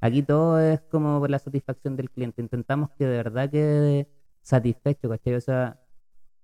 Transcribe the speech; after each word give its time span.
Aquí 0.00 0.22
todo 0.22 0.58
es 0.60 0.80
como 0.90 1.20
por 1.20 1.30
la 1.30 1.38
satisfacción 1.38 1.96
del 1.96 2.10
cliente. 2.10 2.42
Intentamos 2.42 2.90
que 2.92 3.06
de 3.06 3.16
verdad 3.16 3.50
quede 3.50 4.08
satisfecho, 4.42 5.08
¿cachai? 5.08 5.34
O 5.34 5.40
sea, 5.40 5.80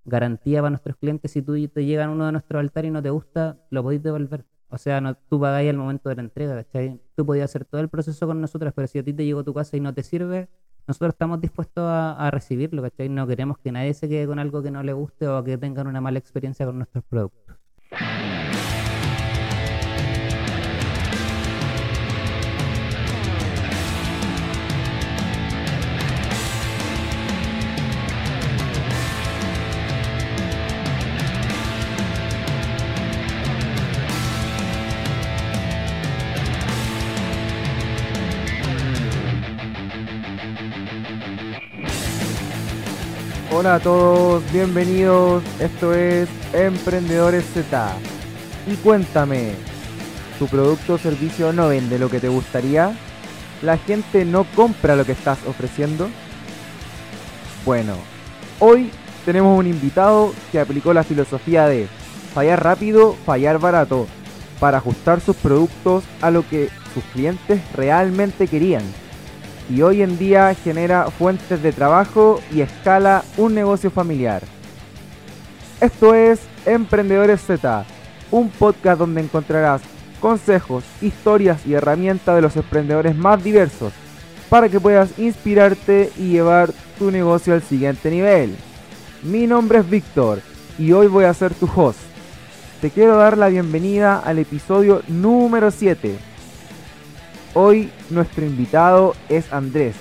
garantía 0.05 0.61
para 0.61 0.71
nuestros 0.71 0.97
clientes, 0.97 1.33
si 1.33 1.43
tú 1.43 1.55
te 1.69 1.85
llegan 1.85 2.11
uno 2.11 2.27
de 2.27 2.33
nuestros 2.33 2.61
altares 2.61 2.89
y 2.91 2.93
no 2.93 3.03
te 3.03 3.11
gusta, 3.11 3.59
lo 3.71 3.83
podéis 3.83 4.03
devolver. 4.03 4.45
O 4.69 4.79
sea, 4.79 5.01
no, 5.01 5.15
tú 5.17 5.41
pagáis 5.41 5.71
al 5.71 5.77
momento 5.77 6.09
de 6.09 6.17
la 6.17 6.23
entrega, 6.23 6.55
¿cachai? 6.65 7.01
Tú 7.15 7.25
podías 7.25 7.51
hacer 7.51 7.65
todo 7.65 7.81
el 7.81 7.89
proceso 7.89 8.27
con 8.27 8.41
nosotros, 8.41 8.73
pero 8.75 8.87
si 8.89 8.99
a 8.99 9.05
ti 9.05 9.13
te 9.13 9.25
llegó 9.25 9.41
a 9.41 9.45
tu 9.45 9.55
casa 9.55 9.77
y 9.77 9.81
no 9.81 9.95
te 9.95 10.03
sirve, 10.03 10.49
nosotros 10.87 11.15
estamos 11.15 11.41
dispuestos 11.41 11.85
a, 11.85 12.13
a 12.13 12.31
recibirlo, 12.31 12.83
¿cachai? 12.83 13.09
No 13.09 13.27
queremos 13.27 13.59
que 13.59 13.73
nadie 13.73 13.95
se 13.95 14.09
quede 14.09 14.27
con 14.27 14.39
algo 14.39 14.63
que 14.63 14.71
no 14.71 14.83
le 14.83 14.93
guste 14.93 15.29
o 15.29 15.43
que 15.45 15.59
tengan 15.59 15.87
una 15.87 16.01
mala 16.01 16.19
experiencia 16.19 16.67
con 16.67 16.79
nuestros 16.79 17.05
productos. 17.05 17.57
Hola 43.67 43.75
a 43.75 43.81
todos, 43.81 44.53
bienvenidos. 44.53 45.43
Esto 45.59 45.93
es 45.93 46.29
Emprendedores 46.53 47.45
Z. 47.53 47.97
Y 48.69 48.77
cuéntame, 48.77 49.55
¿tu 50.39 50.47
producto 50.47 50.95
o 50.95 50.99
servicio 50.99 51.53
no 51.53 51.67
vende 51.67 51.99
lo 51.99 52.09
que 52.09 52.21
te 52.21 52.29
gustaría? 52.29 52.97
¿La 53.63 53.77
gente 53.77 54.25
no 54.25 54.45
compra 54.55 54.95
lo 54.95 55.05
que 55.05 55.11
estás 55.11 55.39
ofreciendo? 55.49 56.09
Bueno, 57.65 57.95
hoy 58.61 58.93
tenemos 59.25 59.59
un 59.59 59.67
invitado 59.67 60.33
que 60.53 60.61
aplicó 60.61 60.95
la 60.95 61.03
filosofía 61.03 61.67
de 61.67 61.89
fallar 62.35 62.63
rápido, 62.63 63.17
fallar 63.27 63.59
barato, 63.59 64.07
para 64.61 64.79
ajustar 64.79 65.21
sus 65.21 65.35
productos 65.35 66.05
a 66.21 66.31
lo 66.31 66.49
que 66.49 66.69
sus 66.95 67.03
clientes 67.07 67.61
realmente 67.75 68.47
querían 68.47 68.85
y 69.69 69.83
hoy 69.83 70.03
en 70.03 70.19
día 70.19 70.55
genera 70.55 71.11
fuentes 71.11 71.63
de 71.63 71.73
trabajo 71.73 72.41
y 72.53 72.61
escala 72.61 73.25
un 73.37 73.55
negocio 73.55 73.91
familiar. 73.91 74.43
Esto 75.81 76.15
es 76.15 76.41
Emprendedores 76.65 77.41
Z, 77.43 77.85
un 78.31 78.49
podcast 78.51 78.99
donde 78.99 79.21
encontrarás 79.21 79.83
consejos, 80.21 80.85
historias 81.03 81.67
y 81.67 81.75
herramientas 81.75 82.35
de 82.35 82.43
los 82.43 82.57
emprendedores 82.57 83.17
más 83.17 83.43
diversos 83.43 83.93
para 84.49 84.69
que 84.69 84.81
puedas 84.81 85.19
inspirarte 85.19 86.11
y 86.17 86.31
llevar 86.31 86.71
tu 86.99 87.11
negocio 87.11 87.53
al 87.53 87.63
siguiente 87.63 88.11
nivel. 88.11 88.57
Mi 89.23 89.47
nombre 89.47 89.79
es 89.79 89.91
Víctor 89.91 90.41
y 90.79 90.93
hoy 90.93 91.09
voy 91.09 91.25
a 91.25 91.35
ser 91.35 91.53
tu 91.55 91.69
host. 91.75 91.99
Te 92.81 92.91
quiero 92.91 93.17
dar 93.17 93.37
la 93.37 93.49
bienvenida 93.49 94.19
al 94.19 94.39
episodio 94.39 95.03
número 95.09 95.71
7 95.71 96.36
Hoy 97.59 97.91
nuestro 98.11 98.45
invitado 98.45 99.15
es 99.31 99.51
Andrés, 99.51 99.97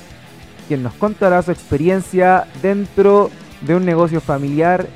quien 0.68 0.84
nos 0.84 0.94
contará 0.96 1.42
su 1.42 1.52
experiencia 1.52 2.48
dentro 2.62 3.30
de 3.62 3.78
un 3.78 3.86
negocio 3.86 4.20
familiar 4.20 4.88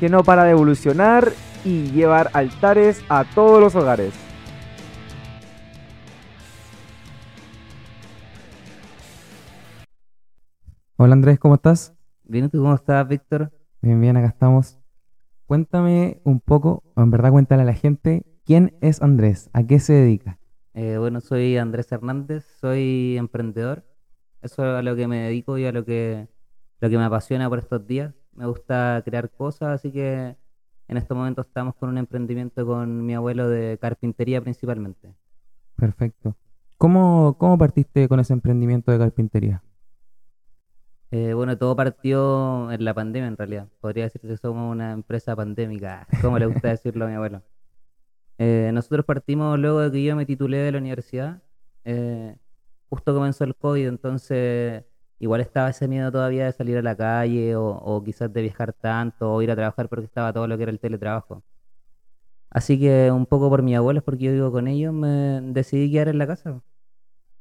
que 0.00 0.08
no 0.08 0.24
para 0.24 0.42
de 0.42 0.50
evolucionar 0.50 1.30
y 1.64 1.92
llevar 1.92 2.30
altares 2.32 3.04
a 3.08 3.24
todos 3.36 3.60
los 3.60 3.76
hogares. 3.76 4.12
Hola 10.96 11.12
Andrés, 11.12 11.38
¿cómo 11.38 11.54
estás? 11.54 11.94
Bien, 12.24 12.50
¿tú 12.50 12.58
cómo 12.58 12.74
estás, 12.74 13.06
Víctor? 13.06 13.52
Bien, 13.80 14.00
bien, 14.00 14.16
acá 14.16 14.26
estamos. 14.26 14.80
Cuéntame 15.46 16.20
un 16.24 16.40
poco, 16.40 16.82
o 16.96 17.02
en 17.02 17.12
verdad 17.12 17.30
cuéntale 17.30 17.62
a 17.62 17.66
la 17.66 17.74
gente, 17.74 18.26
¿quién 18.44 18.76
es 18.80 19.00
Andrés? 19.02 19.50
¿A 19.52 19.62
qué 19.62 19.78
se 19.78 19.92
dedica? 19.92 20.40
Eh, 20.74 20.96
bueno, 20.98 21.20
soy 21.20 21.58
Andrés 21.58 21.90
Hernández, 21.92 22.44
soy 22.60 23.16
emprendedor. 23.18 23.84
Eso 24.40 24.62
es 24.64 24.78
a 24.78 24.82
lo 24.82 24.96
que 24.96 25.06
me 25.06 25.18
dedico 25.18 25.58
y 25.58 25.66
a 25.66 25.72
lo 25.72 25.84
que, 25.84 26.28
lo 26.80 26.90
que 26.90 26.98
me 26.98 27.04
apasiona 27.04 27.48
por 27.48 27.58
estos 27.58 27.86
días. 27.86 28.14
Me 28.32 28.46
gusta 28.46 29.02
crear 29.04 29.30
cosas, 29.30 29.68
así 29.70 29.92
que 29.92 30.36
en 30.88 30.96
estos 30.96 31.16
momentos 31.16 31.46
estamos 31.46 31.74
con 31.74 31.90
un 31.90 31.98
emprendimiento 31.98 32.66
con 32.66 33.04
mi 33.04 33.14
abuelo 33.14 33.48
de 33.48 33.78
carpintería 33.78 34.40
principalmente. 34.40 35.14
Perfecto. 35.76 36.36
¿Cómo, 36.78 37.36
cómo 37.38 37.58
partiste 37.58 38.08
con 38.08 38.20
ese 38.20 38.32
emprendimiento 38.32 38.90
de 38.90 38.98
carpintería? 38.98 39.62
Eh, 41.10 41.34
bueno, 41.34 41.58
todo 41.58 41.76
partió 41.76 42.72
en 42.72 42.84
la 42.84 42.94
pandemia 42.94 43.28
en 43.28 43.36
realidad. 43.36 43.68
Podría 43.80 44.04
decir 44.04 44.22
que 44.22 44.36
somos 44.38 44.72
una 44.72 44.92
empresa 44.92 45.36
pandémica, 45.36 46.06
como 46.22 46.38
le 46.38 46.46
gusta 46.46 46.68
decirlo 46.68 47.04
a 47.04 47.08
mi 47.08 47.14
abuelo. 47.14 47.42
Eh, 48.38 48.70
nosotros 48.72 49.04
partimos 49.04 49.58
luego 49.58 49.80
de 49.80 49.92
que 49.92 50.02
yo 50.02 50.16
me 50.16 50.26
titulé 50.26 50.58
de 50.58 50.72
la 50.72 50.78
universidad. 50.78 51.42
Eh, 51.84 52.36
justo 52.88 53.14
comenzó 53.14 53.44
el 53.44 53.56
COVID, 53.56 53.86
entonces 53.88 54.84
igual 55.18 55.40
estaba 55.40 55.70
ese 55.70 55.88
miedo 55.88 56.10
todavía 56.12 56.46
de 56.46 56.52
salir 56.52 56.76
a 56.78 56.82
la 56.82 56.96
calle 56.96 57.54
o, 57.56 58.02
quizás 58.04 58.32
de 58.32 58.42
viajar 58.42 58.72
tanto 58.72 59.32
o 59.32 59.42
ir 59.42 59.50
a 59.50 59.56
trabajar 59.56 59.88
porque 59.88 60.06
estaba 60.06 60.32
todo 60.32 60.46
lo 60.48 60.56
que 60.56 60.64
era 60.64 60.72
el 60.72 60.80
teletrabajo. 60.80 61.42
Así 62.50 62.78
que 62.78 63.10
un 63.10 63.26
poco 63.26 63.48
por 63.48 63.62
mis 63.62 63.76
abuelos, 63.76 64.02
porque 64.04 64.24
yo 64.24 64.32
vivo 64.32 64.52
con 64.52 64.68
ellos, 64.68 64.92
me 64.92 65.40
decidí 65.52 65.90
quedar 65.90 66.08
en 66.08 66.18
la 66.18 66.26
casa. 66.26 66.62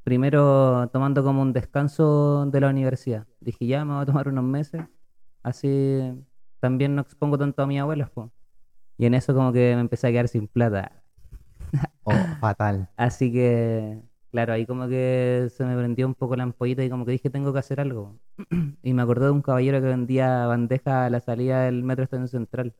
Primero 0.03 0.89
tomando 0.89 1.23
como 1.23 1.41
un 1.41 1.53
descanso 1.53 2.45
de 2.47 2.61
la 2.61 2.69
universidad. 2.69 3.27
Dije, 3.39 3.67
ya 3.67 3.85
me 3.85 3.93
voy 3.93 4.03
a 4.03 4.05
tomar 4.05 4.27
unos 4.29 4.43
meses, 4.43 4.83
así 5.43 6.01
también 6.59 6.95
no 6.95 7.01
expongo 7.01 7.37
tanto 7.37 7.61
a 7.63 7.67
mis 7.67 7.81
abuelos. 7.81 8.09
Y 8.97 9.05
en 9.05 9.13
eso 9.13 9.33
como 9.33 9.51
que 9.51 9.73
me 9.75 9.81
empecé 9.81 10.07
a 10.07 10.11
quedar 10.11 10.27
sin 10.27 10.47
plata. 10.47 11.03
Oh, 12.03 12.13
fatal. 12.39 12.89
Así 12.97 13.31
que, 13.31 14.01
claro, 14.31 14.53
ahí 14.53 14.65
como 14.65 14.87
que 14.87 15.47
se 15.55 15.63
me 15.63 15.77
prendió 15.77 16.07
un 16.07 16.15
poco 16.15 16.35
la 16.35 16.43
ampollita 16.43 16.83
y 16.83 16.89
como 16.89 17.05
que 17.05 17.11
dije, 17.11 17.29
tengo 17.29 17.53
que 17.53 17.59
hacer 17.59 17.79
algo. 17.79 18.19
y 18.83 18.93
me 18.93 19.03
acordé 19.03 19.25
de 19.25 19.31
un 19.31 19.43
caballero 19.43 19.79
que 19.79 19.87
vendía 19.87 20.47
bandejas 20.47 20.93
a 20.93 21.09
la 21.11 21.19
salida 21.19 21.63
del 21.63 21.83
metro 21.83 22.03
estación 22.03 22.27
central. 22.27 22.73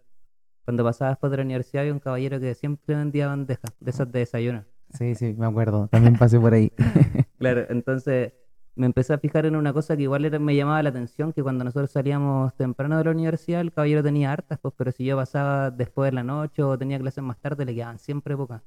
Cuando 0.65 0.83
pasaba 0.83 1.11
después 1.11 1.29
de 1.31 1.37
la 1.37 1.43
universidad 1.43 1.81
había 1.81 1.93
un 1.93 1.99
caballero 1.99 2.39
que 2.39 2.55
siempre 2.55 2.95
vendía 2.95 3.27
bandejas, 3.27 3.71
de 3.79 3.91
esas 3.91 4.11
de 4.11 4.19
desayuno. 4.19 4.65
Sí, 4.93 5.15
sí, 5.15 5.33
me 5.37 5.45
acuerdo. 5.45 5.87
También 5.87 6.17
pasé 6.17 6.39
por 6.39 6.53
ahí. 6.53 6.71
claro, 7.37 7.65
entonces 7.69 8.33
me 8.75 8.85
empecé 8.85 9.13
a 9.13 9.17
fijar 9.17 9.45
en 9.45 9.55
una 9.55 9.73
cosa 9.73 9.95
que 9.97 10.03
igual 10.03 10.25
era, 10.25 10.39
me 10.39 10.55
llamaba 10.55 10.81
la 10.83 10.89
atención, 10.89 11.33
que 11.33 11.43
cuando 11.43 11.63
nosotros 11.63 11.91
salíamos 11.91 12.55
temprano 12.55 12.97
de 12.97 13.03
la 13.05 13.11
universidad, 13.11 13.61
el 13.61 13.71
caballero 13.73 14.03
tenía 14.03 14.31
hartas, 14.31 14.59
pues, 14.59 14.73
pero 14.77 14.91
si 14.91 15.05
yo 15.05 15.17
pasaba 15.17 15.71
después 15.71 16.11
de 16.11 16.15
la 16.15 16.23
noche 16.23 16.63
o 16.63 16.77
tenía 16.77 16.99
clases 16.99 17.23
más 17.23 17.39
tarde, 17.39 17.65
le 17.65 17.75
quedaban 17.75 17.99
siempre 17.99 18.35
pocas. 18.37 18.61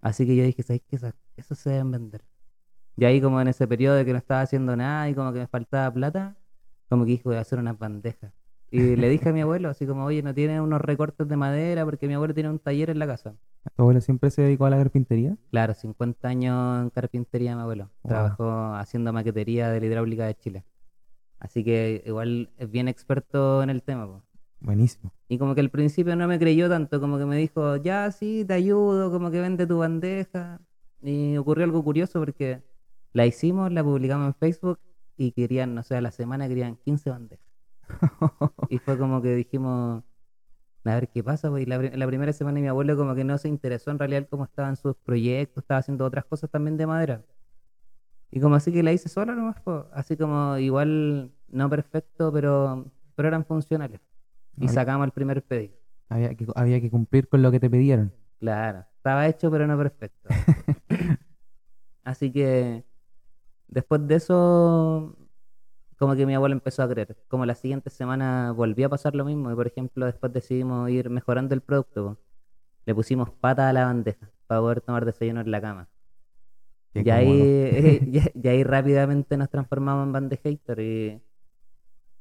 Así 0.00 0.26
que 0.26 0.36
yo 0.36 0.44
dije, 0.44 0.62
¿sabes 0.62 0.82
qué? 0.88 0.98
Eso 1.36 1.54
se 1.54 1.70
deben 1.70 1.90
vender. 1.90 2.24
Y 2.96 3.04
ahí 3.04 3.20
como 3.20 3.40
en 3.40 3.48
ese 3.48 3.66
periodo 3.66 3.96
de 3.96 4.04
que 4.04 4.12
no 4.12 4.18
estaba 4.18 4.42
haciendo 4.42 4.76
nada 4.76 5.08
y 5.08 5.14
como 5.14 5.32
que 5.32 5.40
me 5.40 5.46
faltaba 5.48 5.92
plata, 5.92 6.36
como 6.88 7.04
que 7.04 7.12
dije, 7.12 7.22
voy 7.24 7.36
a 7.36 7.40
hacer 7.40 7.58
unas 7.58 7.78
bandejas. 7.78 8.32
Y 8.70 8.96
le 8.96 9.08
dije 9.08 9.28
a 9.30 9.32
mi 9.32 9.40
abuelo, 9.42 9.68
así 9.70 9.86
como, 9.86 10.04
oye, 10.04 10.22
¿no 10.22 10.34
tiene 10.34 10.60
unos 10.60 10.80
recortes 10.80 11.28
de 11.28 11.36
madera? 11.36 11.84
Porque 11.84 12.08
mi 12.08 12.14
abuelo 12.14 12.34
tiene 12.34 12.50
un 12.50 12.58
taller 12.58 12.90
en 12.90 12.98
la 12.98 13.06
casa. 13.06 13.36
¿Tu 13.76 13.82
abuelo 13.82 14.00
siempre 14.00 14.30
se 14.30 14.42
dedicó 14.42 14.66
a 14.66 14.70
la 14.70 14.76
carpintería? 14.76 15.36
Claro, 15.50 15.74
50 15.74 16.28
años 16.28 16.82
en 16.82 16.90
carpintería 16.90 17.56
mi 17.56 17.62
abuelo. 17.62 17.90
Trabajó 18.02 18.74
haciendo 18.74 19.12
maquetería 19.12 19.70
de 19.70 19.80
la 19.80 19.86
hidráulica 19.86 20.26
de 20.26 20.34
Chile. 20.34 20.64
Así 21.38 21.64
que 21.64 22.02
igual 22.06 22.50
es 22.58 22.70
bien 22.70 22.88
experto 22.88 23.62
en 23.62 23.70
el 23.70 23.82
tema. 23.82 24.22
Buenísimo. 24.60 25.12
Y 25.28 25.38
como 25.38 25.54
que 25.54 25.60
al 25.60 25.70
principio 25.70 26.16
no 26.16 26.26
me 26.28 26.38
creyó 26.38 26.68
tanto, 26.68 27.00
como 27.00 27.18
que 27.18 27.26
me 27.26 27.36
dijo, 27.36 27.76
ya 27.76 28.10
sí, 28.12 28.44
te 28.46 28.54
ayudo, 28.54 29.10
como 29.10 29.30
que 29.30 29.40
vende 29.40 29.66
tu 29.66 29.78
bandeja. 29.78 30.60
Y 31.02 31.36
ocurrió 31.36 31.64
algo 31.64 31.84
curioso 31.84 32.20
porque 32.20 32.62
la 33.12 33.26
hicimos, 33.26 33.72
la 33.72 33.84
publicamos 33.84 34.28
en 34.28 34.34
Facebook 34.34 34.78
y 35.16 35.32
querían, 35.32 35.74
no 35.74 35.82
sé, 35.82 35.96
a 35.96 36.00
la 36.00 36.10
semana 36.10 36.48
querían 36.48 36.76
15 36.76 37.10
bandejas. 37.10 37.46
y 38.70 38.78
fue 38.78 38.96
como 38.96 39.20
que 39.20 39.34
dijimos, 39.34 40.02
a 40.92 40.94
ver 40.94 41.08
qué 41.08 41.22
pasa, 41.24 41.50
pues. 41.50 41.66
la, 41.66 41.78
la, 41.78 42.06
primera 42.06 42.32
semana 42.32 42.60
mi 42.60 42.68
abuelo 42.68 42.96
como 42.96 43.14
que 43.14 43.24
no 43.24 43.38
se 43.38 43.48
interesó 43.48 43.90
en 43.90 43.98
realidad 43.98 44.26
cómo 44.28 44.44
estaban 44.44 44.76
sus 44.76 44.96
proyectos, 44.96 45.62
estaba 45.62 45.78
haciendo 45.80 46.04
otras 46.04 46.24
cosas 46.24 46.50
también 46.50 46.76
de 46.76 46.86
madera. 46.86 47.22
Y 48.30 48.40
como 48.40 48.56
así 48.56 48.72
que 48.72 48.82
la 48.82 48.92
hice 48.92 49.08
sola 49.08 49.34
nomás, 49.34 49.56
pues. 49.62 49.84
así 49.92 50.16
como 50.16 50.58
igual 50.58 51.32
no 51.48 51.70
perfecto, 51.70 52.32
pero, 52.32 52.84
pero 53.14 53.28
eran 53.28 53.44
funcionales. 53.44 54.00
Y 54.56 54.68
sacamos 54.68 55.06
el 55.06 55.12
primer 55.12 55.42
pedido. 55.42 55.74
Había 56.08 56.34
que, 56.34 56.46
había 56.54 56.80
que 56.80 56.90
cumplir 56.90 57.28
con 57.28 57.42
lo 57.42 57.50
que 57.50 57.60
te 57.60 57.70
pidieron. 57.70 58.12
Claro, 58.38 58.84
estaba 58.96 59.26
hecho 59.26 59.50
pero 59.50 59.66
no 59.66 59.78
perfecto. 59.78 60.28
así 62.04 62.30
que 62.30 62.84
después 63.68 64.06
de 64.06 64.14
eso 64.16 65.16
como 65.96 66.14
que 66.16 66.26
mi 66.26 66.34
abuelo 66.34 66.54
empezó 66.54 66.82
a 66.82 66.88
creer. 66.88 67.16
Como 67.28 67.46
la 67.46 67.54
siguiente 67.54 67.90
semana 67.90 68.52
volvió 68.52 68.86
a 68.86 68.88
pasar 68.90 69.14
lo 69.14 69.24
mismo 69.24 69.50
y 69.50 69.54
por 69.54 69.66
ejemplo 69.66 70.06
después 70.06 70.32
decidimos 70.32 70.90
ir 70.90 71.10
mejorando 71.10 71.54
el 71.54 71.60
producto. 71.60 72.18
Le 72.86 72.94
pusimos 72.94 73.30
pata 73.30 73.68
a 73.68 73.72
la 73.72 73.86
bandeja 73.86 74.30
para 74.46 74.60
poder 74.60 74.80
tomar 74.80 75.04
desayuno 75.04 75.40
en 75.40 75.50
la 75.50 75.60
cama. 75.60 75.88
Qué 76.92 77.02
Y 77.04 77.10
ahí, 77.10 78.32
y 78.42 78.48
ahí 78.48 78.64
rápidamente 78.64 79.36
nos 79.36 79.50
transformamos 79.50 80.06
en 80.06 80.12
band 80.12 80.30
de 80.30 80.36
hater 80.36 80.80
y, 80.80 81.22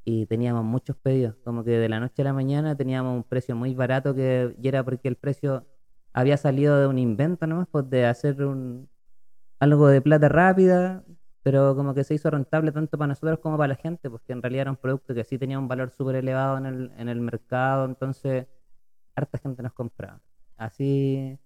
y 0.06 0.25
teníamos 0.25 0.64
muchos 0.64 0.96
pedidos. 0.98 1.36
Como 1.44 1.64
que 1.64 1.72
de 1.72 1.90
la 1.90 2.00
noche 2.00 2.22
a 2.22 2.25
la 2.25 2.34
mañana 2.34 2.75
teníamos 2.75 3.16
un 3.16 3.24
precio 3.24 3.56
muy 3.56 3.74
barato 3.74 4.16
que 4.16 4.56
y 4.62 4.68
era 4.68 4.84
porque 4.84 5.08
el 5.08 5.16
precio 5.16 5.66
había 6.14 6.38
salido 6.38 6.80
de 6.80 6.88
un 6.88 7.00
invento 7.00 7.48
nomás, 7.48 7.68
pues 7.72 7.90
de 7.90 8.06
hacer 8.06 8.44
un 8.44 8.90
algo 9.60 9.88
de 9.88 10.02
plata 10.02 10.30
rápida, 10.30 11.04
pero 11.44 11.75
como 11.75 11.94
que 11.94 12.04
se 12.04 12.16
hizo 12.16 12.30
rentable 12.31 12.72
tanto 12.72 12.98
para 12.98 13.10
nosotros 13.10 13.40
como 13.40 13.57
para 13.57 13.69
la 13.69 13.75
gente, 13.75 14.10
porque 14.10 14.34
en 14.34 14.42
realidad 14.42 14.63
era 14.63 14.72
un 14.72 14.78
producto 14.78 15.13
que 15.13 15.24
sí 15.24 15.38
tenía 15.38 15.60
un 15.60 15.68
valor 15.68 15.92
súper 15.92 16.16
elevado 16.18 16.57
en 16.57 16.66
el, 16.66 16.92
en 16.98 17.10
el 17.10 17.22
mercado, 17.22 17.86
entonces 17.86 18.48
harta 19.16 19.38
gente 19.40 19.63
nos 19.63 19.74
compraba. 19.74 20.22
Así 20.57 21.38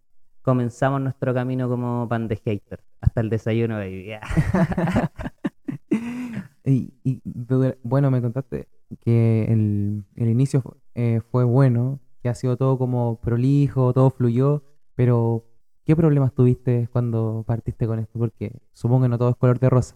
comenzamos 0.42 1.02
nuestro 1.02 1.34
camino 1.34 1.70
como 1.70 2.08
band 2.08 2.30
de 2.30 2.38
hater, 2.38 2.84
hasta 3.02 3.22
el 3.22 3.30
desayuno, 3.30 3.76
baby. 3.78 4.12
Y, 6.66 6.94
y 7.04 7.22
du- 7.24 7.76
bueno, 7.84 8.12
me 8.12 8.22
contaste 8.22 8.68
que 9.02 9.46
el, 9.52 10.04
el 10.16 10.30
inicio 10.30 10.64
eh, 10.96 11.22
fue 11.32 11.44
bueno, 11.46 12.00
que 12.22 12.30
ha 12.30 12.36
sido 12.36 12.58
todo 12.58 12.78
como 12.78 13.20
prolijo, 13.22 13.94
todo 13.94 14.10
fluyó, 14.10 14.64
pero 14.96 15.46
¿qué 15.88 15.96
problemas 15.96 16.34
tuviste 16.34 16.90
cuando 16.92 17.46
partiste 17.48 17.88
con 17.88 18.00
esto? 18.00 18.20
Porque 18.20 18.52
supongo 18.74 19.04
que 19.04 19.10
no 19.10 19.18
todo 19.18 19.30
es 19.30 19.38
color 19.38 19.58
de 19.58 19.70
rosa. 19.70 19.96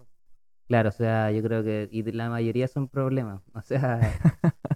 Claro, 0.68 0.88
o 0.88 0.94
sea, 0.94 1.32
yo 1.32 1.44
creo 1.44 1.66
que 1.66 1.90
y 1.92 2.02
la 2.14 2.30
mayoría 2.30 2.68
son 2.70 2.88
problemas. 2.88 3.42
O 3.54 3.62
sea, 3.62 4.00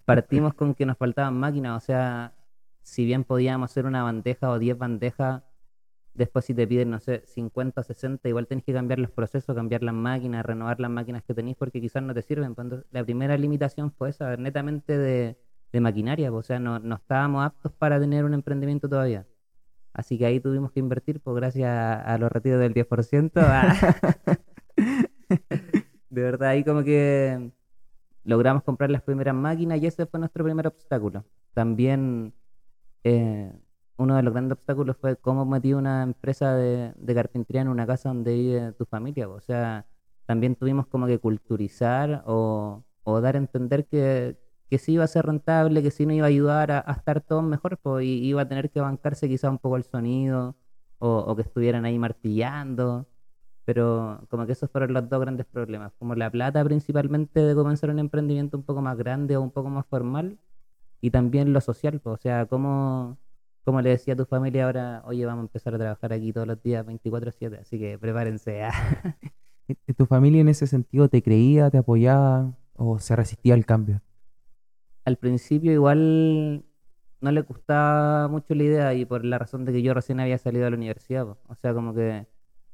partimos 0.03 0.53
con 0.53 0.75
que 0.75 0.85
nos 0.85 0.97
faltaban 0.97 1.39
máquinas. 1.39 1.81
O 1.81 1.85
sea, 1.85 2.33
si 2.81 3.05
bien 3.05 3.23
podíamos 3.23 3.71
hacer 3.71 3.85
una 3.85 4.03
bandeja 4.03 4.49
o 4.49 4.59
10 4.59 4.77
bandejas, 4.77 5.43
después 6.13 6.43
si 6.43 6.53
te 6.53 6.67
piden, 6.67 6.89
no 6.89 6.99
sé, 6.99 7.23
50 7.25 7.79
o 7.79 7.83
60, 7.85 8.27
igual 8.27 8.47
tenés 8.47 8.65
que 8.65 8.73
cambiar 8.73 8.99
los 8.99 9.11
procesos, 9.11 9.55
cambiar 9.55 9.83
las 9.83 9.95
máquinas, 9.95 10.45
renovar 10.45 10.81
las 10.81 10.91
máquinas 10.91 11.23
que 11.23 11.33
tenéis 11.33 11.55
porque 11.55 11.79
quizás 11.79 12.03
no 12.03 12.13
te 12.13 12.23
sirven. 12.23 12.55
Pues, 12.55 12.67
la 12.91 13.05
primera 13.05 13.37
limitación 13.37 13.89
fue 13.93 14.09
esa, 14.09 14.35
netamente 14.35 14.97
de, 14.97 15.37
maquinaria. 15.79 16.29
pues, 16.29 16.45
O 16.45 16.47
sea, 16.47 16.59
no 16.59 16.95
estábamos 16.95 17.45
aptos 17.45 17.71
para 17.71 18.01
tener 18.01 18.25
un 18.25 18.33
emprendimiento 18.33 18.89
todavía. 18.89 19.25
Así 19.95 20.17
que 20.17 20.25
ahí 20.25 20.41
tuvimos 20.41 20.71
que 20.73 20.81
invertir, 20.81 21.21
pues 21.21 21.35
gracias 21.37 21.69
a, 21.69 22.01
a 22.01 22.17
los 22.17 22.29
retiros 22.31 22.59
del 22.59 22.73
10%. 22.73 23.31
ah. 23.37 23.73
De 26.09 26.21
verdad, 26.21 26.49
ahí 26.49 26.63
como 26.63 26.83
que 26.83 27.51
logramos 28.25 28.63
comprar 28.63 28.91
las 28.91 29.01
primeras 29.03 29.35
máquinas 29.35 29.81
y 29.81 29.87
ese 29.87 30.05
fue 30.05 30.19
nuestro 30.19 30.43
primer 30.43 30.67
obstáculo. 30.67 31.23
También 31.53 32.33
eh, 33.05 33.53
uno 33.97 34.15
de 34.17 34.23
los 34.23 34.33
grandes 34.33 34.57
obstáculos 34.57 34.97
fue 34.97 35.15
cómo 35.15 35.45
metí 35.45 35.73
una 35.73 36.03
empresa 36.03 36.55
de, 36.55 36.93
de 36.97 37.15
carpintería 37.15 37.61
en 37.61 37.69
una 37.69 37.87
casa 37.87 38.09
donde 38.09 38.33
vive 38.33 38.73
tu 38.73 38.85
familia. 38.85 39.27
po. 39.27 39.35
O 39.35 39.41
sea, 39.41 39.85
también 40.25 40.55
tuvimos 40.55 40.87
como 40.87 41.07
que 41.07 41.19
culturizar 41.19 42.23
o, 42.25 42.83
o 43.03 43.21
dar 43.21 43.35
a 43.35 43.39
entender 43.39 43.85
que, 43.87 44.37
que 44.75 44.83
sí 44.83 44.93
iba 44.93 45.03
a 45.05 45.07
ser 45.07 45.25
rentable, 45.25 45.81
que 45.83 45.91
sí 45.91 46.05
nos 46.05 46.15
iba 46.15 46.25
a 46.27 46.29
ayudar 46.29 46.71
a, 46.71 46.83
a 46.85 46.93
estar 46.93 47.21
todos 47.21 47.43
mejor, 47.43 47.77
pues, 47.79 48.05
y 48.05 48.25
iba 48.25 48.41
a 48.43 48.47
tener 48.47 48.69
que 48.71 48.81
bancarse 48.81 49.27
quizá 49.29 49.49
un 49.49 49.59
poco 49.59 49.77
el 49.77 49.83
sonido 49.83 50.55
o, 50.99 51.09
o 51.19 51.35
que 51.35 51.43
estuvieran 51.43 51.85
ahí 51.85 51.97
martillando. 51.99 53.07
Pero 53.65 54.25
como 54.29 54.45
que 54.45 54.51
esos 54.53 54.69
fueron 54.71 54.93
los 54.93 55.09
dos 55.09 55.19
grandes 55.21 55.45
problemas, 55.47 55.91
como 55.99 56.13
la 56.15 56.29
plata 56.31 56.63
principalmente 56.63 57.39
de 57.41 57.55
comenzar 57.55 57.89
un 57.89 57.99
emprendimiento 57.99 58.57
un 58.57 58.63
poco 58.63 58.81
más 58.81 58.97
grande 58.97 59.37
o 59.37 59.41
un 59.41 59.51
poco 59.51 59.69
más 59.69 59.85
formal, 59.87 60.37
y 61.01 61.11
también 61.11 61.53
lo 61.53 61.61
social, 61.61 61.99
pues, 62.01 62.15
o 62.15 62.17
sea, 62.21 62.45
cómo, 62.47 63.17
cómo 63.63 63.81
le 63.81 63.91
decía 63.91 64.13
a 64.15 64.17
tu 64.17 64.25
familia 64.25 64.65
ahora, 64.65 65.03
oye, 65.05 65.25
vamos 65.25 65.43
a 65.43 65.47
empezar 65.47 65.75
a 65.75 65.79
trabajar 65.79 66.13
aquí 66.13 66.33
todos 66.33 66.47
los 66.47 66.61
días 66.63 66.85
24/7, 66.85 67.57
así 67.59 67.79
que 67.79 67.97
prepárense. 67.99 68.63
ah. 68.63 68.71
¿Y- 69.67 69.77
y 69.87 69.93
¿Tu 69.93 70.05
familia 70.05 70.41
en 70.41 70.49
ese 70.49 70.67
sentido 70.67 71.09
te 71.09 71.21
creía, 71.23 71.69
te 71.71 71.77
apoyaba 71.79 72.53
o 72.75 72.99
se 72.99 73.15
resistía 73.15 73.53
al 73.55 73.65
cambio? 73.65 74.01
Al 75.05 75.17
principio 75.17 75.71
igual 75.71 76.65
no 77.21 77.31
le 77.31 77.41
gustaba 77.41 78.27
mucho 78.27 78.55
la 78.55 78.63
idea 78.63 78.93
y 78.93 79.05
por 79.05 79.23
la 79.25 79.37
razón 79.39 79.65
de 79.65 79.71
que 79.71 79.81
yo 79.81 79.93
recién 79.93 80.19
había 80.19 80.37
salido 80.37 80.65
de 80.65 80.71
la 80.71 80.77
universidad. 80.77 81.27
O 81.27 81.55
sea, 81.55 81.73
como 81.73 81.93
que 81.93 82.27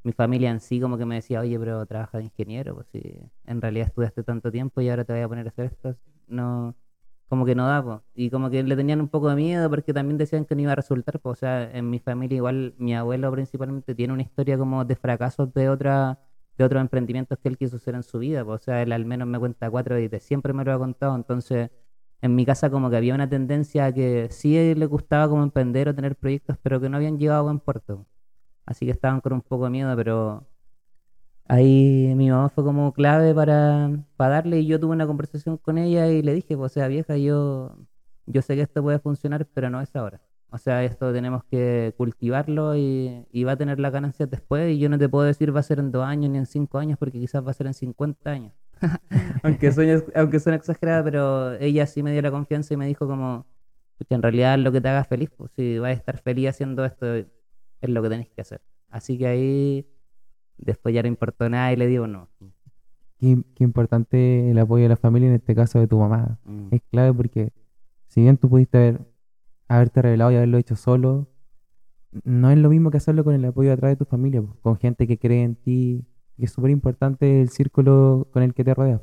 mi 0.04 0.14
familia 0.14 0.50
en 0.52 0.60
sí 0.62 0.80
como 0.80 0.98
que 0.98 1.06
me 1.06 1.16
decía, 1.16 1.42
oye, 1.42 1.60
pero 1.60 1.86
trabaja 1.86 2.18
de 2.20 2.26
ingeniero, 2.26 2.76
pues 2.76 2.88
si 2.88 3.02
en 3.46 3.62
realidad 3.62 3.88
estudiaste 3.88 4.24
tanto 4.24 4.52
tiempo 4.52 4.82
y 4.82 4.90
ahora 4.90 5.06
te 5.06 5.14
voy 5.14 5.22
a 5.22 5.28
poner 5.28 5.46
a 5.48 5.50
hacer 5.50 5.66
esto, 5.66 5.96
no, 6.28 6.76
como 7.30 7.46
que 7.46 7.56
no 7.56 7.68
da, 7.68 7.84
pues. 7.84 8.00
Y 8.16 8.30
como 8.30 8.50
que 8.50 8.64
le 8.64 8.76
tenían 8.76 9.02
un 9.02 9.10
poco 9.10 9.30
de 9.30 9.36
miedo 9.36 9.70
porque 9.70 9.94
también 9.94 10.18
decían 10.18 10.46
que 10.46 10.56
no 10.56 10.62
iba 10.62 10.72
a 10.74 10.76
resultar, 10.76 11.20
pues. 11.20 11.34
O 11.34 11.40
sea, 11.40 11.70
en 11.72 11.90
mi 11.90 12.00
familia 12.00 12.38
igual 12.38 12.76
mi 12.78 12.96
abuelo 12.96 13.32
principalmente 13.32 13.96
tiene 13.96 14.14
una 14.14 14.24
historia 14.24 14.58
como 14.58 14.86
de 14.86 14.96
fracasos 14.96 15.54
de 15.54 15.70
otra, 15.70 16.20
de 16.58 16.64
otros 16.66 16.82
emprendimientos 16.82 17.38
que 17.40 17.50
él 17.50 17.58
quiso 17.58 17.78
hacer 17.78 17.96
en 17.96 18.04
su 18.04 18.20
vida, 18.20 18.44
pues. 18.46 18.62
O 18.62 18.64
sea, 18.66 18.82
él 18.82 18.92
al 18.94 19.06
menos 19.06 19.28
me 19.28 19.40
cuenta 19.40 19.70
cuatro 19.70 20.00
y 20.00 20.10
siempre 20.20 20.54
me 20.54 20.64
lo 20.66 20.74
ha 20.74 20.78
contado, 20.80 21.16
entonces 21.16 21.70
en 22.22 22.36
mi 22.36 22.46
casa 22.46 22.70
como 22.70 22.90
que 22.90 22.98
había 22.98 23.16
una 23.16 23.30
tendencia 23.30 23.86
a 23.86 23.94
que 23.94 24.28
sí 24.32 24.76
le 24.76 24.86
gustaba 24.86 25.28
como 25.30 25.44
emprender 25.44 25.90
o 25.90 25.96
tener 25.96 26.16
proyectos, 26.16 26.58
pero 26.62 26.80
que 26.80 26.90
no 26.90 26.98
habían 26.98 27.18
llegado 27.18 27.40
a 27.40 27.44
buen 27.44 27.60
puerto. 27.60 28.06
Así 28.66 28.86
que 28.86 28.92
estaban 28.92 29.22
con 29.22 29.34
un 29.34 29.42
poco 29.42 29.66
de 29.66 29.72
miedo, 29.72 29.96
pero 29.96 30.48
ahí 31.48 32.14
mi 32.16 32.30
mamá 32.30 32.50
fue 32.50 32.64
como 32.64 32.94
clave 32.94 33.34
para, 33.34 33.92
para 34.18 34.36
darle 34.36 34.60
y 34.62 34.68
yo 34.68 34.80
tuve 34.80 34.94
una 34.94 35.08
conversación 35.08 35.58
con 35.58 35.78
ella 35.78 36.08
y 36.08 36.22
le 36.22 36.34
dije, 36.34 36.56
pues, 36.58 36.72
o 36.72 36.74
sea, 36.74 36.88
vieja, 36.88 37.18
yo, 37.18 37.78
yo 38.26 38.42
sé 38.42 38.56
que 38.56 38.62
esto 38.62 38.84
puede 38.84 39.00
funcionar, 39.00 39.48
pero 39.54 39.70
no 39.70 39.82
es 39.82 39.96
ahora. 39.96 40.22
O 40.52 40.58
sea, 40.58 40.84
esto 40.84 41.14
tenemos 41.14 41.44
que 41.46 41.94
cultivarlo 41.98 42.76
y, 42.76 43.26
y 43.32 43.44
va 43.46 43.54
a 43.54 43.58
tener 43.58 43.80
las 43.80 43.94
ganancias 43.94 44.30
después 44.30 44.72
y 44.74 44.80
yo 44.80 44.90
no 44.90 44.98
te 45.00 45.10
puedo 45.10 45.26
decir 45.26 45.56
va 45.56 45.62
a 45.62 45.64
ser 45.64 45.80
en 45.80 45.92
dos 45.92 46.04
años 46.06 46.32
ni 46.32 46.38
en 46.38 46.46
cinco 46.46 46.78
años 46.78 46.98
porque 47.00 47.20
quizás 47.20 47.46
va 47.46 47.52
a 47.52 47.54
ser 47.54 47.68
en 47.68 47.74
50 47.74 48.30
años. 48.32 48.54
aunque 49.44 49.72
suene, 49.72 50.02
aunque 50.16 50.40
suene 50.40 50.58
exagerada, 50.58 51.04
pero 51.04 51.54
ella 51.54 51.86
sí 51.86 52.04
me 52.04 52.12
dio 52.12 52.22
la 52.22 52.32
confianza 52.32 52.74
y 52.74 52.78
me 52.78 52.88
dijo 52.88 53.08
como, 53.08 53.46
"Pucha, 53.98 54.16
en 54.16 54.22
realidad 54.22 54.58
lo 54.60 54.72
que 54.72 54.82
te 54.82 54.90
haga 54.90 55.04
feliz, 55.04 55.30
pues 55.36 55.52
si 55.56 55.80
vas 55.80 55.90
a 55.90 55.94
estar 55.94 56.18
feliz 56.20 56.50
haciendo 56.50 56.86
esto, 56.86 57.06
es 57.16 57.28
lo 57.82 58.02
que 58.02 58.10
tenés 58.10 58.30
que 58.30 58.42
hacer. 58.42 58.62
Así 58.90 59.18
que 59.18 59.28
ahí 59.28 59.88
después 60.58 60.94
ya 60.94 61.02
no 61.02 61.08
importó 61.08 61.50
nada 61.50 61.72
y 61.74 61.76
le 61.76 61.88
digo 61.88 62.08
no. 62.08 62.30
Qué, 63.18 63.38
qué 63.56 63.64
importante 63.64 64.50
el 64.50 64.58
apoyo 64.60 64.84
de 64.84 64.90
la 64.90 64.98
familia, 64.98 65.30
en 65.30 65.36
este 65.36 65.54
caso 65.56 65.80
de 65.80 65.88
tu 65.88 66.00
mamá. 66.00 66.40
Mm, 66.46 66.68
Es 66.72 66.82
clave 66.92 67.14
porque 67.14 67.54
si 68.08 68.22
bien 68.22 68.38
tú 68.38 68.50
pudiste 68.50 68.78
haber, 68.78 69.02
haberte 69.68 70.02
revelado 70.02 70.32
y 70.32 70.36
haberlo 70.36 70.58
hecho 70.58 70.76
solo, 70.76 71.28
no 72.24 72.52
es 72.52 72.58
lo 72.58 72.70
mismo 72.70 72.92
que 72.92 72.98
hacerlo 72.98 73.24
con 73.24 73.34
el 73.36 73.46
apoyo 73.46 73.72
atrás 73.72 73.92
de 73.92 73.96
tu 73.96 74.06
familia, 74.06 74.42
pues, 74.42 74.58
con 74.60 74.78
gente 74.78 75.08
que 75.08 75.18
cree 75.18 75.44
en 75.44 75.56
ti. 75.56 76.06
Y 76.42 76.46
es 76.46 76.54
súper 76.54 76.72
importante 76.72 77.40
el 77.42 77.50
círculo 77.50 78.28
con 78.34 78.42
el 78.42 78.56
que 78.56 78.64
te 78.64 78.74
rodeas. 78.74 79.02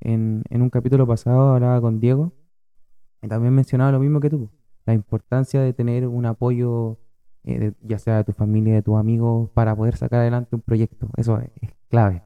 En, 0.00 0.42
en 0.50 0.62
un 0.62 0.68
capítulo 0.68 1.06
pasado 1.06 1.54
hablaba 1.54 1.80
con 1.80 2.00
Diego 2.00 2.32
y 3.22 3.28
también 3.28 3.54
mencionaba 3.54 3.92
lo 3.92 4.00
mismo 4.00 4.18
que 4.18 4.30
tú, 4.30 4.50
la 4.84 4.92
importancia 4.92 5.60
de 5.60 5.72
tener 5.72 6.08
un 6.08 6.26
apoyo, 6.26 6.98
eh, 7.44 7.58
de- 7.60 7.74
ya 7.82 8.00
sea 8.00 8.16
de 8.16 8.24
tu 8.24 8.32
familia, 8.32 8.74
de 8.74 8.82
tus 8.82 8.98
amigos, 8.98 9.48
para 9.54 9.76
poder 9.76 9.96
sacar 9.96 10.20
adelante 10.22 10.56
un 10.56 10.62
proyecto. 10.62 11.08
Eso 11.16 11.38
es, 11.38 11.50
clave. 11.88 12.24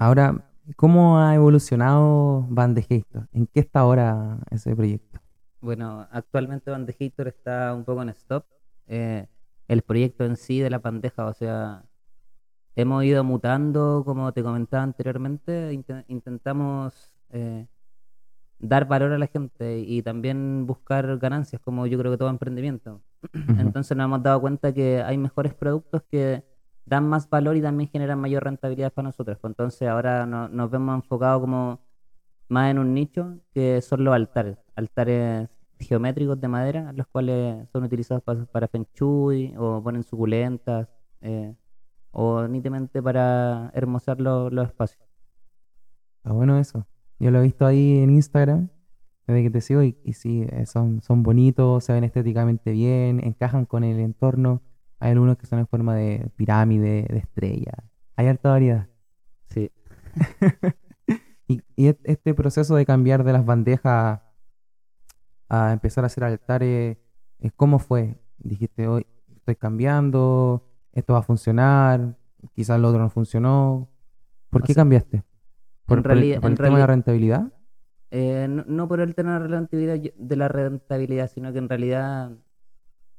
Ahora, 0.00 0.44
¿cómo 0.74 1.20
ha 1.20 1.32
evolucionado 1.36 2.44
Band 2.50 2.74
de 2.76 2.82
Hater? 2.82 3.28
¿En 3.32 3.46
qué 3.46 3.60
está 3.60 3.80
ahora 3.80 4.40
ese 4.50 4.74
proyecto? 4.74 5.20
Bueno, 5.60 6.08
actualmente 6.10 6.72
Bandejator 6.72 7.28
está 7.28 7.72
un 7.72 7.84
poco 7.84 8.02
en 8.02 8.08
stop. 8.08 8.44
Eh, 8.88 9.28
el 9.68 9.82
proyecto 9.82 10.24
en 10.24 10.36
sí 10.36 10.60
de 10.60 10.70
la 10.70 10.80
bandeja, 10.80 11.26
o 11.26 11.34
sea, 11.34 11.85
hemos 12.76 13.02
ido 13.04 13.24
mutando, 13.24 14.02
como 14.04 14.32
te 14.32 14.42
comentaba 14.42 14.82
anteriormente, 14.84 15.72
inte- 15.72 16.04
intentamos 16.08 17.10
eh, 17.30 17.66
dar 18.58 18.86
valor 18.86 19.12
a 19.12 19.18
la 19.18 19.26
gente 19.26 19.80
y 19.80 20.02
también 20.02 20.66
buscar 20.66 21.18
ganancias, 21.18 21.60
como 21.60 21.86
yo 21.86 21.98
creo 21.98 22.12
que 22.12 22.18
todo 22.18 22.28
emprendimiento. 22.30 23.02
Entonces 23.58 23.96
nos 23.96 24.04
hemos 24.04 24.22
dado 24.22 24.40
cuenta 24.40 24.72
que 24.72 25.02
hay 25.02 25.18
mejores 25.18 25.54
productos 25.54 26.02
que 26.10 26.44
dan 26.84 27.08
más 27.08 27.28
valor 27.28 27.56
y 27.56 27.62
también 27.62 27.90
generan 27.90 28.20
mayor 28.20 28.44
rentabilidad 28.44 28.92
para 28.92 29.08
nosotros. 29.08 29.38
Entonces 29.42 29.88
ahora 29.88 30.24
no- 30.26 30.48
nos 30.48 30.70
vemos 30.70 30.94
enfocados 30.94 31.40
como 31.40 31.80
más 32.48 32.70
en 32.70 32.78
un 32.78 32.94
nicho 32.94 33.38
que 33.52 33.80
son 33.82 34.04
los 34.04 34.14
altares, 34.14 34.56
altares 34.76 35.48
geométricos 35.80 36.40
de 36.40 36.48
madera, 36.48 36.92
los 36.92 37.06
cuales 37.08 37.68
son 37.72 37.84
utilizados 37.84 38.22
pa- 38.22 38.46
para 38.52 38.68
feng 38.68 38.86
shui 38.94 39.54
o 39.58 39.82
ponen 39.82 40.02
suculentas 40.04 40.88
eh, 41.20 41.54
o 42.18 42.48
nítidamente 42.48 43.02
para 43.02 43.70
hermosar 43.74 44.20
lo- 44.20 44.48
los 44.50 44.66
espacios. 44.68 45.02
Está 46.18 46.32
bueno 46.32 46.58
eso. 46.58 46.86
Yo 47.18 47.30
lo 47.30 47.40
he 47.40 47.42
visto 47.42 47.66
ahí 47.66 47.98
en 47.98 48.10
Instagram, 48.10 48.68
desde 49.26 49.42
que 49.42 49.50
te 49.50 49.60
sigo, 49.60 49.82
y, 49.82 49.98
y 50.04 50.14
sí, 50.14 50.46
eh, 50.50 50.66
son, 50.66 51.02
son 51.02 51.22
bonitos, 51.22 51.84
se 51.84 51.92
ven 51.92 52.04
estéticamente 52.04 52.70
bien, 52.72 53.20
encajan 53.24 53.66
con 53.66 53.84
el 53.84 54.00
entorno. 54.00 54.62
Hay 54.98 55.12
algunos 55.12 55.36
que 55.36 55.46
son 55.46 55.58
en 55.58 55.66
forma 55.66 55.94
de 55.94 56.30
pirámide, 56.36 57.06
de 57.10 57.18
estrella. 57.18 57.72
Hay 58.16 58.26
harta 58.28 58.50
variedad. 58.50 58.88
Sí. 59.50 59.70
Y, 61.48 61.62
y 61.76 61.86
este 62.02 62.34
proceso 62.34 62.74
de 62.74 62.84
cambiar 62.84 63.22
de 63.22 63.32
las 63.32 63.46
bandejas 63.46 64.20
a 65.48 65.72
empezar 65.72 66.04
a 66.04 66.08
hacer 66.08 66.24
altares, 66.24 66.98
eh, 67.40 67.50
¿cómo 67.56 67.78
fue? 67.78 68.18
Dijiste, 68.38 68.88
hoy 68.88 69.06
estoy 69.34 69.56
cambiando, 69.56 70.64
esto 70.96 71.12
va 71.12 71.20
a 71.20 71.22
funcionar. 71.22 72.16
quizás 72.54 72.78
lo 72.80 72.88
otro 72.88 73.00
no 73.00 73.10
funcionó. 73.10 73.88
¿Por 74.50 74.62
O 74.62 74.64
qué 74.64 74.72
sea, 74.74 74.82
cambiaste? 74.82 75.22
¿Por, 75.84 75.98
en 75.98 76.02
por 76.02 76.12
el- 76.12 76.18
realidad- 76.18 76.40
por 76.40 76.50
el 76.50 76.52
en 76.52 76.56
tema 76.56 76.76
de 76.76 76.80
la 76.80 76.86
rentabilidad? 76.86 77.52
Eh, 78.10 78.46
no, 78.48 78.64
no 78.66 78.86
por 78.88 79.00
el 79.00 79.14
tema 79.14 79.34
de 79.34 79.48
la 79.48 79.56
rentabilidad, 79.58 79.94
yo- 79.96 80.10
de 80.16 80.36
la 80.36 80.48
rentabilidad, 80.48 81.28
sino 81.30 81.52
que 81.52 81.58
en 81.58 81.68
realidad 81.68 82.30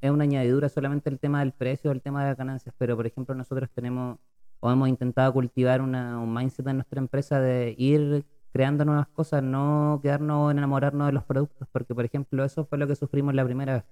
es 0.01 0.11
una 0.11 0.23
añadidura 0.23 0.69
solamente 0.69 1.09
el 1.09 1.19
tema 1.19 1.39
del 1.41 1.51
precio, 1.53 1.91
el 1.91 2.01
tema 2.01 2.23
de 2.23 2.29
las 2.29 2.37
ganancias. 2.37 2.73
Pero, 2.77 2.95
por 2.95 3.05
ejemplo, 3.05 3.35
nosotros 3.35 3.69
tenemos 3.73 4.17
o 4.59 4.71
hemos 4.71 4.87
intentado 4.89 5.31
cultivar 5.33 5.81
una, 5.81 6.19
un 6.19 6.33
mindset 6.33 6.65
en 6.67 6.77
nuestra 6.77 6.99
empresa 6.99 7.39
de 7.39 7.75
ir 7.77 8.25
creando 8.53 8.85
nuevas 8.85 9.07
cosas, 9.09 9.43
no 9.43 9.99
quedarnos 10.01 10.51
en 10.51 10.57
enamorarnos 10.59 11.05
de 11.07 11.13
los 11.13 11.23
productos, 11.25 11.67
porque, 11.71 11.93
por 11.93 12.05
ejemplo, 12.05 12.43
eso 12.43 12.65
fue 12.65 12.77
lo 12.79 12.87
que 12.87 12.95
sufrimos 12.95 13.35
la 13.35 13.43
primera 13.45 13.73
vez. 13.73 13.83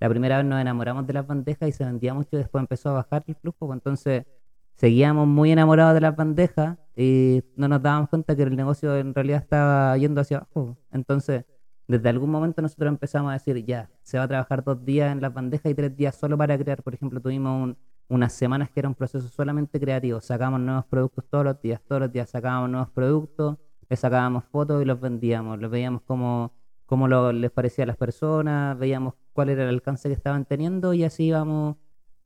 La 0.00 0.08
primera 0.08 0.36
vez 0.38 0.46
nos 0.46 0.60
enamoramos 0.60 1.06
de 1.06 1.12
las 1.14 1.26
bandejas 1.26 1.68
y 1.68 1.72
se 1.72 1.84
vendía 1.84 2.12
mucho 2.14 2.36
después 2.36 2.60
empezó 2.62 2.90
a 2.90 2.92
bajar 2.94 3.24
el 3.26 3.34
flujo, 3.34 3.66
pues, 3.66 3.76
entonces 3.76 4.26
seguíamos 4.74 5.26
muy 5.26 5.50
enamorados 5.52 5.94
de 5.94 6.00
las 6.00 6.14
bandejas 6.14 6.76
y 6.94 7.42
no 7.56 7.68
nos 7.68 7.82
dábamos 7.82 8.10
cuenta 8.10 8.36
que 8.36 8.42
el 8.42 8.54
negocio 8.56 8.96
en 8.96 9.14
realidad 9.14 9.40
estaba 9.42 9.96
yendo 9.96 10.20
hacia 10.20 10.38
abajo. 10.38 10.76
Entonces, 10.92 11.44
desde 11.88 12.08
algún 12.08 12.30
momento 12.30 12.60
nosotros 12.62 12.88
empezamos 12.88 13.30
a 13.30 13.34
decir, 13.34 13.64
ya, 13.64 13.88
se 14.02 14.18
va 14.18 14.24
a 14.24 14.28
trabajar 14.28 14.62
dos 14.64 14.84
días 14.84 15.12
en 15.12 15.20
las 15.20 15.32
bandejas 15.32 15.70
y 15.70 15.74
tres 15.74 15.96
días 15.96 16.14
solo 16.16 16.36
para 16.36 16.58
crear. 16.58 16.82
Por 16.82 16.94
ejemplo, 16.94 17.20
tuvimos 17.20 17.62
un- 17.62 17.76
unas 18.08 18.32
semanas 18.32 18.70
que 18.70 18.80
era 18.80 18.88
un 18.88 18.94
proceso 18.94 19.28
solamente 19.28 19.80
creativo. 19.80 20.20
Sacábamos 20.20 20.60
nuevos 20.60 20.84
productos 20.86 21.24
todos 21.28 21.44
los 21.44 21.60
días, 21.60 21.80
todos 21.86 22.02
los 22.02 22.12
días 22.12 22.28
sacábamos 22.30 22.70
nuevos 22.70 22.90
productos, 22.90 23.56
le 23.88 23.96
sacábamos 23.96 24.44
fotos 24.44 24.82
y 24.82 24.84
los 24.84 25.00
vendíamos. 25.00 25.58
Los 25.60 25.70
veíamos 25.70 26.02
cómo, 26.02 26.52
cómo 26.86 27.08
lo- 27.08 27.32
les 27.32 27.50
parecía 27.50 27.84
a 27.84 27.86
las 27.88 27.96
personas, 27.96 28.78
veíamos 28.78 29.14
cuál 29.32 29.50
era 29.50 29.64
el 29.64 29.68
alcance 29.70 30.08
que 30.08 30.14
estaban 30.14 30.44
teniendo 30.46 30.94
y 30.94 31.04
así 31.04 31.24
íbamos 31.26 31.76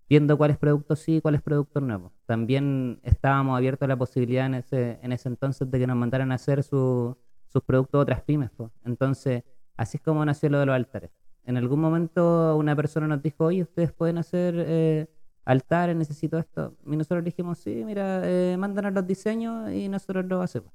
viendo 0.09 0.37
cuáles 0.37 0.59
productos 0.59 0.99
sí, 1.01 1.21
cuáles 1.21 1.43
productos 1.43 1.83
no. 1.83 2.13
También 2.27 3.01
estábamos 3.05 3.57
abiertos 3.57 3.87
a 3.87 3.89
la 3.89 3.97
posibilidad 3.97 4.47
en 4.47 4.55
ese, 4.55 4.99
en 5.03 5.13
ese 5.13 5.29
entonces 5.29 5.71
de 5.71 5.79
que 5.79 5.87
nos 5.87 5.97
mandaran 5.97 6.33
a 6.33 6.35
hacer 6.37 6.63
su- 6.63 7.17
sus 7.47 7.63
productos 7.63 8.03
otras 8.03 8.23
pymes. 8.23 8.51
Entonces, 8.85 9.45
así 9.77 9.97
es 9.99 10.03
como 10.03 10.25
nació 10.25 10.49
lo 10.51 10.59
de 10.61 10.67
los 10.67 10.75
altares. 10.75 11.11
En 11.45 11.57
algún 11.57 11.81
momento 11.81 12.57
una 12.57 12.77
persona 12.77 13.07
nos 13.09 13.23
dijo, 13.23 13.45
oye, 13.47 13.63
ustedes 13.63 13.93
pueden 13.93 14.19
hacer 14.19 14.55
eh, 14.59 15.09
altares, 15.45 15.97
necesito 15.97 16.39
esto. 16.39 16.77
Y 16.87 16.97
nosotros 16.97 17.25
dijimos, 17.25 17.59
sí, 17.59 17.83
mira, 17.85 18.23
eh, 18.25 18.57
mándanos 18.59 18.93
los 18.93 19.07
diseños 19.07 19.71
y 19.73 19.89
nosotros 19.89 20.25
lo 20.27 20.43
hacemos. 20.43 20.73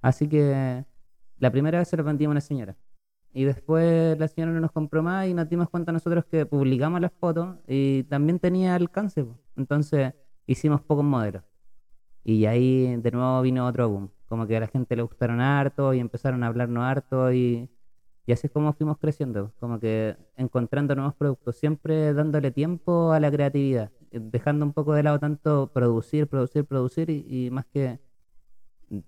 Así 0.00 0.28
que 0.28 0.84
la 1.38 1.50
primera 1.50 1.78
vez 1.78 1.88
se 1.88 1.96
lo 1.96 2.04
vendimos 2.04 2.32
a 2.32 2.34
una 2.34 2.40
señora. 2.40 2.76
Y 3.34 3.44
después 3.44 4.18
la 4.18 4.28
señora 4.28 4.52
no 4.52 4.60
nos 4.60 4.72
compró 4.72 5.02
más 5.02 5.26
y 5.26 5.34
nos 5.34 5.48
dimos 5.48 5.70
cuenta 5.70 5.90
nosotros 5.92 6.24
que 6.26 6.44
publicamos 6.46 7.00
las 7.00 7.12
fotos 7.12 7.56
y 7.66 8.04
también 8.04 8.38
tenía 8.38 8.74
alcance. 8.74 9.24
po. 9.24 9.38
Entonces 9.56 10.14
hicimos 10.46 10.82
pocos 10.82 11.04
modelos. 11.04 11.42
Y 12.24 12.46
ahí 12.46 12.96
de 12.96 13.10
nuevo 13.10 13.42
vino 13.42 13.66
otro 13.66 13.88
boom. 13.88 14.10
Como 14.28 14.46
que 14.46 14.56
a 14.56 14.60
la 14.60 14.66
gente 14.68 14.96
le 14.96 15.02
gustaron 15.02 15.40
harto 15.40 15.94
y 15.94 16.00
empezaron 16.00 16.42
a 16.44 16.48
hablarnos 16.48 16.84
harto 16.84 17.32
y, 17.32 17.70
y 18.26 18.32
así 18.32 18.46
es 18.46 18.52
como 18.52 18.72
fuimos 18.74 18.98
creciendo. 18.98 19.52
Como 19.58 19.80
que 19.80 20.16
encontrando 20.36 20.94
nuevos 20.94 21.14
productos, 21.14 21.56
siempre 21.56 22.14
dándole 22.14 22.50
tiempo 22.50 23.12
a 23.12 23.20
la 23.20 23.30
creatividad. 23.30 23.90
Dejando 24.10 24.66
un 24.66 24.72
poco 24.72 24.94
de 24.94 25.02
lado 25.04 25.18
tanto 25.18 25.72
producir, 25.72 26.26
producir, 26.28 26.64
producir 26.66 27.10
y, 27.10 27.46
y 27.46 27.50
más 27.50 27.66
que 27.66 27.98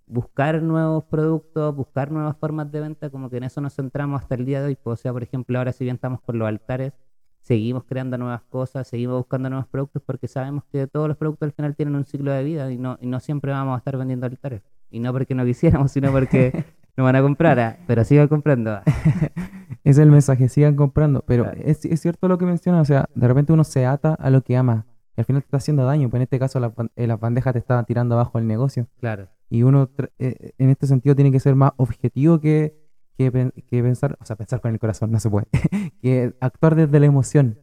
buscar 0.06 0.62
nuevos 0.62 1.04
productos, 1.04 1.74
buscar 1.76 2.10
nuevas 2.10 2.36
formas 2.36 2.70
de 2.72 2.80
venta, 2.80 3.10
como 3.10 3.28
que 3.30 3.36
en 3.36 3.44
eso 3.44 3.60
nos 3.60 3.74
centramos 3.74 4.22
hasta 4.22 4.34
el 4.34 4.44
día 4.44 4.60
de 4.60 4.68
hoy. 4.68 4.76
pues, 4.76 5.00
O 5.00 5.02
sea, 5.02 5.12
por 5.12 5.22
ejemplo, 5.22 5.58
ahora 5.58 5.72
si 5.72 5.84
bien 5.84 5.96
estamos 5.96 6.20
con 6.22 6.38
los 6.38 6.48
altares, 6.48 6.92
seguimos 7.40 7.84
creando 7.84 8.16
nuevas 8.16 8.42
cosas, 8.44 8.88
seguimos 8.88 9.18
buscando 9.18 9.50
nuevos 9.50 9.68
productos 9.68 10.02
porque 10.06 10.26
sabemos 10.28 10.64
que 10.72 10.86
todos 10.86 11.08
los 11.08 11.16
productos 11.16 11.46
al 11.46 11.52
final 11.52 11.74
tienen 11.76 11.94
un 11.94 12.04
ciclo 12.04 12.32
de 12.32 12.42
vida 12.42 12.70
y 12.72 12.78
no, 12.78 12.96
y 13.00 13.06
no 13.06 13.20
siempre 13.20 13.52
vamos 13.52 13.74
a 13.74 13.78
estar 13.78 13.96
vendiendo 13.98 14.26
altares. 14.26 14.62
Y 14.90 15.00
no 15.00 15.12
porque 15.12 15.34
no 15.34 15.44
quisiéramos, 15.44 15.90
sino 15.92 16.10
porque 16.12 16.64
no 16.96 17.04
van 17.04 17.16
a 17.16 17.20
comprar, 17.22 17.58
ah, 17.60 17.76
pero 17.86 18.04
sigan 18.04 18.28
comprando. 18.28 18.78
Ese 18.86 19.32
es 19.84 19.98
el 19.98 20.10
mensaje, 20.10 20.48
sigan 20.48 20.76
comprando. 20.76 21.22
Pero 21.26 21.44
Claro. 21.44 21.60
es, 21.62 21.84
es 21.84 22.00
cierto 22.00 22.28
lo 22.28 22.38
que 22.38 22.46
menciona, 22.46 22.80
o 22.80 22.84
sea, 22.84 23.06
de 23.14 23.28
repente 23.28 23.52
uno 23.52 23.64
se 23.64 23.84
ata 23.84 24.14
a 24.14 24.30
lo 24.30 24.42
que 24.42 24.56
ama. 24.56 24.86
Y 25.16 25.20
al 25.20 25.26
final 25.26 25.42
te 25.42 25.46
está 25.46 25.58
haciendo 25.58 25.84
daño, 25.84 26.08
pues 26.10 26.18
en 26.18 26.22
este 26.22 26.38
caso 26.40 26.58
las 26.58 26.72
eh, 26.96 27.06
las 27.06 27.20
bandejas 27.20 27.52
te 27.52 27.58
estaban 27.60 27.84
tirando 27.84 28.14
abajo 28.16 28.38
el 28.38 28.46
negocio. 28.48 28.88
Claro, 28.98 29.28
Y 29.54 29.62
uno 29.62 29.88
tra- 29.88 30.10
eh, 30.18 30.52
en 30.58 30.70
este 30.70 30.86
sentido 30.86 31.14
tiene 31.14 31.30
que 31.30 31.38
ser 31.40 31.54
más 31.54 31.72
objetivo 31.76 32.40
que, 32.40 32.76
que, 33.16 33.30
pen- 33.30 33.52
que 33.70 33.82
pensar, 33.82 34.16
o 34.20 34.24
sea, 34.24 34.34
pensar 34.36 34.60
con 34.60 34.72
el 34.72 34.80
corazón, 34.80 35.12
no 35.12 35.20
se 35.20 35.30
puede, 35.30 35.46
que 36.02 36.34
actuar 36.40 36.74
desde 36.74 36.98
la 36.98 37.06
emoción. 37.06 37.58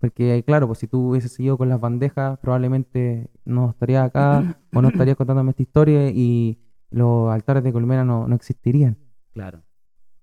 Porque 0.00 0.42
claro, 0.46 0.66
pues 0.66 0.78
si 0.78 0.86
tú 0.88 1.10
hubieses 1.10 1.32
seguido 1.32 1.58
con 1.58 1.68
las 1.68 1.80
bandejas, 1.80 2.38
probablemente 2.38 3.28
no 3.44 3.70
estaría 3.70 4.04
acá 4.04 4.40
o 4.72 4.80
no 4.82 4.88
estarías 4.88 5.16
contándome 5.16 5.50
esta 5.50 5.62
historia 5.62 6.10
y 6.10 6.58
los 6.90 7.30
altares 7.30 7.62
de 7.64 7.72
colmena 7.72 8.04
no, 8.04 8.26
no 8.28 8.34
existirían. 8.34 8.96
claro. 9.32 9.62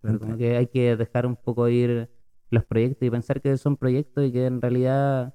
Pero 0.01 0.20
como 0.20 0.38
que 0.38 0.58
hay 0.58 0.67
que 0.67 0.96
dejar 0.98 1.25
un 1.25 1.36
poco 1.36 1.67
ir 1.70 2.10
los 2.50 2.65
proyectos 2.65 3.08
y 3.08 3.12
pensar 3.12 3.41
que 3.41 3.55
son 3.58 3.77
proyectos 3.77 4.25
y 4.25 4.32
que 4.32 4.46
en 4.48 4.62
realidad 4.62 5.34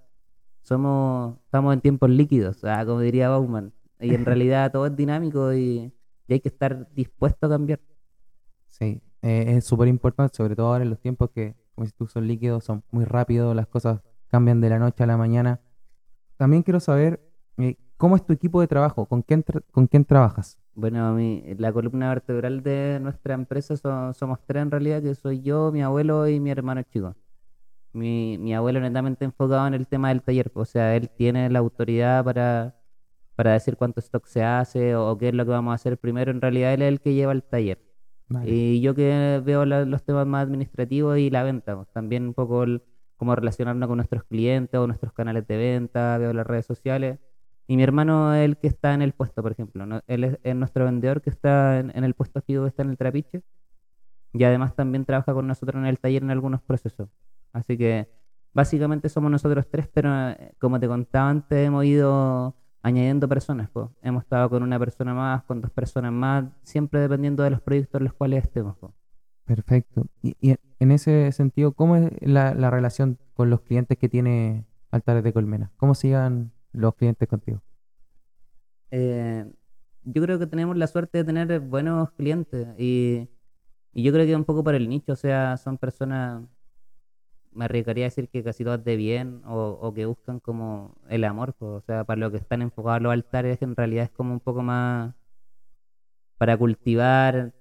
somos, 0.62 1.38
estamos 1.44 1.72
en 1.74 1.80
tiempos 1.80 2.10
líquidos, 2.10 2.64
ah, 2.64 2.84
como 2.84 3.00
diría 3.00 3.28
Bauman. 3.30 3.72
Y 4.00 4.14
en 4.14 4.24
realidad 4.26 4.72
todo 4.72 4.86
es 4.86 4.96
dinámico 4.96 5.52
y, 5.54 5.92
y 6.26 6.32
hay 6.32 6.40
que 6.40 6.48
estar 6.48 6.88
dispuesto 6.94 7.46
a 7.46 7.50
cambiar. 7.50 7.80
Sí, 8.68 9.02
eh, 9.22 9.44
es 9.56 9.64
súper 9.64 9.88
importante, 9.88 10.36
sobre 10.36 10.54
todo 10.56 10.68
ahora 10.68 10.84
en 10.84 10.90
los 10.90 11.00
tiempos 11.00 11.30
que, 11.30 11.56
como 11.74 11.86
si 11.86 11.92
tú 11.92 12.06
son 12.06 12.26
líquidos, 12.26 12.64
son 12.64 12.84
muy 12.90 13.04
rápidos, 13.04 13.54
las 13.56 13.66
cosas 13.66 14.00
cambian 14.28 14.60
de 14.60 14.70
la 14.70 14.78
noche 14.78 15.02
a 15.04 15.06
la 15.06 15.16
mañana. 15.16 15.60
También 16.36 16.62
quiero 16.62 16.80
saber 16.80 17.20
eh, 17.58 17.76
cómo 17.96 18.16
es 18.16 18.26
tu 18.26 18.32
equipo 18.32 18.60
de 18.60 18.68
trabajo, 18.68 19.06
con 19.06 19.22
quién, 19.22 19.44
tra- 19.44 19.64
con 19.72 19.86
quién 19.88 20.04
trabajas. 20.04 20.58
Bueno, 20.74 21.12
mi, 21.14 21.42
la 21.58 21.72
columna 21.72 22.08
vertebral 22.10 22.62
de 22.62 23.00
nuestra 23.02 23.34
empresa 23.34 23.76
so- 23.76 24.12
somos 24.14 24.38
tres 24.46 24.62
en 24.62 24.70
realidad, 24.70 25.02
que 25.02 25.14
soy 25.14 25.40
yo, 25.42 25.72
mi 25.72 25.82
abuelo 25.82 26.28
y 26.28 26.38
mi 26.40 26.50
hermano 26.50 26.82
chico. 26.84 27.16
Mi, 27.92 28.38
mi 28.38 28.54
abuelo 28.54 28.80
netamente 28.80 29.24
enfocado 29.26 29.66
en 29.68 29.74
el 29.74 29.88
tema 29.88 30.10
del 30.10 30.22
taller, 30.22 30.52
o 30.54 30.64
sea, 30.66 30.96
él 30.96 31.10
tiene 31.10 31.50
la 31.50 31.60
autoridad 31.60 32.24
para, 32.24 32.76
para 33.38 33.52
decir 33.52 33.76
cuánto 33.76 34.00
stock 34.00 34.26
se 34.26 34.42
hace 34.42 34.96
o, 34.96 35.16
qué 35.16 35.28
es 35.28 35.34
lo 35.34 35.44
que 35.44 35.52
vamos 35.52 35.70
a 35.70 35.74
hacer 35.76 35.96
primero. 35.96 36.32
En 36.32 36.40
realidad 36.40 36.74
él 36.74 36.82
es 36.82 36.88
el 36.88 37.00
que 37.00 37.14
lleva 37.14 37.30
el 37.30 37.44
taller. 37.44 37.78
Vale. 38.28 38.50
Y 38.50 38.80
yo 38.80 38.96
que 38.96 39.40
veo 39.44 39.64
la- 39.64 39.84
los 39.84 40.02
temas 40.04 40.26
más 40.26 40.42
administrativos 40.42 41.18
y 41.18 41.30
la 41.30 41.44
venta, 41.44 41.76
pues, 41.76 41.88
también 41.92 42.24
un 42.26 42.34
poco 42.34 42.64
el- 42.64 42.82
cómo 43.16 43.36
relacionarnos 43.36 43.86
con 43.88 43.98
nuestros 43.98 44.24
clientes 44.24 44.76
o 44.80 44.86
nuestros 44.88 45.12
canales 45.12 45.46
de 45.46 45.56
venta, 45.56 46.18
veo 46.18 46.32
las 46.32 46.46
redes 46.48 46.66
sociales. 46.66 47.20
Y 47.68 47.76
mi 47.76 47.84
hermano 47.84 48.34
es 48.34 48.44
el 48.44 48.56
que 48.58 48.66
está 48.66 48.92
en 48.94 49.02
el 49.02 49.12
puesto, 49.12 49.40
por 49.40 49.52
ejemplo. 49.52 49.86
¿no? 49.86 50.00
Él 50.08 50.24
es, 50.24 50.38
es 50.42 50.56
nuestro 50.56 50.84
vendedor 50.84 51.22
que 51.22 51.30
está 51.30 51.78
en, 51.78 51.92
en 51.96 52.02
el 52.02 52.14
puesto 52.14 52.42
fijo 52.42 52.62
que 52.64 52.68
está 52.70 52.82
en 52.82 52.90
el 52.90 52.96
trapiche. 52.98 53.42
Y 54.32 54.44
además 54.44 54.74
también 54.74 55.04
trabaja 55.04 55.32
con 55.32 55.46
nosotros 55.46 55.80
en 55.80 55.86
el 55.86 55.98
taller 56.00 56.22
en 56.24 56.30
algunos 56.30 56.60
procesos. 56.62 57.08
Así 57.52 57.78
que 57.78 58.08
básicamente 58.52 59.08
somos 59.08 59.30
nosotros 59.30 59.68
tres, 59.70 59.88
pero 59.92 60.10
eh, 60.30 60.54
como 60.58 60.78
te 60.80 60.88
contaba 60.88 61.30
antes, 61.30 61.66
hemos 61.66 61.84
ido 61.84 62.54
añadiendo 62.88 63.28
personas. 63.28 63.70
po. 63.70 63.92
Hemos 64.02 64.24
estado 64.24 64.50
con 64.50 64.62
una 64.62 64.78
persona 64.78 65.14
más, 65.14 65.42
con 65.44 65.60
dos 65.60 65.70
personas 65.70 66.12
más, 66.12 66.44
siempre 66.62 67.00
dependiendo 67.00 67.42
de 67.42 67.50
los 67.50 67.60
proyectos 67.60 68.00
en 68.00 68.04
los 68.04 68.14
cuales 68.14 68.44
estemos. 68.44 68.76
po. 68.78 68.94
Perfecto. 69.44 70.06
Y, 70.22 70.36
y 70.40 70.56
en- 70.78 70.92
ese 70.92 71.32
sentido, 71.32 71.72
¿cómo 71.72 71.96
es 71.96 72.10
la, 72.20 72.54
la 72.54 72.70
relación 72.70 73.18
con 73.34 73.50
los 73.50 73.60
clientes 73.62 73.98
que 73.98 74.08
tiene 74.08 74.64
Altares 74.90 75.24
de 75.24 75.32
Colmena? 75.32 75.70
¿Cómo 75.76 75.94
llevan 75.94 76.52
los 76.72 76.94
clientes 76.94 77.28
contigo? 77.28 77.62
Eh, 78.90 79.44
yo 80.04 80.22
creo 80.22 80.38
que 80.38 80.46
tenemos 80.46 80.76
la 80.76 80.86
suerte 80.86 81.18
de 81.18 81.24
tener 81.24 81.60
buenos 81.60 82.10
clientes 82.12 82.68
y, 82.78 83.28
y 83.92 84.02
yo 84.02 84.12
creo 84.12 84.26
que 84.26 84.36
un 84.36 84.44
poco 84.44 84.64
por 84.64 84.74
el 84.74 84.88
nicho, 84.88 85.12
o 85.12 85.16
sea, 85.16 85.56
son 85.56 85.78
personas, 85.78 86.44
me 87.58 87.64
arriesgaría 87.64 88.04
a 88.04 88.08
decir 88.10 88.28
que 88.28 88.44
casi 88.44 88.64
todas 88.64 88.84
de 88.84 88.96
bien 88.96 89.42
o, 89.44 89.92
que 89.94 90.06
buscan 90.06 90.38
como 90.40 90.94
el 91.08 91.24
amor, 91.24 91.56
o 91.58 91.80
sea, 91.80 92.04
para 92.04 92.20
lo 92.20 92.30
que 92.30 92.38
están 92.38 92.62
enfocados 92.62 93.02
los 93.02 93.12
altares 93.12 93.60
en 93.62 93.74
realidad 93.76 94.04
es 94.04 94.10
como 94.10 94.32
un 94.32 94.40
poco 94.40 94.62
más 94.62 95.14
para 96.38 96.56
cultivar 96.56 97.52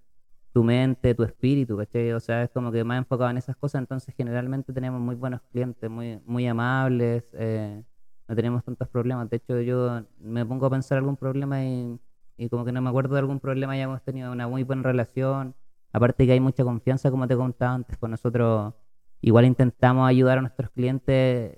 tu 0.53 0.63
mente, 0.63 1.15
tu 1.15 1.23
espíritu, 1.23 1.77
¿cachai? 1.77 2.11
O 2.13 2.19
sea, 2.19 2.43
es 2.43 2.49
como 2.51 2.71
que 2.71 2.83
más 2.83 2.99
enfocado 2.99 3.31
en 3.31 3.37
esas 3.37 3.55
cosas, 3.57 3.79
entonces 3.81 4.13
generalmente 4.15 4.71
tenemos 4.71 5.01
muy 5.01 5.15
buenos 5.15 5.41
clientes, 5.51 5.89
muy, 5.89 6.21
muy 6.25 6.47
amables, 6.47 7.23
eh, 7.33 7.83
no 8.27 8.35
tenemos 8.35 8.63
tantos 8.63 8.87
problemas. 8.89 9.29
De 9.29 9.37
hecho, 9.37 9.61
yo 9.61 10.03
me 10.19 10.45
pongo 10.45 10.67
a 10.67 10.69
pensar 10.69 10.99
algún 10.99 11.17
problema 11.17 11.63
y, 11.63 11.99
y 12.37 12.49
como 12.49 12.65
que 12.65 12.71
no 12.71 12.81
me 12.81 12.89
acuerdo 12.89 13.15
de 13.15 13.21
algún 13.21 13.39
problema, 13.39 13.75
ya 13.75 13.83
hemos 13.83 14.03
tenido 14.03 14.31
una 14.31 14.47
muy 14.47 14.63
buena 14.63 14.83
relación. 14.83 15.55
Aparte 15.91 16.25
que 16.27 16.33
hay 16.33 16.39
mucha 16.39 16.63
confianza, 16.63 17.09
como 17.09 17.27
te 17.27 17.35
contaba 17.35 17.73
antes, 17.73 17.97
con 17.97 18.11
nosotros 18.11 18.73
igual 19.21 19.45
intentamos 19.45 20.07
ayudar 20.07 20.37
a 20.37 20.41
nuestros 20.41 20.69
clientes 20.71 21.57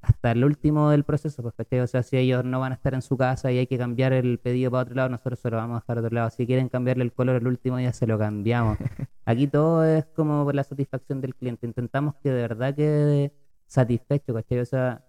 hasta 0.00 0.32
el 0.32 0.44
último 0.44 0.90
del 0.90 1.04
proceso, 1.04 1.42
¿cachai? 1.52 1.80
O 1.80 1.86
sea, 1.86 2.02
si 2.02 2.16
ellos 2.16 2.44
no 2.44 2.60
van 2.60 2.72
a 2.72 2.76
estar 2.76 2.94
en 2.94 3.02
su 3.02 3.16
casa 3.16 3.52
y 3.52 3.58
hay 3.58 3.66
que 3.66 3.76
cambiar 3.76 4.12
el 4.12 4.38
pedido 4.38 4.70
para 4.70 4.82
otro 4.82 4.94
lado, 4.94 5.08
nosotros 5.10 5.38
se 5.38 5.50
lo 5.50 5.56
vamos 5.56 5.76
a 5.76 5.80
dejar 5.80 5.98
a 5.98 6.00
otro 6.00 6.14
lado. 6.14 6.30
Si 6.30 6.46
quieren 6.46 6.68
cambiarle 6.68 7.04
el 7.04 7.12
color 7.12 7.36
el 7.36 7.46
último 7.46 7.76
día, 7.76 7.92
se 7.92 8.06
lo 8.06 8.18
cambiamos. 8.18 8.78
Aquí 9.24 9.46
todo 9.48 9.84
es 9.84 10.06
como 10.06 10.44
por 10.44 10.54
la 10.54 10.64
satisfacción 10.64 11.20
del 11.20 11.34
cliente. 11.34 11.66
Intentamos 11.66 12.14
que 12.22 12.30
de 12.30 12.40
verdad 12.42 12.74
quede 12.74 13.34
satisfecho, 13.66 14.32
¿cachai? 14.34 14.60
O 14.60 14.64
sea, 14.64 15.04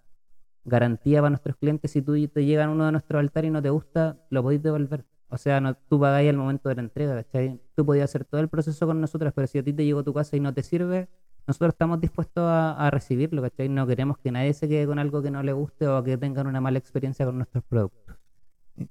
garantía 0.66 1.20
para 1.20 1.30
nuestros 1.30 1.56
clientes. 1.56 1.92
Si 1.92 2.02
tú 2.02 2.16
te 2.28 2.46
llegan 2.46 2.70
uno 2.70 2.86
de 2.86 2.92
nuestros 2.92 3.20
altares 3.20 3.50
y 3.50 3.52
no 3.52 3.62
te 3.62 3.70
gusta, 3.70 4.18
lo 4.30 4.44
podéis 4.44 4.64
devolver. 4.64 5.06
O 5.30 5.38
sea, 5.38 5.62
no, 5.62 5.76
tú 5.76 6.00
pagáis 6.00 6.30
al 6.30 6.38
momento 6.38 6.70
de 6.70 6.76
la 6.76 6.82
entrega, 6.82 7.16
¿cachai? 7.24 7.62
Tú 7.76 7.86
podías 7.86 8.10
hacer 8.10 8.26
todo 8.26 8.42
el 8.42 8.50
proceso 8.50 8.88
con 8.88 9.00
nosotros, 9.00 9.32
pero 9.36 9.48
si 9.48 9.60
a 9.60 9.64
ti 9.64 9.74
te 9.74 9.86
llegó 9.86 10.00
a 10.00 10.04
tu 10.04 10.14
casa 10.14 10.36
y 10.36 10.40
no 10.40 10.54
te 10.54 10.64
sirve, 10.64 11.08
nosotros 11.48 11.74
estamos 11.74 12.00
dispuestos 12.00 12.44
a, 12.46 12.90
recibirlo, 12.92 13.42
¿cachai? 13.42 13.70
No 13.70 13.88
queremos 13.88 14.18
que 14.18 14.32
nadie 14.32 14.54
se 14.54 14.68
quede 14.68 14.86
con 14.86 15.00
algo 15.00 15.22
que 15.22 15.32
no 15.32 15.42
le 15.44 15.54
guste 15.54 15.88
o 15.88 16.04
que 16.04 16.18
tengan 16.18 16.48
una 16.48 16.62
mala 16.62 16.78
experiencia 16.78 17.26
con 17.26 17.38
nuestros 17.38 17.64
productos. 17.64 18.16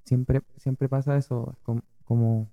Siempre, 0.04 0.42
siempre 0.56 0.88
pasa 0.88 1.16
eso, 1.16 1.56
como, 2.04 2.50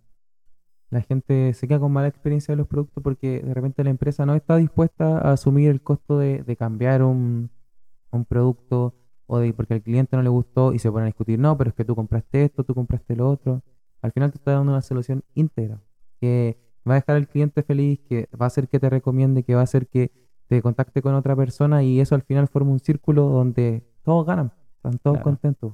la 0.90 1.02
gente 1.02 1.54
se 1.54 1.68
queda 1.68 1.80
con 1.80 1.92
mala 1.92 2.08
experiencia 2.08 2.54
de 2.54 2.58
los 2.58 2.68
productos 2.68 3.04
porque 3.04 3.42
de 3.42 3.54
repente 3.54 3.84
la 3.84 3.90
empresa 3.90 4.26
no 4.26 4.36
está 4.36 4.58
dispuesta 4.58 5.18
a 5.18 5.34
asumir 5.34 5.70
el 5.70 5.82
costo 5.82 6.20
de, 6.20 6.56
cambiar 6.58 7.04
un, 7.04 7.50
un 8.12 8.26
producto 8.26 8.94
o 9.28 9.40
de 9.40 9.54
porque 9.54 9.74
al 9.74 9.82
cliente 9.82 10.16
no 10.16 10.22
le 10.22 10.30
gustó 10.30 10.72
y 10.72 10.80
se 10.80 10.92
ponen 10.92 11.06
a 11.06 11.08
discutir, 11.08 11.40
no, 11.40 11.58
pero 11.58 11.72
es 11.72 11.76
que 11.76 11.84
tú 11.84 11.96
compraste 11.96 12.46
esto, 12.46 12.64
tú 12.64 12.76
compraste 12.76 13.16
lo 13.16 13.30
otro 13.30 13.64
al 14.06 14.12
final 14.12 14.32
te 14.32 14.38
está 14.38 14.52
dando 14.52 14.72
una 14.72 14.82
solución 14.82 15.24
íntegra 15.34 15.82
que 16.22 16.58
va 16.88 16.96
a 16.96 17.00
dejar 17.00 17.16
al 17.16 17.28
cliente 17.28 17.64
feliz, 17.64 18.00
que 18.08 18.30
va 18.40 18.46
a 18.46 18.48
hacer 18.48 18.68
que 18.68 18.80
te 18.80 18.90
recomiende, 18.90 19.44
que 19.44 19.56
va 19.56 19.62
a 19.62 19.64
hacer 19.64 19.88
que 19.88 20.12
te 20.48 20.62
contacte 20.62 21.02
con 21.02 21.16
otra 21.16 21.36
persona 21.36 21.84
y 21.84 22.00
eso 22.00 22.16
al 22.16 22.22
final 22.22 22.48
forma 22.48 22.72
un 22.72 22.80
círculo 22.80 23.24
donde 23.24 23.84
todos 24.04 24.26
ganan, 24.26 24.54
están 24.78 25.00
todos 25.00 25.20
contentos. 25.20 25.74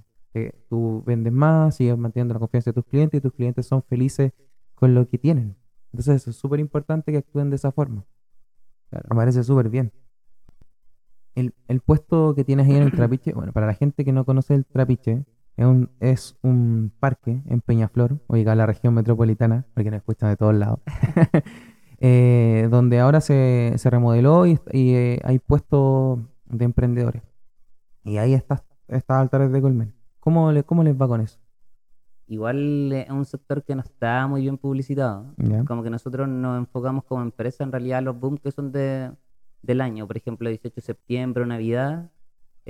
tú 0.69 1.03
vendes 1.05 1.33
más, 1.33 1.75
sigues 1.75 1.97
manteniendo 1.97 2.33
la 2.33 2.39
confianza 2.39 2.71
de 2.71 2.75
tus 2.75 2.85
clientes 2.85 3.17
y 3.17 3.21
tus 3.21 3.33
clientes 3.33 3.65
son 3.65 3.83
felices 3.83 4.31
con 4.75 4.93
lo 4.93 5.07
que 5.07 5.17
tienen. 5.17 5.55
Entonces 5.91 6.21
eso 6.21 6.29
es 6.29 6.37
súper 6.37 6.59
importante 6.59 7.11
que 7.11 7.17
actúen 7.17 7.49
de 7.49 7.57
esa 7.57 7.71
forma. 7.71 8.05
Me 8.91 9.15
parece 9.15 9.43
súper 9.43 9.69
bien. 9.69 9.91
El, 11.35 11.53
el, 11.67 11.79
puesto 11.79 12.35
que 12.35 12.43
tienes 12.43 12.67
ahí 12.67 12.75
en 12.75 12.83
el 12.83 12.91
trapiche, 12.95 13.33
bueno, 13.33 13.51
para 13.51 13.67
la 13.67 13.73
gente 13.73 14.03
que 14.05 14.11
no 14.11 14.25
conoce 14.25 14.53
el 14.53 14.65
trapiche, 14.65 15.25
es 15.57 15.65
un, 15.65 15.89
es 15.99 16.37
un 16.41 16.91
parque 16.99 17.41
en 17.47 17.61
Peñaflor, 17.61 18.19
ubicado 18.27 18.53
en 18.53 18.57
la 18.57 18.65
región 18.65 18.93
metropolitana, 18.93 19.65
porque 19.73 19.91
nos 19.91 19.99
escuchan 19.99 20.29
de 20.29 20.37
todos 20.37 20.55
lados, 20.55 20.79
eh, 21.99 22.67
donde 22.71 22.99
ahora 22.99 23.21
se, 23.21 23.73
se 23.77 23.89
remodeló 23.89 24.45
y, 24.47 24.59
eh, 24.73 25.19
hay 25.23 25.39
puestos 25.39 26.19
de 26.45 26.65
emprendedores. 26.65 27.23
Y 28.03 28.17
ahí 28.17 28.33
está 28.33 28.63
estas 28.87 29.17
altares 29.17 29.51
de 29.51 29.61
Colmen. 29.61 29.93
¿Cómo, 30.19 30.51
le, 30.51 30.63
¿Cómo 30.63 30.83
les 30.83 30.99
va 30.99 31.07
con 31.07 31.21
eso? 31.21 31.39
Igual 32.27 32.91
es 32.93 33.09
un 33.09 33.25
sector 33.25 33.63
que 33.63 33.75
no 33.75 33.81
está 33.81 34.25
muy 34.27 34.41
bien 34.41 34.57
publicitado. 34.57 35.33
Como 35.67 35.83
que 35.83 35.89
nosotros 35.89 36.27
nos 36.27 36.57
enfocamos 36.57 37.03
como 37.03 37.21
empresa 37.21 37.63
en 37.63 37.71
realidad 37.71 38.01
los 38.01 38.17
booms 38.17 38.39
que 38.39 38.51
son 38.51 38.71
de, 38.71 39.11
del 39.61 39.81
año. 39.81 40.07
Por 40.07 40.17
ejemplo, 40.17 40.47
18 40.47 40.75
de 40.75 40.81
septiembre, 40.81 41.45
Navidad 41.45 42.09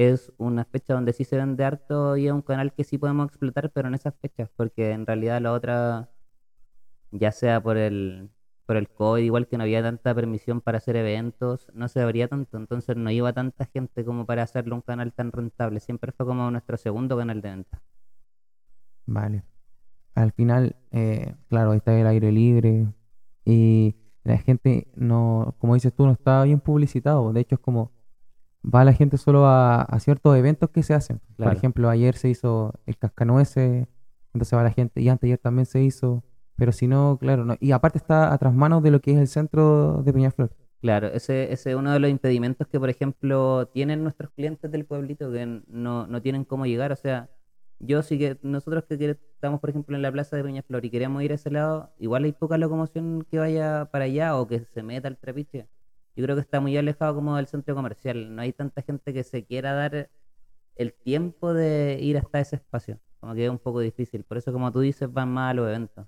es 0.10 0.32
una 0.38 0.66
fecha 0.66 0.94
donde 0.94 1.14
sí 1.14 1.24
se 1.24 1.38
vende 1.38 1.64
harto 1.64 2.18
y 2.18 2.28
es 2.28 2.34
un 2.34 2.42
canal 2.42 2.74
que 2.74 2.84
sí 2.84 2.98
podemos 2.98 3.28
explotar, 3.28 3.72
pero 3.72 3.88
en 3.88 3.96
esas 3.96 4.16
fechas, 4.16 4.50
porque 4.56 4.92
en 4.92 5.06
realidad 5.06 5.42
la 5.42 5.54
otra, 5.54 6.10
ya 7.12 7.32
sea 7.32 7.62
por 7.62 7.78
el, 7.78 8.30
por 8.66 8.78
el 8.78 8.90
COVID, 8.90 9.24
igual 9.24 9.48
que 9.48 9.58
no 9.58 9.64
había 9.64 9.84
tanta 9.84 10.16
permisión 10.16 10.62
para 10.62 10.78
hacer 10.78 10.96
eventos, 10.96 11.68
no 11.74 11.88
se 11.88 12.02
abría 12.02 12.28
tanto, 12.28 12.58
entonces 12.58 12.96
no 12.96 13.12
iba 13.12 13.34
tanta 13.34 13.66
gente 13.66 14.06
como 14.06 14.26
para 14.26 14.44
hacerlo 14.44 14.76
un 14.76 14.82
canal 14.82 15.14
tan 15.14 15.32
rentable, 15.32 15.80
siempre 15.80 16.12
fue 16.12 16.26
como 16.26 16.50
nuestro 16.52 16.78
segundo 16.78 17.18
canal 17.18 17.42
de 17.42 17.50
venta. 17.50 17.82
Vale. 19.06 19.44
Al 20.16 20.32
final, 20.32 20.76
eh, 20.92 21.36
claro, 21.48 21.72
ahí 21.72 21.78
está 21.78 22.00
el 22.00 22.08
aire 22.08 22.32
libre 22.32 22.88
y 23.46 23.96
la 24.24 24.38
gente 24.38 24.88
no, 24.96 25.56
como 25.60 25.74
dices 25.74 25.94
tú, 25.94 26.06
no 26.06 26.14
está 26.14 26.44
bien 26.44 26.60
publicitado, 26.60 27.34
de 27.34 27.42
hecho 27.42 27.56
es 27.56 27.62
como 27.62 27.92
va 28.64 28.84
la 28.84 28.94
gente 28.94 29.18
solo 29.18 29.46
a, 29.48 29.88
ciertos 30.00 30.38
eventos 30.38 30.70
que 30.70 30.84
se 30.84 30.94
hacen. 30.94 31.20
Por 31.38 31.54
ejemplo, 31.54 31.90
ayer 31.90 32.16
se 32.16 32.30
hizo 32.30 32.74
el 32.86 32.98
cascanueces, 32.98 33.88
entonces 34.34 34.58
va 34.58 34.64
la 34.64 34.72
gente, 34.72 35.02
y 35.02 35.10
antes 35.10 35.28
ayer 35.28 35.38
también 35.38 35.66
se 35.66 35.82
hizo, 35.82 36.24
pero 36.56 36.72
si 36.72 36.88
no, 36.88 37.18
claro, 37.20 37.46
no. 37.46 37.56
y 37.60 37.72
aparte 37.72 37.98
está 37.98 38.34
a 38.34 38.52
manos 38.52 38.84
de 38.84 38.92
lo 38.92 39.02
que 39.02 39.12
es 39.12 39.18
el 39.18 39.28
centro 39.28 40.04
de 40.04 40.14
Peñaflor. 40.14 40.52
Claro, 40.82 41.08
ese, 41.08 41.52
ese 41.54 41.72
es 41.72 41.76
uno 41.76 41.92
de 41.92 42.00
los 42.00 42.10
impedimentos 42.10 42.68
que, 42.68 42.80
por 42.80 42.90
ejemplo, 42.90 43.68
tienen 43.68 44.02
nuestros 44.02 44.32
clientes 44.32 44.72
del 44.72 44.86
pueblito 44.86 45.32
que 45.32 45.46
no, 45.68 46.08
no 46.08 46.22
tienen 46.24 46.44
cómo 46.44 46.66
llegar. 46.66 46.92
O 46.92 46.96
sea, 46.96 47.30
yo 47.78 48.02
sí 48.02 48.18
que 48.18 48.40
nosotros 48.42 48.86
que 48.86 49.18
estamos, 49.34 49.60
por 49.60 49.70
ejemplo, 49.70 49.96
en 49.96 50.02
la 50.02 50.12
plaza 50.12 50.38
de 50.38 50.44
Peñaflor 50.44 50.84
y 50.86 50.90
queremos 50.90 51.22
ir 51.22 51.34
a 51.34 51.36
ese 51.36 51.52
lado, 51.52 51.92
igual 52.00 52.24
hay 52.24 52.32
poca 52.32 52.58
locomoción 52.58 53.28
que 53.30 53.38
vaya 53.38 53.90
para 53.92 54.06
allá 54.06 54.36
o 54.38 54.48
que 54.48 54.66
se 54.74 54.82
meta 54.82 55.08
al 55.08 55.18
trapiche 55.18 55.68
yo 56.16 56.24
creo 56.24 56.36
que 56.36 56.42
está 56.42 56.60
muy 56.60 56.76
alejado 56.78 57.16
como 57.16 57.36
del 57.36 57.48
centro 57.48 57.76
comercial. 57.76 58.36
No 58.36 58.42
hay 58.42 58.54
tanta 58.54 58.82
gente 58.82 59.14
que 59.14 59.24
se 59.24 59.46
quiera 59.46 59.74
dar 59.74 60.10
el 60.76 60.94
tiempo 60.94 61.54
de 61.54 62.00
ir 62.02 62.18
hasta 62.18 62.40
ese 62.40 62.58
espacio. 62.58 63.00
Como 63.20 63.36
que 63.36 63.46
es 63.46 63.52
un 63.52 63.60
poco 63.60 63.80
difícil. 63.80 64.24
Por 64.24 64.38
eso, 64.38 64.52
como 64.52 64.72
tú 64.72 64.80
dices, 64.80 65.12
van 65.12 65.30
más 65.30 65.52
a 65.52 65.54
los 65.54 65.68
eventos. 65.68 66.08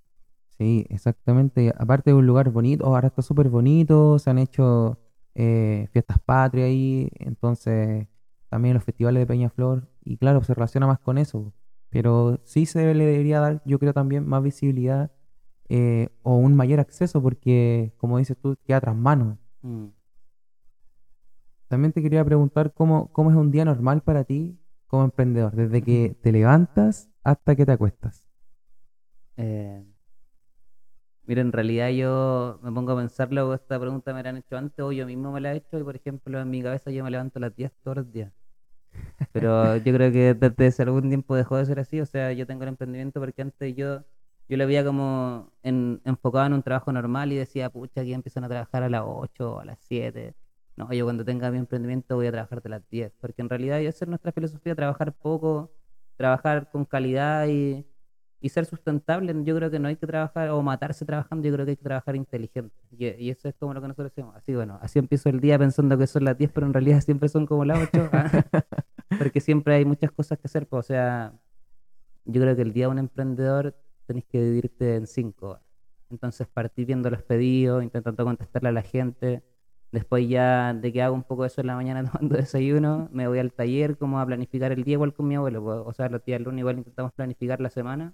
Sí, 0.57 0.85
exactamente. 0.89 1.73
Aparte 1.77 2.11
de 2.11 2.15
un 2.15 2.25
lugar 2.25 2.49
bonito, 2.49 2.85
ahora 2.85 3.07
está 3.07 3.21
súper 3.21 3.49
bonito, 3.49 4.19
se 4.19 4.29
han 4.29 4.37
hecho 4.37 4.99
eh, 5.35 5.87
fiestas 5.91 6.19
patrias 6.19 6.67
ahí, 6.67 7.09
entonces 7.15 8.07
también 8.49 8.75
los 8.75 8.83
festivales 8.83 9.21
de 9.21 9.25
Peñaflor, 9.25 9.89
y 10.03 10.17
claro, 10.17 10.43
se 10.43 10.53
relaciona 10.53 10.85
más 10.85 10.99
con 10.99 11.17
eso. 11.17 11.53
Pero 11.89 12.39
sí 12.43 12.65
se 12.65 12.93
le 12.93 13.05
debería 13.05 13.39
dar, 13.39 13.61
yo 13.65 13.79
creo 13.79 13.93
también, 13.93 14.27
más 14.27 14.43
visibilidad 14.43 15.11
eh, 15.69 16.09
o 16.21 16.35
un 16.37 16.55
mayor 16.55 16.79
acceso, 16.79 17.21
porque 17.21 17.93
como 17.97 18.17
dices 18.17 18.37
tú, 18.37 18.55
queda 18.65 18.81
tras 18.81 18.95
manos. 18.95 19.37
Mm. 19.63 19.87
También 21.67 21.91
te 21.91 22.03
quería 22.03 22.23
preguntar 22.23 22.71
cómo, 22.73 23.11
cómo 23.11 23.31
es 23.31 23.35
un 23.35 23.49
día 23.49 23.65
normal 23.65 24.01
para 24.03 24.23
ti 24.23 24.59
como 24.85 25.05
emprendedor, 25.05 25.55
desde 25.55 25.81
que 25.81 26.15
te 26.21 26.31
levantas 26.31 27.09
hasta 27.23 27.55
que 27.55 27.65
te 27.65 27.71
acuestas. 27.71 28.27
Eh, 29.37 29.83
mira, 31.25 31.41
en 31.41 31.51
realidad 31.51 31.89
yo 31.89 32.59
me 32.61 32.71
pongo 32.71 32.91
a 32.91 32.97
pensarlo, 32.97 33.55
esta 33.55 33.79
pregunta 33.79 34.13
me 34.13 34.21
la 34.21 34.29
han 34.29 34.37
hecho 34.37 34.55
antes 34.55 34.79
o 34.79 34.91
yo 34.91 35.07
mismo 35.07 35.31
me 35.31 35.41
la 35.41 35.53
he 35.53 35.57
hecho 35.57 35.79
y 35.79 35.83
por 35.83 35.95
ejemplo 35.95 36.39
en 36.39 36.49
mi 36.51 36.61
cabeza 36.61 36.91
yo 36.91 37.03
me 37.03 37.09
levanto 37.09 37.39
a 37.39 37.41
las 37.41 37.55
10 37.55 37.71
todos 37.81 37.97
los 37.97 38.11
días. 38.11 38.31
Pero 39.31 39.77
yo 39.77 39.93
creo 39.95 40.11
que 40.11 40.33
desde 40.35 40.67
hace 40.67 40.83
algún 40.83 41.09
tiempo 41.09 41.35
dejó 41.35 41.57
de 41.57 41.65
ser 41.65 41.79
así, 41.79 41.99
o 41.99 42.05
sea, 42.05 42.33
yo 42.33 42.45
tengo 42.45 42.63
el 42.63 42.69
emprendimiento 42.69 43.19
porque 43.19 43.41
antes 43.41 43.75
yo 43.75 44.03
yo 44.49 44.57
lo 44.57 44.67
veía 44.67 44.83
como 44.83 45.51
enfocado 45.63 46.45
en 46.45 46.53
un 46.53 46.63
trabajo 46.63 46.91
normal 46.91 47.31
y 47.31 47.35
decía, 47.35 47.69
pucha, 47.69 48.01
aquí 48.01 48.13
empiezan 48.13 48.43
a 48.43 48.49
trabajar 48.49 48.83
a 48.83 48.89
las 48.89 49.03
8 49.05 49.53
o 49.53 49.59
a 49.59 49.65
las 49.65 49.79
7. 49.81 50.35
No, 50.75 50.91
yo 50.91 51.05
cuando 51.05 51.23
tenga 51.23 51.51
mi 51.51 51.59
emprendimiento 51.59 52.15
voy 52.15 52.27
a 52.27 52.31
trabajar 52.31 52.61
de 52.61 52.69
las 52.69 52.89
10, 52.89 53.13
porque 53.19 53.41
en 53.41 53.49
realidad 53.49 53.79
esa 53.81 54.05
es 54.05 54.09
nuestra 54.09 54.31
filosofía, 54.31 54.75
trabajar 54.75 55.13
poco, 55.13 55.71
trabajar 56.17 56.69
con 56.71 56.85
calidad 56.85 57.47
y, 57.47 57.85
ser 58.49 58.65
sustentable. 58.65 59.33
Yo 59.45 59.55
creo 59.55 59.71
que 59.71 59.79
no 59.79 59.87
hay 59.87 59.95
que 59.95 60.05
trabajar 60.05 60.49
o 60.49 60.61
matarse 60.61 61.05
trabajando, 61.05 61.47
yo 61.47 61.53
creo 61.53 61.65
que 61.65 61.71
hay 61.71 61.77
que 61.77 61.83
trabajar 61.83 62.15
inteligente. 62.15 62.75
Y, 62.91 63.29
eso 63.29 63.47
es 63.47 63.55
como 63.55 63.73
lo 63.73 63.81
que 63.81 63.87
nosotros 63.87 64.11
hacemos. 64.11 64.35
Así, 64.35 64.53
bueno, 64.53 64.77
así 64.81 64.99
empiezo 64.99 65.29
el 65.29 65.39
día 65.39 65.57
pensando 65.57 65.97
que 65.97 66.07
son 66.07 66.25
las 66.25 66.37
10, 66.37 66.51
pero 66.51 66.67
en 66.67 66.73
realidad 66.73 66.99
siempre 67.05 67.29
son 67.29 67.45
como 67.45 67.63
las 67.63 67.79
8, 67.93 68.09
¿ah? 68.11 68.29
porque 69.17 69.39
siempre 69.39 69.75
hay 69.75 69.85
muchas 69.85 70.11
cosas 70.11 70.37
que 70.39 70.47
hacer. 70.47 70.67
Pues, 70.67 70.85
o 70.85 70.87
sea, 70.87 71.33
yo 72.25 72.41
creo 72.41 72.55
que 72.55 72.63
el 72.63 72.73
día 72.73 72.87
de 72.87 72.91
un 72.91 72.99
emprendedor 72.99 73.75
tenés 74.05 74.25
que 74.25 74.41
dividirte 74.41 74.95
en 74.95 75.07
cinco. 75.07 75.59
Entonces 76.09 76.47
partí 76.47 76.85
viendo 76.85 77.09
los 77.09 77.23
pedidos, 77.23 77.83
intentando 77.83 78.23
contestarle 78.23 78.69
a 78.69 78.71
la 78.71 78.83
gente. 78.83 79.43
Después 79.91 80.27
ya 80.27 80.73
de 80.73 80.91
que 80.91 81.01
hago 81.01 81.15
un 81.15 81.23
poco 81.23 81.43
de 81.43 81.47
eso 81.47 81.61
en 81.61 81.67
la 81.67 81.75
mañana 81.75 82.03
tomando 82.11 82.35
desayuno, 82.35 83.09
me 83.11 83.27
voy 83.27 83.39
al 83.39 83.53
taller 83.53 83.97
como 83.97 84.19
a 84.19 84.25
planificar 84.25 84.71
el 84.71 84.83
día 84.83 84.93
igual 84.93 85.13
con 85.13 85.27
mi 85.27 85.35
abuelo. 85.35 85.63
Pues, 85.63 85.79
o 85.85 85.93
sea, 85.93 86.09
los 86.09 86.23
días 86.25 86.41
lunes 86.41 86.59
igual 86.59 86.77
intentamos 86.77 87.13
planificar 87.13 87.61
la 87.61 87.69
semana, 87.69 88.13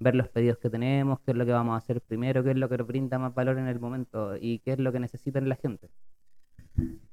ver 0.00 0.14
los 0.14 0.28
pedidos 0.28 0.58
que 0.58 0.70
tenemos, 0.70 1.20
qué 1.20 1.32
es 1.32 1.36
lo 1.36 1.46
que 1.46 1.52
vamos 1.52 1.74
a 1.74 1.78
hacer 1.78 2.00
primero, 2.00 2.44
qué 2.44 2.50
es 2.50 2.56
lo 2.56 2.68
que 2.68 2.78
nos 2.78 2.86
brinda 2.86 3.18
más 3.18 3.34
valor 3.34 3.58
en 3.58 3.68
el 3.68 3.80
momento 3.80 4.36
y 4.36 4.60
qué 4.60 4.72
es 4.72 4.78
lo 4.78 4.92
que 4.92 5.00
necesitan 5.00 5.48
la 5.48 5.56
gente. 5.56 5.90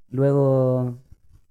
Luego 0.10 1.00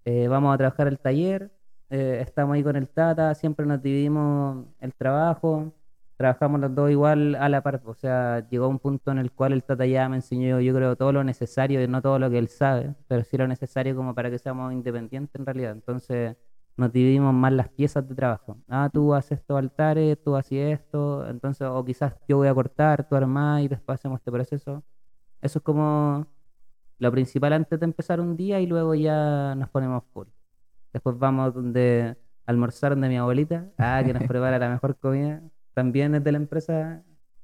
eh, 0.04 0.28
vamos 0.28 0.54
a 0.54 0.58
trabajar 0.58 0.88
el 0.88 0.98
taller, 0.98 1.50
eh, 1.90 2.18
estamos 2.20 2.54
ahí 2.54 2.62
con 2.62 2.76
el 2.76 2.88
Tata, 2.88 3.34
siempre 3.34 3.66
nos 3.66 3.82
dividimos 3.82 4.66
el 4.80 4.94
trabajo, 4.94 5.72
trabajamos 6.16 6.60
los 6.60 6.74
dos 6.74 6.90
igual 6.90 7.34
a 7.36 7.48
la 7.48 7.62
par. 7.62 7.82
O 7.84 7.94
sea, 7.94 8.46
llegó 8.48 8.68
un 8.68 8.78
punto 8.78 9.10
en 9.10 9.18
el 9.18 9.32
cual 9.32 9.52
el 9.52 9.64
Tata 9.64 9.86
ya 9.86 10.08
me 10.08 10.16
enseñó, 10.16 10.60
yo 10.60 10.74
creo, 10.74 10.96
todo 10.96 11.12
lo 11.12 11.24
necesario, 11.24 11.82
y 11.82 11.88
no 11.88 12.02
todo 12.02 12.18
lo 12.18 12.30
que 12.30 12.38
él 12.38 12.48
sabe, 12.48 12.94
pero 13.08 13.24
sí 13.24 13.36
lo 13.36 13.48
necesario 13.48 13.96
como 13.96 14.14
para 14.14 14.30
que 14.30 14.38
seamos 14.38 14.72
independientes 14.72 15.34
en 15.38 15.46
realidad. 15.46 15.72
Entonces 15.72 16.36
nos 16.76 16.92
dividimos 16.92 17.32
más 17.34 17.52
las 17.52 17.68
piezas 17.68 18.08
de 18.08 18.14
trabajo. 18.14 18.58
Ah, 18.68 18.90
tú 18.92 19.14
haces 19.14 19.38
estos 19.40 19.58
altares, 19.58 20.18
tú 20.22 20.34
haces 20.36 20.80
esto, 20.80 21.28
entonces, 21.28 21.66
o 21.68 21.84
quizás 21.84 22.14
yo 22.28 22.38
voy 22.38 22.48
a 22.48 22.54
cortar, 22.54 23.08
tú 23.08 23.14
armás 23.16 23.62
y 23.62 23.68
después 23.68 23.98
hacemos 24.00 24.20
este 24.20 24.32
proceso. 24.32 24.82
Eso 25.40 25.58
es 25.58 25.62
como 25.64 26.26
lo 26.98 27.12
principal 27.12 27.52
antes 27.52 27.78
de 27.78 27.84
empezar 27.84 28.20
un 28.20 28.36
día 28.36 28.60
y 28.60 28.66
luego 28.66 28.94
ya 28.94 29.54
nos 29.54 29.68
ponemos 29.70 30.04
full. 30.12 30.28
Después 30.92 31.18
vamos 31.18 31.54
donde 31.54 32.16
almorzar 32.46 32.92
donde 32.92 33.08
mi 33.08 33.16
abuelita, 33.16 33.70
ah, 33.78 34.02
que 34.04 34.12
nos 34.12 34.22
prepara 34.28 34.58
la 34.58 34.68
mejor 34.68 34.96
comida 34.98 35.42
también 35.74 36.14
es 36.14 36.24
de 36.24 36.32
la 36.32 36.38
empresa. 36.38 37.02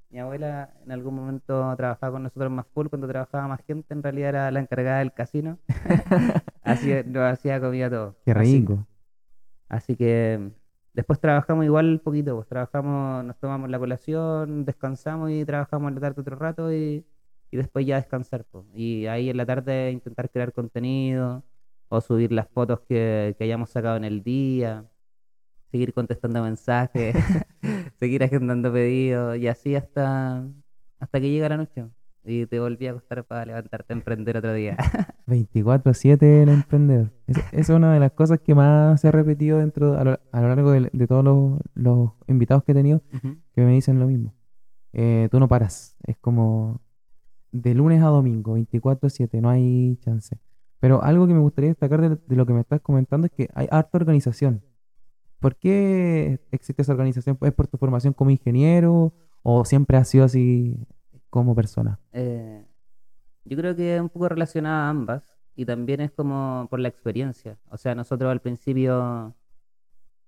Mi 0.08 0.18
abuela 0.18 0.74
en 0.84 0.92
algún 0.92 1.14
momento 1.14 1.74
trabajaba 1.76 2.14
con 2.14 2.22
nosotros 2.24 2.50
más 2.50 2.66
full, 2.74 2.88
cuando 2.88 3.06
trabajaba 3.06 3.46
más 3.46 3.60
gente, 3.64 3.94
en 3.94 4.02
realidad 4.02 4.30
era 4.30 4.50
la 4.50 4.60
encargada 4.60 5.00
del 5.00 5.12
casino. 5.12 5.58
así 6.62 6.92
nos 7.06 7.32
hacía 7.32 7.60
comida 7.60 7.90
todo. 7.90 8.16
Qué 8.24 8.34
rico. 8.34 8.86
Así 9.68 9.94
que 9.96 10.50
después 10.94 11.20
trabajamos 11.20 11.64
igual 11.64 12.00
poquito, 12.00 12.34
pues 12.34 12.48
trabajamos, 12.48 13.24
nos 13.24 13.38
tomamos 13.38 13.70
la 13.70 13.78
colación, 13.78 14.64
descansamos 14.64 15.30
y 15.30 15.44
trabajamos 15.44 15.88
en 15.88 15.94
la 15.94 16.00
tarde 16.00 16.20
otro 16.22 16.36
rato 16.36 16.72
y, 16.72 17.06
y 17.50 17.56
después 17.56 17.86
ya 17.86 17.96
descansar. 17.96 18.44
Pues. 18.50 18.64
Y 18.74 19.06
ahí 19.06 19.30
en 19.30 19.36
la 19.36 19.46
tarde 19.46 19.92
intentar 19.92 20.28
crear 20.30 20.52
contenido 20.52 21.44
o 21.88 22.00
subir 22.00 22.32
las 22.32 22.48
fotos 22.48 22.80
que, 22.80 23.34
que 23.38 23.44
hayamos 23.44 23.70
sacado 23.70 23.96
en 23.96 24.04
el 24.04 24.22
día, 24.22 24.86
seguir 25.70 25.92
contestando 25.94 26.42
mensajes, 26.42 27.14
seguir 27.96 28.22
agendando 28.22 28.72
pedidos 28.72 29.38
y 29.38 29.48
así 29.48 29.74
hasta, 29.76 30.46
hasta 30.98 31.20
que 31.20 31.30
llega 31.30 31.48
la 31.48 31.56
noche. 31.56 31.87
Y 32.22 32.44
te 32.46 32.61
volví 32.61 32.87
a 32.87 32.90
acostar 32.90 33.24
para 33.24 33.46
levantarte 33.46 33.94
a 33.94 33.96
emprender 33.96 34.37
otro 34.37 34.52
día. 34.52 34.76
24-7 35.26 36.42
el 36.42 36.48
emprendedor. 36.50 37.12
Esa 37.26 37.50
es 37.52 37.70
una 37.70 37.94
de 37.94 38.00
las 38.00 38.12
cosas 38.12 38.40
que 38.40 38.54
más 38.54 39.00
se 39.00 39.09
ha 39.09 39.11
repetido 39.12 39.59
dentro 39.59 39.96
a 39.96 40.04
lo, 40.04 40.20
a 40.30 40.40
lo 40.40 40.48
largo 40.48 40.72
de, 40.72 40.90
de 40.92 41.06
todos 41.06 41.24
los, 41.24 41.61
los 41.74 42.11
invitados 42.26 42.64
que 42.64 42.72
he 42.72 42.74
tenido 42.74 43.00
que 43.54 43.62
me 43.62 43.72
dicen 43.72 43.98
lo 43.98 44.06
mismo. 44.06 44.35
Eh, 44.92 45.28
tú 45.30 45.40
no 45.40 45.48
paras. 45.48 45.96
Es 46.04 46.18
como 46.18 46.80
de 47.52 47.74
lunes 47.74 48.02
a 48.02 48.06
domingo, 48.06 48.59
24-7, 48.59 49.40
no 49.40 49.48
hay 49.48 49.96
chance. 50.02 50.38
Pero 50.78 51.02
algo 51.02 51.26
que 51.26 51.35
me 51.35 51.40
gustaría 51.40 51.70
destacar 51.70 52.00
de, 52.00 52.16
de 52.16 52.37
lo 52.37 52.44
que 52.44 52.52
me 52.52 52.61
estás 52.61 52.80
comentando 52.80 53.28
es 53.28 53.33
que 53.33 53.48
hay 53.54 53.66
harta 53.70 53.96
organización. 53.96 54.62
¿Por 55.40 55.57
qué 55.57 56.38
existe 56.50 56.83
esa 56.83 56.92
organización? 56.92 57.38
¿Es 57.40 57.53
por 57.53 57.66
tu 57.66 57.79
formación 57.79 58.12
como 58.12 58.31
ingeniero 58.31 59.12
o 59.42 59.64
siempre 59.64 59.96
has 59.96 60.09
sido 60.09 60.24
así 60.24 60.87
como 61.31 61.55
persona? 61.55 61.98
Eh, 62.12 62.64
yo 63.44 63.57
creo 63.57 63.74
que 63.74 63.96
es 63.96 64.00
un 64.00 64.11
poco 64.11 64.29
relacionada 64.29 64.87
a 64.87 64.90
ambas 64.90 65.35
y 65.57 65.64
también 65.64 66.03
es 66.03 66.11
como 66.11 66.66
por 66.70 66.79
la 66.79 66.88
experiencia. 66.88 67.59
O 67.70 67.79
sea, 67.79 67.94
nosotros 67.94 68.31
al 68.31 68.40
principio 68.40 69.35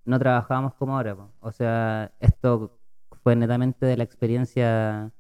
no 0.05 0.18
trabajábamos 0.18 0.75
como 0.75 0.96
ahora. 0.96 1.16
O 1.40 1.53
sea, 1.53 2.12
esto 2.18 2.79
fue 3.22 3.37
netamente 3.37 3.85
de 3.85 3.98
la 3.98 4.05
experiencia 4.05 5.12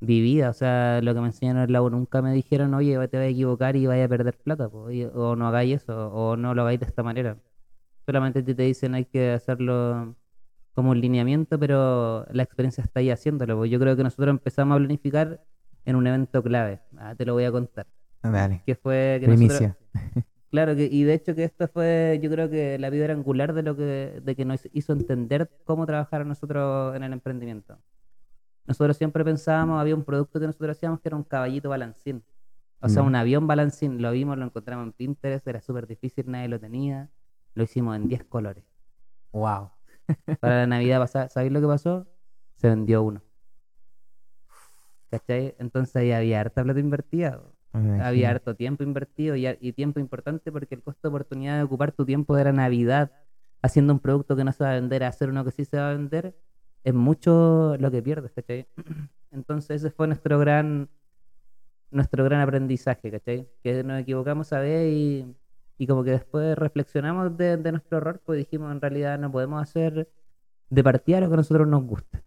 vivida. 0.00 0.50
O 0.50 0.52
sea, 0.52 1.00
lo 1.02 1.14
que 1.14 1.20
me 1.20 1.26
enseñaron 1.28 1.62
en 1.62 1.72
la 1.72 1.82
U 1.82 1.90
nunca 1.90 2.20
me 2.20 2.32
dijeron, 2.32 2.74
oye, 2.74 2.94
te 3.08 3.16
vas 3.16 3.24
a 3.24 3.28
equivocar 3.28 3.76
y 3.76 3.86
vaya 3.86 4.06
a 4.06 4.08
perder 4.08 4.38
plata, 4.38 4.66
o 4.68 5.36
no 5.36 5.46
hagáis 5.46 5.82
eso, 5.82 6.08
o 6.12 6.36
no 6.36 6.54
lo 6.54 6.62
hagáis 6.62 6.80
de 6.80 6.86
esta 6.86 7.02
manera. 7.02 7.38
Solamente 8.10 8.42
te 8.42 8.62
dicen 8.62 8.94
hay 8.94 9.04
que 9.04 9.30
hacerlo 9.32 10.16
como 10.74 10.90
un 10.90 11.00
lineamiento, 11.00 11.58
pero 11.60 12.26
la 12.32 12.42
experiencia 12.42 12.82
está 12.82 12.98
ahí 13.00 13.10
haciéndolo. 13.10 13.56
po. 13.56 13.64
Yo 13.66 13.78
creo 13.78 13.94
que 13.96 14.02
nosotros 14.02 14.30
empezamos 14.30 14.74
a 14.74 14.78
planificar 14.78 15.40
en 15.84 15.94
un 15.96 16.06
evento 16.08 16.42
clave. 16.42 16.80
Ah, 16.98 17.14
te 17.14 17.24
lo 17.24 17.34
voy 17.34 17.44
a 17.44 17.52
contar. 17.52 17.86
Dale. 18.22 18.62
Que 18.66 18.74
fue 18.74 19.18
que 19.20 19.28
nosotros- 19.28 19.58
Primicia. 19.58 19.76
Claro, 20.50 20.74
que, 20.74 20.88
y 20.90 21.04
de 21.04 21.14
hecho 21.14 21.36
que 21.36 21.44
esto 21.44 21.68
fue, 21.68 22.18
yo 22.20 22.28
creo 22.28 22.50
que 22.50 22.76
la 22.80 22.90
piedra 22.90 23.14
angular 23.14 23.52
de 23.52 23.62
lo 23.62 23.76
que, 23.76 24.20
de 24.20 24.34
que 24.34 24.44
nos 24.44 24.68
hizo 24.72 24.92
entender 24.92 25.48
cómo 25.64 25.86
trabajar 25.86 26.22
a 26.22 26.24
nosotros 26.24 26.96
en 26.96 27.04
el 27.04 27.12
emprendimiento. 27.12 27.78
Nosotros 28.66 28.96
siempre 28.96 29.24
pensábamos, 29.24 29.80
había 29.80 29.94
un 29.94 30.02
producto 30.04 30.40
que 30.40 30.46
nosotros 30.46 30.76
hacíamos 30.76 30.98
que 31.00 31.08
era 31.08 31.16
un 31.16 31.22
caballito 31.22 31.68
balancín. 31.68 32.24
O 32.80 32.88
sea, 32.88 33.02
Ya. 33.02 33.06
un 33.08 33.14
avión 33.14 33.46
balancín. 33.46 34.02
Lo 34.02 34.10
vimos, 34.10 34.36
lo 34.38 34.44
encontramos 34.44 34.86
en 34.86 34.92
Pinterest, 34.92 35.46
era 35.46 35.60
súper 35.60 35.86
difícil, 35.86 36.24
nadie 36.28 36.48
lo 36.48 36.58
tenía. 36.58 37.08
Lo 37.54 37.64
hicimos 37.64 37.96
en 37.96 38.08
10 38.08 38.24
colores. 38.24 38.64
Wow. 39.32 39.70
Para 40.40 40.56
la 40.58 40.66
Navidad 40.78 40.98
pasada, 41.00 41.28
¿sabéis 41.28 41.52
lo 41.52 41.60
que 41.60 41.66
pasó? 41.66 42.06
Se 42.56 42.68
vendió 42.68 43.02
uno. 43.02 43.22
¿Cachai? 45.10 45.56
Entonces 45.58 45.96
ahí 45.96 46.12
había 46.12 46.40
harta 46.40 46.62
plata 46.62 46.80
invertida. 46.80 47.40
Había 47.72 48.30
harto 48.30 48.56
tiempo 48.56 48.82
invertido 48.82 49.36
y, 49.36 49.46
y 49.60 49.72
tiempo 49.72 50.00
importante 50.00 50.50
porque 50.50 50.74
el 50.74 50.82
costo 50.82 51.00
de 51.02 51.08
oportunidad 51.10 51.56
de 51.56 51.62
ocupar 51.62 51.92
tu 51.92 52.04
tiempo 52.04 52.34
de 52.34 52.44
la 52.44 52.52
Navidad 52.52 53.12
haciendo 53.62 53.92
un 53.92 54.00
producto 54.00 54.34
que 54.34 54.42
no 54.42 54.52
se 54.52 54.64
va 54.64 54.70
a 54.70 54.74
vender 54.74 55.04
a 55.04 55.08
hacer 55.08 55.28
uno 55.28 55.44
que 55.44 55.52
sí 55.52 55.64
se 55.64 55.76
va 55.76 55.90
a 55.90 55.92
vender 55.92 56.34
es 56.82 56.94
mucho 56.94 57.76
lo 57.78 57.90
que 57.90 58.02
pierdes, 58.02 58.32
¿cachai? 58.32 58.66
Entonces 59.30 59.82
ese 59.82 59.90
fue 59.90 60.06
nuestro 60.06 60.38
gran 60.38 60.88
nuestro 61.90 62.24
gran 62.24 62.40
aprendizaje, 62.40 63.10
¿cachai? 63.10 63.48
Que 63.62 63.82
nos 63.82 64.00
equivocamos 64.00 64.52
a 64.52 64.60
ver 64.60 64.92
y, 64.92 65.36
y 65.80 65.86
como 65.86 66.04
que 66.04 66.10
después 66.10 66.58
reflexionamos 66.58 67.38
de, 67.38 67.56
nuestro 67.72 67.96
error, 67.96 68.20
pues 68.22 68.36
dijimos 68.36 68.70
en 68.70 68.82
realidad 68.82 69.18
no 69.18 69.32
podemos 69.32 69.62
hacer 69.62 70.10
de 70.68 70.84
partida 70.84 71.20
lo 71.20 71.28
que 71.28 71.32
a 71.32 71.36
nosotros 71.38 71.66
nos 71.66 71.82
gusta. 71.84 72.22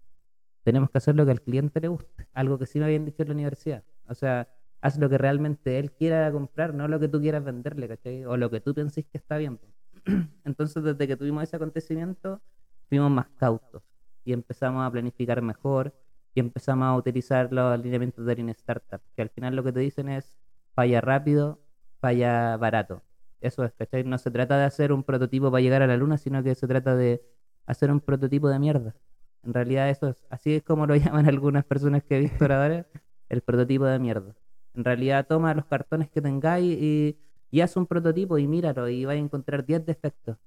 Tenemos 0.63 0.89
que 0.89 0.97
hacer 0.97 1.15
lo 1.15 1.23
que 1.23 1.29
al 1.29 1.41
cliente 1.41 1.79
le 1.79 1.87
guste, 1.87 2.27
algo 2.33 2.57
que 2.57 2.65
sí 2.65 2.79
me 2.79 2.85
habían 2.85 3.05
dicho 3.05 3.21
en 3.21 3.27
la 3.27 3.33
universidad. 3.35 3.83
O 4.07 4.15
sea, 4.15 4.49
haz 4.81 4.97
lo 4.97 5.07
que 5.07 5.19
realmente 5.19 5.77
él 5.77 5.91
quiera 5.91 6.31
comprar, 6.31 6.73
no 6.73 6.87
lo 6.87 6.99
que 6.99 7.07
tú 7.07 7.21
quieras 7.21 7.43
venderle, 7.43 7.87
¿cachai? 7.87 8.25
O 8.25 8.37
lo 8.37 8.49
que 8.49 8.59
tú 8.59 8.73
penséis 8.73 9.05
que 9.05 9.19
está 9.19 9.37
bien. 9.37 9.59
Entonces, 10.45 10.83
desde 10.83 11.07
que 11.07 11.15
tuvimos 11.15 11.43
ese 11.43 11.55
acontecimiento, 11.55 12.41
fuimos 12.89 13.11
más 13.11 13.27
cautos 13.37 13.83
y 14.25 14.33
empezamos 14.33 14.83
a 14.83 14.89
planificar 14.89 15.43
mejor 15.43 15.93
y 16.33 16.39
empezamos 16.39 16.87
a 16.87 16.95
utilizar 16.95 17.53
los 17.53 17.71
alineamientos 17.71 18.25
de 18.25 18.35
Lean 18.35 18.49
Startup, 18.49 19.01
que 19.15 19.21
al 19.21 19.29
final 19.29 19.55
lo 19.55 19.63
que 19.63 19.73
te 19.73 19.79
dicen 19.79 20.09
es 20.09 20.39
falla 20.73 21.01
rápido, 21.01 21.59
falla 21.99 22.57
barato. 22.57 23.03
Eso 23.43 23.65
es, 23.65 23.73
¿cachai? 23.73 24.05
No 24.05 24.17
se 24.17 24.31
trata 24.31 24.57
de 24.57 24.63
hacer 24.63 24.93
un 24.93 25.03
prototipo 25.03 25.51
para 25.51 25.61
llegar 25.61 25.81
a 25.81 25.87
la 25.87 25.97
luna, 25.97 26.17
sino 26.17 26.41
que 26.41 26.55
se 26.55 26.65
trata 26.65 26.95
de 26.95 27.21
hacer 27.65 27.91
un 27.91 27.99
prototipo 27.99 28.47
de 28.47 28.57
mierda. 28.57 28.95
En 29.43 29.53
realidad 29.53 29.89
eso 29.89 30.07
es, 30.07 30.25
así 30.29 30.55
es 30.55 30.63
como 30.63 30.87
lo 30.87 30.95
llaman 30.95 31.27
algunas 31.27 31.65
personas 31.65 32.03
que 32.03 32.17
he 32.17 32.19
visto 32.21 32.45
oradores, 32.45 32.85
el 33.27 33.41
prototipo 33.41 33.83
de 33.85 33.99
mierda. 33.99 34.33
En 34.73 34.85
realidad 34.85 35.27
toma 35.27 35.53
los 35.53 35.65
cartones 35.65 36.09
que 36.09 36.21
tengáis 36.21 36.73
y, 36.81 37.61
haz 37.61 37.75
un 37.75 37.85
prototipo 37.85 38.37
y 38.37 38.47
míralo 38.47 38.87
y 38.87 39.03
vais 39.03 39.19
a 39.19 39.23
encontrar 39.23 39.65
10 39.65 39.85
defectos. 39.85 40.37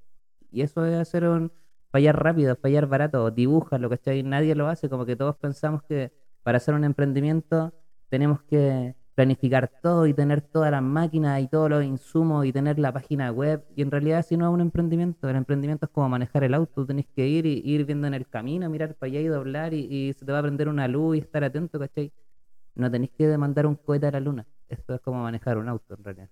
Y 0.51 0.63
eso 0.63 0.87
es 0.87 0.97
hacer 0.99 1.29
un 1.29 1.53
fallar 1.91 2.21
rápido, 2.23 2.57
fallar 2.57 2.87
barato, 2.87 3.31
dibújalo, 3.31 3.91
¿cachai? 3.91 4.23
Nadie 4.23 4.55
lo 4.55 4.69
hace, 4.69 4.89
como 4.89 5.05
que 5.05 5.17
todos 5.17 5.37
pensamos 5.37 5.83
que 5.83 6.13
para 6.43 6.57
hacer 6.57 6.75
un 6.75 6.85
emprendimiento 6.85 7.75
tenemos 8.09 8.43
que 8.43 8.95
planificar 9.17 9.73
todo 9.83 10.07
y 10.07 10.13
tener 10.13 10.43
todas 10.43 10.71
las 10.71 10.83
máquinas 10.83 11.41
y 11.41 11.49
todos 11.49 11.71
los 11.71 11.83
insumos 11.83 12.45
y 12.45 12.53
tener 12.53 12.79
la 12.79 12.93
página 12.93 13.33
web. 13.33 13.65
Y 13.75 13.81
en 13.83 13.91
realidad 13.91 14.25
si 14.25 14.37
no 14.37 14.47
es 14.47 14.53
un 14.53 14.61
emprendimiento, 14.61 15.29
el 15.29 15.37
emprendimiento 15.37 15.87
es 15.87 15.93
como 15.93 16.09
manejar 16.11 16.45
el 16.45 16.53
auto, 16.53 16.87
tenés 16.87 17.07
que 17.07 17.27
ir 17.27 17.47
y 17.47 17.63
ir 17.65 17.87
viendo 17.87 18.07
en 18.07 18.15
el 18.15 18.29
camino, 18.29 18.69
mirar 18.69 18.95
para 18.95 19.11
allá 19.11 19.21
y 19.21 19.27
doblar 19.27 19.73
y, 19.73 19.87
y 19.91 20.13
se 20.13 20.27
te 20.27 20.33
va 20.33 20.39
a 20.39 20.43
prender 20.43 20.69
una 20.69 20.87
luz 20.87 21.17
y 21.17 21.21
estar 21.21 21.43
atento, 21.43 21.79
¿cachai? 21.79 22.13
No 22.75 22.91
tenéis 22.91 23.11
que 23.17 23.27
demandar 23.27 23.67
un 23.67 23.77
cohete 23.77 24.07
a 24.07 24.11
la 24.11 24.21
luna. 24.21 24.47
Esto 24.69 24.95
es 24.95 25.01
como 25.01 25.23
manejar 25.23 25.57
un 25.57 25.69
auto 25.71 25.95
en 25.95 26.05
realidad. 26.05 26.29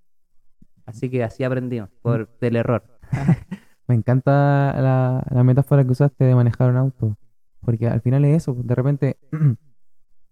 Así 0.85 1.09
que 1.09 1.25
así 1.25 1.43
aprendimos, 1.43 1.89
por 2.03 2.29
del 2.39 2.57
error. 2.57 2.85
Me 3.89 3.95
encanta 3.95 4.31
la, 4.79 5.27
la 5.31 5.43
metáfora 5.43 5.85
que 5.85 5.93
usaste 5.93 6.25
de 6.25 6.35
manejar 6.35 6.71
un 6.71 6.77
auto, 6.77 7.17
porque 7.61 7.87
al 7.89 8.03
final 8.03 8.27
es 8.27 8.37
eso, 8.37 8.55
de 8.55 8.75
repente 8.75 9.17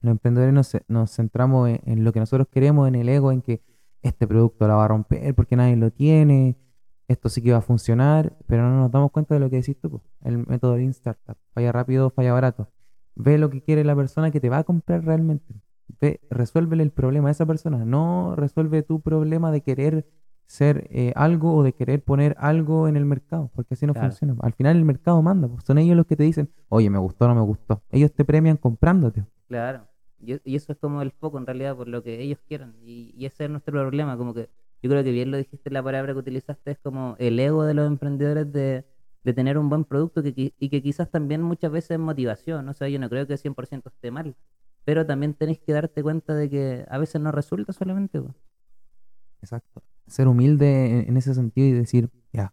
los 0.03 0.13
emprendedores 0.13 0.53
nos, 0.55 0.77
nos 0.89 1.11
centramos 1.15 1.69
en, 1.71 1.81
en 1.85 2.05
lo 2.05 2.13
que 2.13 2.21
nosotros 2.21 2.49
queremos, 2.49 2.87
en 2.89 2.95
el 2.97 3.09
ego, 3.09 3.33
en 3.33 3.41
que 3.43 3.63
este 4.03 4.27
producto 4.27 4.67
la 4.67 4.75
va 4.75 4.85
a 4.85 4.89
romper 4.89 5.35
porque 5.35 5.57
nadie 5.57 5.77
lo 5.77 5.91
tiene, 5.91 6.57
esto 7.09 7.29
sí 7.29 7.43
que 7.43 7.53
va 7.53 7.59
a 7.59 7.63
funcionar, 7.63 8.37
pero 8.47 8.63
no 8.63 8.77
nos 8.81 8.91
damos 8.91 9.11
cuenta 9.13 9.35
de 9.35 9.41
lo 9.41 9.49
que 9.51 9.57
decís 9.57 9.79
tú, 9.81 9.91
po, 9.91 10.03
el 10.25 10.39
método 10.47 10.77
Lean 10.77 10.91
Startup, 10.91 11.37
falla 11.55 11.71
rápido, 11.73 12.11
falla 12.11 12.33
barato. 12.33 12.69
Ve 13.15 13.39
lo 13.39 13.51
que 13.51 13.63
quiere 13.63 13.85
la 13.85 13.95
persona 13.95 14.31
que 14.31 14.41
te 14.41 14.49
va 14.49 14.59
a 14.59 14.65
comprar 14.65 15.05
realmente. 15.05 15.55
Ve, 16.01 16.21
resuélvele 16.31 16.83
el 16.83 16.91
problema 16.91 17.29
a 17.29 17.33
esa 17.33 17.45
persona, 17.47 17.85
no 17.85 18.35
resuelve 18.37 18.83
tu 18.83 19.01
problema 19.01 19.53
de 19.53 19.61
querer 19.61 20.07
ser 20.47 20.89
eh, 20.91 21.13
algo 21.15 21.55
o 21.55 21.63
de 21.63 21.73
querer 21.75 22.03
poner 22.03 22.35
algo 22.39 22.89
en 22.89 22.97
el 22.97 23.05
mercado, 23.05 23.51
porque 23.55 23.75
así 23.75 23.87
no 23.87 23.93
Claro. 23.95 24.09
funciona. 24.09 24.35
Al 24.41 24.53
final 24.55 24.77
el 24.77 24.85
mercado 24.85 25.21
manda, 25.23 25.49
pues, 25.49 25.65
son 25.65 25.79
ellos 25.79 25.97
los 25.97 26.07
que 26.07 26.17
te 26.17 26.25
dicen, 26.25 26.51
oye, 26.69 26.91
me 26.91 26.99
gustó 26.99 27.27
o 27.27 27.29
no 27.29 27.35
me 27.35 27.41
gustó. 27.43 27.83
Ellos 27.91 28.13
te 28.13 28.25
premian 28.25 28.57
comprándote. 28.57 29.25
Claro. 29.49 29.87
Y, 30.23 30.41
y 30.45 30.57
eso 30.57 30.73
es 30.73 30.79
como 30.79 31.03
el 31.03 31.11
foco 31.11 31.39
en 31.39 31.47
realidad 31.47 31.77
por 31.77 31.89
lo 31.89 32.03
que 32.03 32.21
ellos 32.21 32.39
quieran. 32.47 32.75
Y, 32.85 33.27
ese 33.27 33.45
es 33.45 33.51
nuestro 33.51 33.73
problema. 33.73 34.17
Como 34.17 34.33
que 34.35 34.49
yo 34.83 34.91
creo 34.91 35.05
que 35.05 35.11
bien 35.13 35.31
lo 35.31 35.37
dijiste, 35.37 35.71
la 35.71 35.83
palabra 35.83 36.13
que 36.13 36.19
utilizaste 36.21 36.73
es 36.73 36.79
como 36.79 37.17
el 37.19 37.39
ego 37.39 37.65
de 37.65 37.75
los 37.75 37.87
emprendedores 37.87 38.53
de, 38.53 38.85
de 39.25 39.33
tener 39.33 39.59
un 39.59 39.69
buen 39.69 39.85
producto 39.85 40.23
que, 40.23 40.55
y 40.59 40.69
que 40.69 40.83
quizás 40.83 41.11
también 41.11 41.43
muchas 41.43 41.71
veces 41.71 41.93
es 41.93 41.99
motivación. 41.99 42.69
O 42.69 42.73
sea, 42.73 42.89
yo 42.89 42.99
no 42.99 43.09
creo 43.09 43.27
que 43.27 43.35
100% 43.35 43.87
esté 43.87 44.11
mal. 44.11 44.37
Pero 44.85 45.07
también 45.07 45.35
tenéis 45.35 45.61
que 45.61 45.73
darte 45.73 46.03
cuenta 46.03 46.35
de 46.35 46.51
que 46.51 46.87
a 46.89 46.99
veces 46.99 47.21
no 47.21 47.33
resulta 47.33 47.73
solamente. 47.73 48.23
Exacto. 49.41 49.83
Ser 50.07 50.29
humilde 50.29 51.09
en 51.09 51.17
ese 51.17 51.35
sentido 51.35 51.69
y 51.69 51.73
decir, 51.73 52.11
ya, 52.33 52.53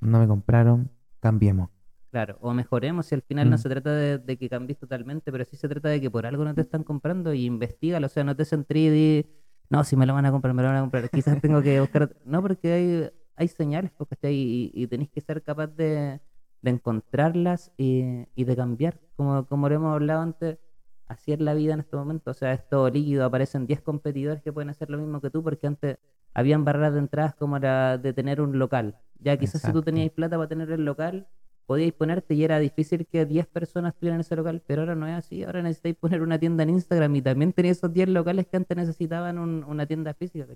no 0.00 0.18
me 0.18 0.26
compraron, 0.26 0.90
cambiemos. 1.20 1.71
Claro, 2.12 2.36
o 2.42 2.52
mejoremos 2.52 3.06
si 3.06 3.14
al 3.14 3.22
final 3.22 3.48
no 3.48 3.56
Mm. 3.56 3.58
se 3.58 3.68
trata 3.70 3.90
de, 3.94 4.18
de 4.18 4.36
que 4.36 4.48
cambies 4.50 4.78
totalmente, 4.78 5.32
pero 5.32 5.44
sí 5.46 5.56
se 5.56 5.66
trata 5.66 5.88
de 5.88 5.98
que 5.98 6.10
por 6.10 6.26
algo 6.26 6.44
no 6.44 6.54
te 6.54 6.60
están 6.60 6.84
comprando 6.84 7.32
y 7.32 7.46
investigalo, 7.46 8.04
o 8.06 8.10
sea, 8.10 8.22
no 8.22 8.36
te 8.36 8.44
centrí 8.44 8.88
y 8.88 9.26
no, 9.70 9.82
si 9.82 9.96
me 9.96 10.04
lo 10.04 10.12
van 10.12 10.26
a 10.26 10.30
comprar, 10.30 10.52
me 10.52 10.60
lo 10.62 10.68
van 10.68 10.76
a 10.76 10.80
comprar, 10.82 11.08
quizás 11.10 11.40
tengo 11.40 11.62
que 11.62 11.80
buscar, 11.80 12.02
ot-". 12.10 12.16
no, 12.26 12.42
porque 12.42 12.70
hay, 12.72 13.10
hay 13.36 13.48
señales, 13.48 13.90
porque 13.96 14.30
y, 14.30 14.70
y 14.74 14.86
tenéis 14.88 15.08
que 15.10 15.22
ser 15.22 15.42
capaz 15.42 15.68
de, 15.68 16.20
de 16.60 16.70
encontrarlas 16.70 17.72
y, 17.78 18.26
y 18.34 18.44
de 18.44 18.56
cambiar, 18.56 19.00
como, 19.16 19.46
como 19.46 19.70
lo 19.70 19.74
hemos 19.76 19.94
hablado 19.94 20.20
antes, 20.20 20.58
así 21.06 21.32
es 21.32 21.40
la 21.40 21.54
vida 21.54 21.72
en 21.72 21.80
este 21.80 21.96
momento, 21.96 22.30
o 22.30 22.34
sea, 22.34 22.52
es 22.52 22.68
todo 22.68 22.90
líquido, 22.90 23.24
aparecen 23.24 23.66
10 23.66 23.80
competidores 23.80 24.42
que 24.42 24.52
pueden 24.52 24.68
hacer 24.68 24.90
lo 24.90 24.98
mismo 24.98 25.22
que 25.22 25.30
tú, 25.30 25.42
porque 25.42 25.66
antes 25.66 25.96
habían 26.34 26.64
barreras 26.66 26.92
de 26.92 26.98
entradas 27.00 27.34
como 27.34 27.58
la 27.58 27.96
de 27.96 28.12
tener 28.12 28.42
un 28.42 28.58
local, 28.58 28.98
Ya 29.18 29.38
quizás 29.38 29.62
si 29.62 29.72
tú 29.72 29.80
tenías 29.82 30.10
plata 30.10 30.36
para 30.36 30.48
tener 30.48 30.70
el 30.70 30.84
local, 30.84 31.26
podíais 31.66 31.92
ponerte 31.92 32.34
y 32.34 32.44
era 32.44 32.58
difícil 32.58 33.06
que 33.06 33.24
10 33.26 33.46
personas 33.46 33.94
estuvieran 33.94 34.16
en 34.16 34.20
ese 34.22 34.36
local, 34.36 34.62
pero 34.66 34.82
ahora 34.82 34.94
no 34.94 35.06
es 35.06 35.14
así. 35.14 35.42
Ahora 35.44 35.62
necesitáis 35.62 35.96
poner 35.96 36.22
una 36.22 36.38
tienda 36.38 36.62
en 36.62 36.70
Instagram 36.70 37.16
y 37.16 37.22
también 37.22 37.52
tenéis 37.52 37.78
esos 37.78 37.92
10 37.92 38.08
locales 38.08 38.46
que 38.46 38.56
antes 38.56 38.76
necesitaban 38.76 39.38
un- 39.38 39.64
una 39.64 39.86
tienda 39.86 40.14
física. 40.14 40.46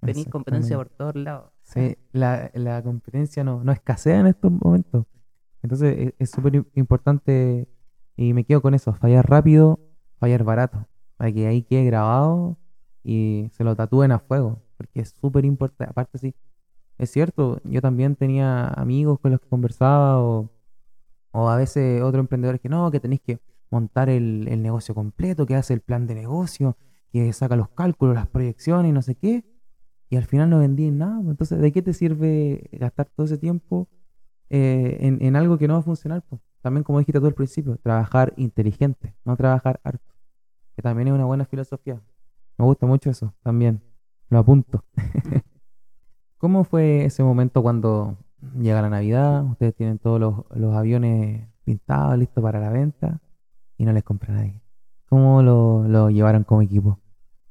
Tenéis 0.00 0.26
competencia 0.30 0.76
por 0.76 0.88
todos 0.88 1.14
lados. 1.16 1.50
Sí, 1.62 1.96
la, 2.12 2.50
la 2.54 2.82
competencia 2.82 3.42
no, 3.44 3.62
no 3.64 3.72
escasea 3.72 4.20
en 4.20 4.26
estos 4.28 4.50
momentos. 4.52 5.06
Entonces 5.62 5.96
e- 5.98 6.14
es 6.18 6.30
súper 6.30 6.54
im- 6.54 6.66
importante 6.74 7.68
y 8.16 8.32
me 8.34 8.44
quedo 8.44 8.62
con 8.62 8.74
eso, 8.74 8.92
fallar 8.94 9.28
rápido, 9.28 9.78
fallar 10.18 10.44
barato, 10.44 10.86
para 11.16 11.32
que 11.32 11.46
ahí 11.46 11.62
quede 11.62 11.84
grabado 11.84 12.56
y 13.04 13.48
se 13.52 13.62
lo 13.64 13.76
tatúen 13.76 14.10
a 14.12 14.18
fuego, 14.18 14.62
porque 14.76 15.00
es 15.00 15.10
súper 15.10 15.44
importante. 15.44 15.90
Aparte 15.90 16.18
sí, 16.18 16.34
es 16.98 17.10
cierto, 17.10 17.60
yo 17.64 17.80
también 17.82 18.16
tenía 18.16 18.68
amigos 18.68 19.18
con 19.20 19.30
los 19.32 19.40
que 19.40 19.48
conversaba 19.48 20.18
o, 20.22 20.50
o 21.36 21.48
a 21.48 21.56
veces 21.56 22.02
otros 22.02 22.20
emprendedores 22.20 22.60
que 22.60 22.68
no, 22.68 22.90
que 22.90 23.00
tenéis 23.00 23.20
que 23.20 23.40
montar 23.70 24.08
el, 24.08 24.48
el 24.48 24.62
negocio 24.62 24.94
completo, 24.94 25.46
que 25.46 25.54
hace 25.56 25.74
el 25.74 25.80
plan 25.80 26.06
de 26.06 26.14
negocio, 26.14 26.76
que 27.12 27.32
saca 27.32 27.56
los 27.56 27.68
cálculos, 27.70 28.14
las 28.14 28.28
proyecciones 28.28 28.90
y 28.90 28.92
no 28.92 29.02
sé 29.02 29.14
qué 29.16 29.44
y 30.08 30.16
al 30.16 30.24
final 30.24 30.50
no 30.50 30.58
vendí 30.58 30.90
nada. 30.90 31.16
pues, 31.16 31.30
Entonces, 31.30 31.60
¿de 31.60 31.72
qué 31.72 31.82
te 31.82 31.92
sirve 31.92 32.68
gastar 32.72 33.08
todo 33.14 33.26
ese 33.26 33.38
tiempo 33.38 33.88
eh, 34.50 34.98
en, 35.00 35.18
en 35.20 35.36
algo 35.36 35.58
que 35.58 35.66
no 35.66 35.74
va 35.74 35.80
a 35.80 35.82
funcionar? 35.82 36.22
pues? 36.28 36.40
También, 36.62 36.84
como 36.84 36.98
dijiste 36.98 37.20
tú 37.20 37.26
al 37.26 37.34
principio, 37.34 37.76
trabajar 37.78 38.32
inteligente, 38.36 39.14
no 39.24 39.36
trabajar 39.36 39.80
harto, 39.84 40.14
que 40.74 40.82
también 40.82 41.08
es 41.08 41.14
una 41.14 41.24
buena 41.24 41.44
filosofía. 41.44 42.00
Me 42.58 42.64
gusta 42.64 42.86
mucho 42.86 43.10
eso, 43.10 43.34
también. 43.42 43.82
Lo 44.30 44.38
apunto. 44.38 44.84
¿Cómo 46.38 46.64
fue 46.64 47.04
ese 47.04 47.22
momento 47.22 47.62
cuando 47.62 48.18
llega 48.40 48.82
la 48.82 48.90
Navidad? 48.90 49.44
Ustedes 49.44 49.74
tienen 49.74 49.98
todos 49.98 50.20
los, 50.20 50.34
los 50.54 50.74
aviones 50.74 51.48
pintados, 51.64 52.18
listos 52.18 52.42
para 52.42 52.60
la 52.60 52.70
venta, 52.70 53.20
y 53.78 53.84
no 53.84 53.92
les 53.92 54.04
compra 54.04 54.34
nadie. 54.34 54.62
¿Cómo 55.08 55.42
lo, 55.42 55.84
lo 55.88 56.10
llevaron 56.10 56.44
como 56.44 56.62
equipo? 56.62 57.00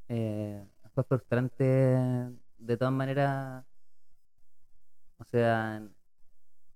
Eh, 0.07 0.65
fue 0.93 1.03
frustrante 1.03 1.63
de 1.63 2.77
todas 2.77 2.93
maneras. 2.93 3.65
O 5.17 5.23
sea, 5.25 5.81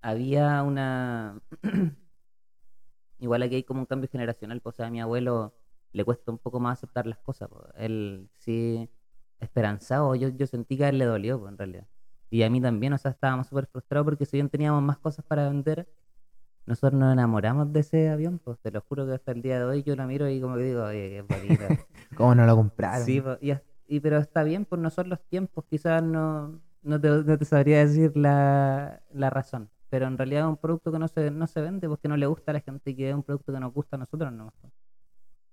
había 0.01 0.63
una. 0.63 1.41
Igual 3.19 3.43
aquí 3.43 3.55
hay 3.55 3.63
como 3.63 3.81
un 3.81 3.85
cambio 3.85 4.09
generacional. 4.09 4.61
pues, 4.61 4.75
O 4.75 4.77
sea, 4.77 4.87
a 4.87 4.89
mi 4.91 5.01
abuelo 5.01 5.53
le 5.91 6.03
cuesta 6.05 6.31
un 6.31 6.37
poco 6.37 6.59
más 6.59 6.79
aceptar 6.79 7.05
las 7.07 7.19
cosas. 7.19 7.49
pues. 7.49 7.65
Él 7.75 8.29
sí, 8.37 8.89
esperanzado. 9.39 10.15
Yo, 10.15 10.29
yo 10.29 10.47
sentí 10.47 10.77
que 10.77 10.85
a 10.85 10.89
él 10.89 10.97
le 10.99 11.05
dolió, 11.05 11.39
pues, 11.39 11.51
en 11.51 11.57
realidad. 11.57 11.87
Y 12.29 12.43
a 12.43 12.49
mí 12.49 12.61
también, 12.61 12.93
o 12.93 12.97
sea, 12.97 13.11
estábamos 13.11 13.47
súper 13.47 13.65
frustrados 13.67 14.05
porque 14.05 14.25
si 14.25 14.37
bien 14.37 14.49
teníamos 14.49 14.81
más 14.83 14.97
cosas 14.99 15.25
para 15.25 15.47
vender, 15.49 15.87
nosotros 16.65 16.99
nos 16.99 17.11
enamoramos 17.13 17.71
de 17.73 17.79
ese 17.79 18.09
avión. 18.09 18.39
Pues 18.39 18.59
te 18.59 18.71
lo 18.71 18.81
juro 18.81 19.05
que 19.07 19.13
hasta 19.13 19.31
el 19.31 19.41
día 19.41 19.59
de 19.59 19.65
hoy 19.65 19.83
yo 19.83 19.95
lo 19.95 20.05
miro 20.05 20.29
y 20.29 20.39
como 20.41 20.55
que 20.55 20.63
digo, 20.63 20.83
oye, 20.83 21.09
qué 21.09 21.21
bonito. 21.21 21.63
¿Cómo 22.15 22.35
no 22.35 22.45
lo 22.45 22.55
compraron? 22.55 23.05
Sí, 23.05 23.23
y, 23.41 23.53
y- 23.87 23.99
pero 23.99 24.17
está 24.19 24.43
bien, 24.43 24.65
pues 24.65 24.81
no 24.81 24.89
son 24.89 25.09
los 25.09 25.19
tiempos, 25.27 25.65
quizás 25.69 26.03
no, 26.03 26.61
no, 26.83 27.01
te, 27.01 27.09
no 27.09 27.37
te 27.37 27.45
sabría 27.45 27.79
decir 27.79 28.15
la, 28.15 29.01
la 29.11 29.29
razón, 29.31 29.69
pero 29.89 30.05
en 30.07 30.17
realidad 30.17 30.41
es 30.43 30.47
un 30.49 30.57
producto 30.57 30.91
que 30.91 30.99
no 30.99 31.07
se, 31.07 31.31
no 31.31 31.47
se 31.47 31.61
vende 31.61 31.87
porque 31.89 32.07
no 32.07 32.17
le 32.17 32.27
gusta 32.27 32.51
a 32.51 32.53
la 32.53 32.61
gente 32.61 32.91
y 32.91 32.95
que 32.95 33.09
es 33.09 33.15
un 33.15 33.23
producto 33.23 33.51
que 33.53 33.59
nos 33.59 33.73
gusta 33.73 33.95
a 33.95 33.99
nosotros 33.99 34.31
no. 34.31 34.53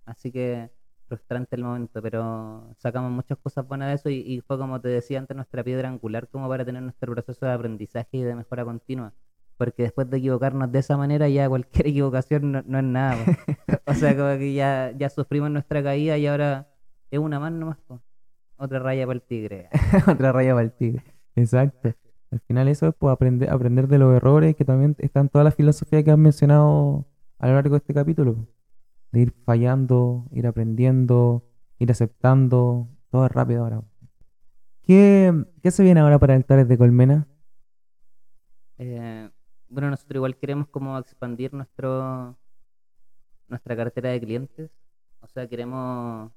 Así 0.04 0.30
que 0.30 0.70
frustrante 1.06 1.56
el 1.56 1.64
momento, 1.64 2.02
pero 2.02 2.74
sacamos 2.78 3.10
muchas 3.10 3.38
cosas 3.38 3.66
buenas 3.66 3.88
de 3.88 3.94
eso 3.94 4.10
y, 4.10 4.40
fue 4.46 4.58
como 4.58 4.80
te 4.80 4.88
decía 4.88 5.18
antes 5.18 5.36
nuestra 5.36 5.62
piedra 5.64 5.88
angular 5.88 6.28
como 6.28 6.48
para 6.48 6.64
tener 6.64 6.82
nuestro 6.82 7.12
proceso 7.12 7.46
de 7.46 7.52
aprendizaje 7.52 8.18
y 8.18 8.22
de 8.22 8.34
mejora 8.34 8.64
continua. 8.64 9.12
Porque 9.56 9.84
después 9.84 10.10
de 10.10 10.18
equivocarnos 10.18 10.70
de 10.70 10.78
esa 10.78 10.96
manera, 10.96 11.28
ya 11.28 11.48
cualquier 11.48 11.86
equivocación 11.88 12.52
no, 12.52 12.62
no 12.66 12.78
es 12.78 12.84
nada. 12.84 13.16
O 13.86 13.94
sea, 13.94 14.16
como 14.16 14.38
que 14.38 14.52
ya, 14.52 14.92
ya 14.96 15.08
sufrimos 15.08 15.50
nuestra 15.50 15.82
caída 15.82 16.18
y 16.18 16.26
ahora 16.26 16.68
es 17.10 17.18
una 17.18 17.40
más 17.40 17.52
nomás. 17.52 17.78
po. 17.86 18.00
Otra 18.58 18.78
raya 18.78 19.06
para 19.06 19.16
el 19.16 19.22
tigre. 19.22 19.68
Otra 20.08 20.32
raya 20.32 20.52
para 20.52 20.64
el 20.64 20.72
tigre. 20.72 21.04
Exacto. 21.34 21.94
Al 22.30 22.40
final 22.40 22.68
eso 22.68 22.88
es 22.88 22.94
pues, 22.98 23.12
aprender, 23.12 23.50
aprender 23.50 23.88
de 23.88 23.98
los 23.98 24.14
errores 24.14 24.56
que 24.56 24.64
también 24.64 24.96
están 24.98 25.28
todas 25.28 25.44
las 25.44 25.54
filosofías 25.54 26.04
que 26.04 26.10
has 26.10 26.18
mencionado 26.18 27.06
a 27.38 27.46
lo 27.48 27.54
largo 27.54 27.70
de 27.70 27.78
este 27.78 27.94
capítulo. 27.94 28.46
De 29.12 29.20
ir 29.20 29.32
fallando, 29.44 30.26
ir 30.32 30.46
aprendiendo, 30.46 31.44
ir 31.78 31.90
aceptando. 31.90 32.88
Todo 33.10 33.26
es 33.26 33.32
rápido 33.32 33.62
ahora. 33.62 33.82
¿Qué, 34.82 35.32
qué 35.62 35.70
se 35.70 35.82
viene 35.82 36.00
ahora 36.00 36.18
para 36.18 36.34
Altares 36.34 36.68
de 36.68 36.78
Colmena? 36.78 37.26
Eh, 38.78 39.30
bueno, 39.68 39.90
nosotros 39.90 40.16
igual 40.16 40.36
queremos 40.36 40.68
como 40.68 40.98
expandir 40.98 41.52
nuestro 41.54 42.36
nuestra 43.48 43.76
cartera 43.76 44.10
de 44.10 44.20
clientes. 44.20 44.70
O 45.20 45.28
sea, 45.28 45.48
queremos 45.48 46.30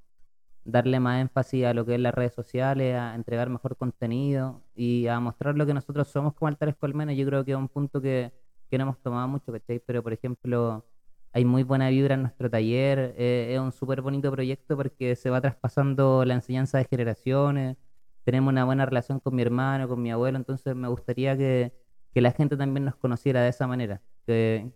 darle 0.64 1.00
más 1.00 1.22
énfasis 1.22 1.66
a 1.66 1.74
lo 1.74 1.86
que 1.86 1.96
es 1.96 2.00
las 2.00 2.14
redes 2.14 2.34
sociales, 2.34 2.96
a 2.96 3.16
entregar 3.16 3.50
mejor 3.50 3.76
contenido 3.78 4.62
y 4.76 5.08
a 5.08 5.20
mostrar 5.20 5.56
lo 5.56 5.66
que 5.66 5.74
nosotros 5.74 6.08
somos 6.08 6.34
como 6.34 6.48
Altares 6.48 6.76
Colmena. 6.76 7.14
Yo 7.14 7.26
creo 7.26 7.46
que 7.46 7.52
es 7.52 7.58
un 7.58 7.70
punto 7.70 8.02
que, 8.02 8.32
que 8.70 8.78
no 8.78 8.84
hemos 8.84 9.00
tomado 9.00 9.28
mucho, 9.28 9.52
¿cachai? 9.52 9.80
Pero, 9.80 10.04
por 10.04 10.14
ejemplo, 10.14 10.86
hay 11.34 11.46
muy 11.46 11.64
buena 11.64 11.90
vibra 11.90 12.16
en 12.16 12.22
nuestro 12.24 12.50
taller. 12.50 13.16
eh, 13.18 13.54
es 13.54 13.60
un 13.60 13.72
súper 13.72 14.02
bonito 14.02 14.32
proyecto 14.32 14.76
porque 14.78 15.16
se 15.16 15.30
va 15.30 15.42
traspasando 15.42 16.26
la 16.26 16.36
enseñanza 16.36 16.78
de 16.78 16.86
generaciones. 16.86 17.78
Tenemos 18.24 18.52
una 18.52 18.66
buena 18.66 18.86
relación 18.86 19.20
con 19.20 19.36
mi 19.36 19.42
hermano, 19.42 19.88
con 19.88 20.02
mi 20.02 20.12
abuelo, 20.12 20.38
entonces 20.38 20.76
me 20.76 20.88
gustaría 20.88 21.38
que, 21.38 21.74
que 22.14 22.22
la 22.22 22.32
gente 22.32 22.58
también 22.58 22.86
nos 22.86 22.96
conociera 22.96 23.42
de 23.42 23.50
esa 23.50 23.68
manera. 23.68 24.02
Que, 24.26 24.72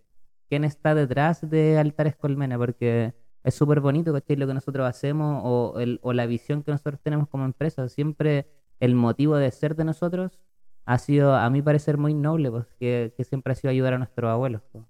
quién 0.48 0.64
está 0.64 0.94
detrás 0.94 1.48
de 1.48 1.78
Altares 1.78 2.16
Colmena, 2.16 2.58
porque 2.58 3.14
es 3.42 3.54
súper 3.54 3.80
bonito, 3.80 4.12
¿cachai? 4.12 4.36
Lo 4.36 4.46
que 4.46 4.54
nosotros 4.54 4.86
hacemos 4.86 5.42
o, 5.44 6.12
la 6.12 6.26
visión 6.26 6.62
que 6.62 6.70
nosotros 6.70 7.00
tenemos 7.02 7.28
como 7.28 7.44
empresa. 7.44 7.88
Siempre 7.88 8.48
el 8.80 8.94
motivo 8.94 9.36
de 9.36 9.50
ser 9.50 9.76
de 9.76 9.84
nosotros 9.84 10.40
ha 10.84 10.98
sido, 10.98 11.34
a 11.34 11.48
mi 11.50 11.62
parecer, 11.62 11.98
muy 11.98 12.14
noble, 12.14 12.50
pues, 12.50 12.66
que, 12.78 13.14
que 13.16 13.24
siempre 13.24 13.52
ha 13.52 13.56
sido 13.56 13.70
ayudar 13.70 13.94
a 13.94 13.98
nuestros 13.98 14.30
abuelos. 14.30 14.62
pues. 14.72 14.84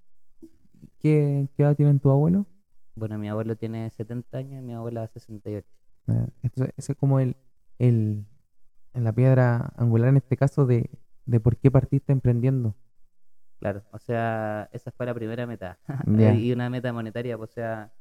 ¿Qué, 1.04 1.48
qué 1.56 1.62
edad 1.62 1.76
tiene 1.76 2.00
tu 2.00 2.10
abuelo? 2.10 2.46
Bueno, 2.96 3.18
mi 3.18 3.28
abuelo 3.28 3.56
tiene 3.56 3.88
70 3.90 4.38
años 4.38 4.60
y 4.62 4.66
mi 4.66 4.72
abuela 4.74 5.06
68. 5.08 5.68
Eh, 6.08 6.26
Entonces, 6.42 6.74
ese 6.76 6.92
es 6.92 6.98
como 6.98 7.20
el, 7.20 7.36
el, 7.78 8.26
la 8.94 9.12
piedra 9.14 9.72
angular 9.76 10.10
en 10.10 10.18
este 10.18 10.36
caso 10.36 10.66
de, 10.66 10.90
de 11.26 11.40
por 11.40 11.58
qué 11.58 11.70
partiste 11.70 12.12
emprendiendo. 12.12 12.76
Claro, 13.60 13.82
o 13.92 13.98
sea, 13.98 14.68
esa 14.72 14.90
fue 14.92 15.06
la 15.06 15.14
primera 15.14 15.46
meta. 15.46 15.78
Y 16.12 16.52
una 16.52 16.68
meta 16.70 16.92
monetaria, 16.92 17.36
pues, 17.38 17.50
o 17.50 17.52
sea, 17.54 17.92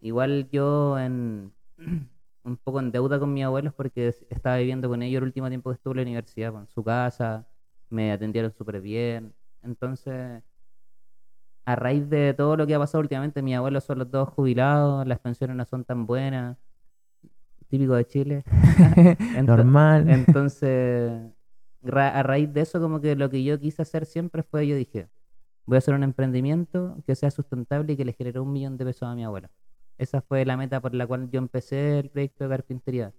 igual 0.00 0.48
yo 0.50 0.98
en 0.98 1.54
un 2.44 2.56
poco 2.58 2.80
en 2.80 2.92
deuda 2.92 3.18
con 3.20 3.32
mis 3.34 3.44
abuelos 3.44 3.74
porque 3.74 4.08
es- 4.08 4.26
estaba 4.30 4.58
viviendo 4.58 4.88
con 4.88 5.02
ellos 5.02 5.18
el 5.18 5.24
último 5.24 5.48
tiempo 5.48 5.70
que 5.70 5.76
estuve 5.76 5.92
en 5.94 5.96
la 5.98 6.02
universidad, 6.04 6.52
pues, 6.52 6.62
en 6.64 6.68
su 6.68 6.84
casa, 6.84 7.48
me 7.90 8.12
atendieron 8.12 8.52
súper 8.52 8.80
bien. 8.82 9.34
Entonces, 9.62 10.42
a 11.66 11.76
raíz 11.76 12.08
de 12.10 12.34
todo 12.34 12.56
lo 12.56 12.66
que 12.66 12.74
ha 12.74 12.78
pasado 12.78 13.00
últimamente, 13.02 13.42
mis 13.42 13.56
abuelos 13.56 13.84
son 13.84 13.98
los 13.98 14.10
dos 14.10 14.28
jubilados, 14.30 15.06
las 15.06 15.18
pensiones 15.18 15.56
no 15.56 15.64
son 15.64 15.84
tan 15.84 16.06
buenas, 16.06 16.56
típico 17.68 17.94
de 17.94 18.04
Chile. 18.06 18.44
Ento- 19.36 19.56
Normal. 19.56 20.08
Entonces, 20.10 21.12
ra- 21.82 22.18
a 22.18 22.22
raíz 22.22 22.52
de 22.52 22.60
eso, 22.62 22.80
como 22.80 23.00
que 23.00 23.16
lo 23.16 23.30
que 23.30 23.42
yo 23.42 23.58
quise 23.58 23.82
hacer 23.82 24.06
siempre 24.06 24.42
fue, 24.42 24.66
yo 24.66 24.76
dije, 24.76 25.08
voy 25.66 25.76
a 25.76 25.78
hacer 25.78 25.94
un 25.94 26.02
emprendimiento 26.02 26.96
que 27.06 27.14
sea 27.14 27.30
sustentable 27.30 27.92
y 27.92 27.96
que 27.96 28.04
le 28.04 28.12
genere 28.12 28.40
un 28.40 28.52
millón 28.52 28.76
de 28.76 28.84
pesos 28.84 29.08
a 29.08 29.14
mi 29.14 29.24
abuelo. 29.24 29.48
Esa 29.96 30.20
fue 30.20 30.44
la 30.44 30.56
meta 30.56 30.80
por 30.80 30.94
la 30.94 31.06
cual 31.06 31.30
yo 31.30 31.38
empecé 31.38 32.00
el 32.00 32.10
proyecto 32.10 32.44
de 32.44 32.50
carpintería. 32.50 33.12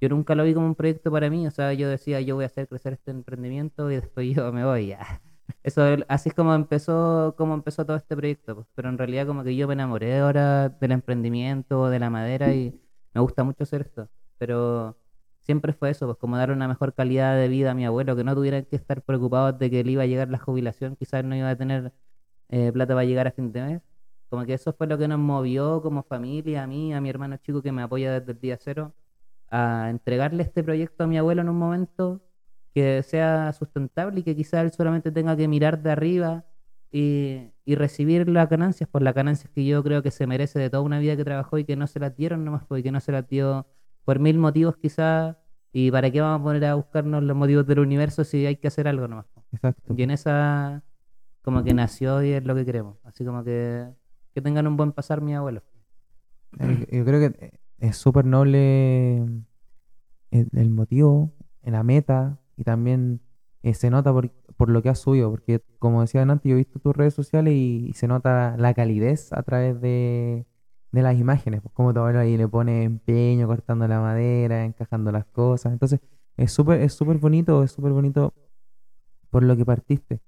Yo 0.00 0.08
nunca 0.08 0.34
lo 0.34 0.44
vi 0.44 0.54
como 0.54 0.66
un 0.66 0.74
proyecto 0.74 1.10
para 1.10 1.28
mí, 1.30 1.46
o 1.46 1.50
sea, 1.50 1.72
yo 1.72 1.88
decía, 1.88 2.20
yo 2.20 2.34
voy 2.36 2.44
a 2.44 2.46
hacer 2.46 2.68
crecer 2.68 2.92
este 2.92 3.10
emprendimiento 3.10 3.90
y 3.90 3.96
después 3.96 4.28
yo 4.34 4.52
me 4.52 4.64
voy 4.64 4.88
ya. 4.88 5.20
Eso, 5.62 5.82
así 6.08 6.28
es 6.30 6.34
como 6.34 6.54
empezó, 6.54 7.34
como 7.36 7.54
empezó 7.54 7.84
todo 7.84 7.96
este 7.96 8.16
proyecto, 8.16 8.54
pues. 8.54 8.66
Pero 8.74 8.88
en 8.88 8.98
realidad 8.98 9.26
como 9.26 9.44
que 9.44 9.56
yo 9.56 9.66
me 9.66 9.74
enamoré 9.74 10.18
ahora 10.18 10.68
del 10.68 10.92
emprendimiento, 10.92 11.88
de 11.90 11.98
la 11.98 12.10
madera 12.10 12.54
y 12.54 12.80
me 13.14 13.20
gusta 13.20 13.44
mucho 13.44 13.64
hacer 13.64 13.82
esto. 13.82 14.08
Pero 14.38 14.96
siempre 15.40 15.72
fue 15.72 15.90
eso, 15.90 16.06
pues 16.06 16.18
como 16.18 16.36
dar 16.36 16.50
una 16.50 16.68
mejor 16.68 16.94
calidad 16.94 17.36
de 17.36 17.48
vida 17.48 17.70
a 17.72 17.74
mi 17.74 17.84
abuelo, 17.86 18.16
que 18.16 18.24
no 18.24 18.34
tuvieran 18.34 18.64
que 18.66 18.76
estar 18.76 19.02
preocupados 19.02 19.58
de 19.58 19.70
que 19.70 19.84
le 19.84 19.92
iba 19.92 20.02
a 20.02 20.06
llegar 20.06 20.28
la 20.30 20.38
jubilación, 20.38 20.96
quizás 20.96 21.24
no 21.24 21.34
iba 21.36 21.50
a 21.50 21.56
tener 21.56 21.92
eh, 22.48 22.72
plata 22.72 22.94
para 22.94 23.04
llegar 23.04 23.26
a 23.26 23.32
fin 23.32 23.52
de 23.52 23.62
mes. 23.62 23.82
Como 24.28 24.44
que 24.44 24.54
eso 24.54 24.72
fue 24.74 24.86
lo 24.86 24.98
que 24.98 25.08
nos 25.08 25.18
movió 25.18 25.80
como 25.82 26.02
familia, 26.02 26.64
a 26.64 26.66
mí, 26.66 26.92
a 26.94 27.00
mi 27.00 27.08
hermano 27.10 27.36
chico 27.38 27.62
que 27.62 27.72
me 27.72 27.82
apoya 27.82 28.12
desde 28.20 28.32
el 28.32 28.40
día 28.40 28.58
cero, 28.60 28.94
a 29.50 29.88
entregarle 29.90 30.42
este 30.42 30.62
proyecto 30.62 31.04
a 31.04 31.06
mi 31.06 31.18
abuelo 31.18 31.42
en 31.42 31.48
un 31.48 31.58
momento 31.58 32.20
que 32.78 33.02
sea 33.02 33.52
sustentable 33.52 34.20
y 34.20 34.22
que 34.22 34.36
quizás 34.36 34.62
él 34.64 34.72
solamente 34.72 35.10
tenga 35.10 35.36
que 35.36 35.48
mirar 35.48 35.82
de 35.82 35.90
arriba 35.90 36.44
y, 36.90 37.52
y 37.64 37.74
recibir 37.74 38.28
las 38.28 38.48
ganancias, 38.48 38.88
por 38.88 39.02
las 39.02 39.14
ganancias 39.14 39.50
que 39.52 39.64
yo 39.64 39.82
creo 39.82 40.02
que 40.02 40.10
se 40.10 40.26
merece 40.26 40.58
de 40.58 40.70
toda 40.70 40.82
una 40.82 40.98
vida 40.98 41.16
que 41.16 41.24
trabajó 41.24 41.58
y 41.58 41.64
que 41.64 41.76
no 41.76 41.86
se 41.86 41.98
las 42.00 42.16
dieron 42.16 42.44
nomás, 42.44 42.64
porque 42.64 42.90
no 42.92 43.00
se 43.00 43.12
las 43.12 43.26
dio 43.28 43.66
por 44.04 44.20
mil 44.20 44.38
motivos 44.38 44.76
quizás, 44.76 45.36
y 45.72 45.90
para 45.90 46.10
qué 46.10 46.20
vamos 46.20 46.40
a 46.40 46.44
poner 46.44 46.64
a 46.64 46.74
buscarnos 46.74 47.22
los 47.22 47.36
motivos 47.36 47.66
del 47.66 47.80
universo 47.80 48.24
si 48.24 48.46
hay 48.46 48.56
que 48.56 48.68
hacer 48.68 48.88
algo 48.88 49.06
nomás. 49.06 49.26
po? 49.34 49.44
exacto. 49.52 49.94
Y 49.96 50.02
en 50.02 50.10
esa, 50.10 50.82
como 51.42 51.62
que 51.62 51.74
nació 51.74 52.22
y 52.22 52.32
es 52.32 52.44
lo 52.44 52.54
que 52.54 52.64
queremos. 52.64 52.96
Así 53.04 53.24
como 53.24 53.44
que, 53.44 53.86
que 54.34 54.40
tengan 54.40 54.66
un 54.66 54.76
buen 54.76 54.92
pasar 54.92 55.20
mi 55.20 55.34
abuelo. 55.34 55.62
Eh, 56.58 56.86
Yo 56.90 57.04
creo 57.04 57.20
que 57.20 57.60
es 57.78 57.96
súper 57.96 58.24
noble 58.24 59.18
el, 60.30 60.48
el 60.52 60.70
motivo, 60.70 61.32
la 61.62 61.82
meta 61.82 62.38
y 62.58 62.64
también 62.64 63.20
eh, 63.62 63.74
se 63.74 63.90
nota 63.90 64.12
por, 64.12 64.30
por 64.56 64.68
lo 64.70 64.82
que 64.82 64.88
has 64.90 64.98
subido, 64.98 65.30
porque 65.30 65.62
como 65.78 66.02
decía 66.02 66.22
antes, 66.22 66.44
yo 66.44 66.54
he 66.54 66.58
visto 66.58 66.78
tus 66.80 66.94
redes 66.96 67.14
sociales 67.14 67.54
y, 67.54 67.92
se 67.94 68.08
nota 68.08 68.56
la 68.58 68.74
calidez 68.74 69.32
a 69.32 69.42
través 69.42 69.80
de, 69.80 70.46
de 70.92 71.02
las 71.02 71.18
imágenes, 71.18 71.62
pues 71.62 71.72
como 71.74 71.94
tu 71.94 72.00
abuelo 72.00 72.18
ahí 72.20 72.36
le 72.36 72.48
pone 72.48 72.84
empeño 72.84 73.46
cortando 73.46 73.86
la 73.88 74.00
madera, 74.00 74.64
encajando 74.64 75.12
las 75.12 75.24
cosas, 75.26 75.72
entonces 75.72 76.00
es 76.36 76.52
súper 76.52 76.80
es 76.82 76.92
súper 76.94 77.18
bonito, 77.18 77.62
es 77.62 77.72
súper 77.72 77.92
bonito 77.92 78.34
por 79.30 79.42
lo 79.44 79.56
que 79.56 79.64
partiste. 79.64 80.20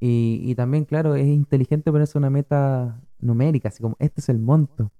Y, 0.00 0.40
y 0.44 0.54
también, 0.54 0.84
claro, 0.86 1.14
es 1.14 1.26
inteligente 1.26 1.92
ponerse 1.92 2.18
una 2.18 2.30
meta 2.30 3.02
numérica, 3.18 3.68
así 3.68 3.82
como 3.82 3.96
este 4.00 4.20
es 4.20 4.28
el 4.30 4.38
monto. 4.38 4.92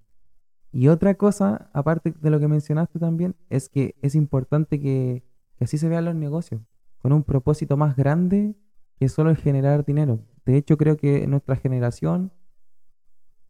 Y 0.73 0.89
otra 0.89 1.15
cosa, 1.15 1.71
aparte 1.73 2.13
de 2.21 2.31
lo 2.31 2.39
que 2.39 2.49
mencionaste 2.49 2.99
también, 2.99 3.35
es 3.49 3.69
que 3.69 3.97
es 4.03 4.15
importante 4.15 4.81
que, 4.81 5.25
que 5.61 5.65
así 5.65 5.77
se 5.77 5.91
vean 5.91 6.07
los 6.07 6.15
negocios, 6.15 6.63
con 7.01 7.13
un 7.13 7.23
propósito 7.23 7.77
más 7.77 7.95
grande 7.95 8.57
que 8.97 9.11
solo 9.11 9.29
el 9.29 9.37
generar 9.37 9.85
dinero. 9.85 10.21
De 10.47 10.57
hecho, 10.57 10.79
creo 10.79 10.97
que 10.97 11.27
nuestra 11.27 11.55
generación 11.55 12.33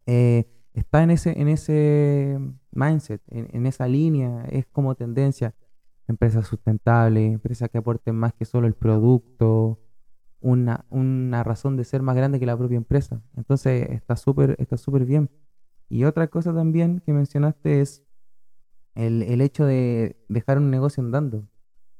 eh, 0.05 0.43
está 0.73 1.03
en 1.03 1.11
ese, 1.11 1.39
en 1.39 1.47
ese 1.47 2.37
mindset, 2.71 3.21
en, 3.29 3.65
esa 3.65 3.87
línea, 3.87 4.43
es 4.49 4.65
como 4.67 4.93
tendencia. 4.95 5.55
Empresas 6.05 6.47
sustentables, 6.47 7.31
empresas 7.31 7.69
que 7.69 7.77
aporten 7.77 8.15
más 8.15 8.33
que 8.33 8.43
solo 8.43 8.67
el 8.67 8.73
producto, 8.73 9.79
una, 10.41 10.83
una 10.89 11.45
razón 11.45 11.77
de 11.77 11.85
ser 11.85 12.01
más 12.01 12.17
grande 12.17 12.41
que 12.41 12.45
la 12.45 12.57
propia 12.57 12.75
empresa. 12.75 13.21
Entonces 13.37 13.89
está 13.89 14.17
súper 14.17 14.57
está 14.59 14.75
súper 14.75 15.05
bien. 15.05 15.29
Y 15.87 16.03
otra 16.03 16.27
cosa 16.27 16.53
también 16.53 16.99
que 16.99 17.13
mencionaste 17.13 17.79
es 17.79 18.03
el, 18.95 19.21
el 19.21 19.39
hecho 19.39 19.63
de 19.63 20.17
dejar 20.27 20.57
un 20.57 20.69
negocio 20.71 21.01
andando, 21.01 21.47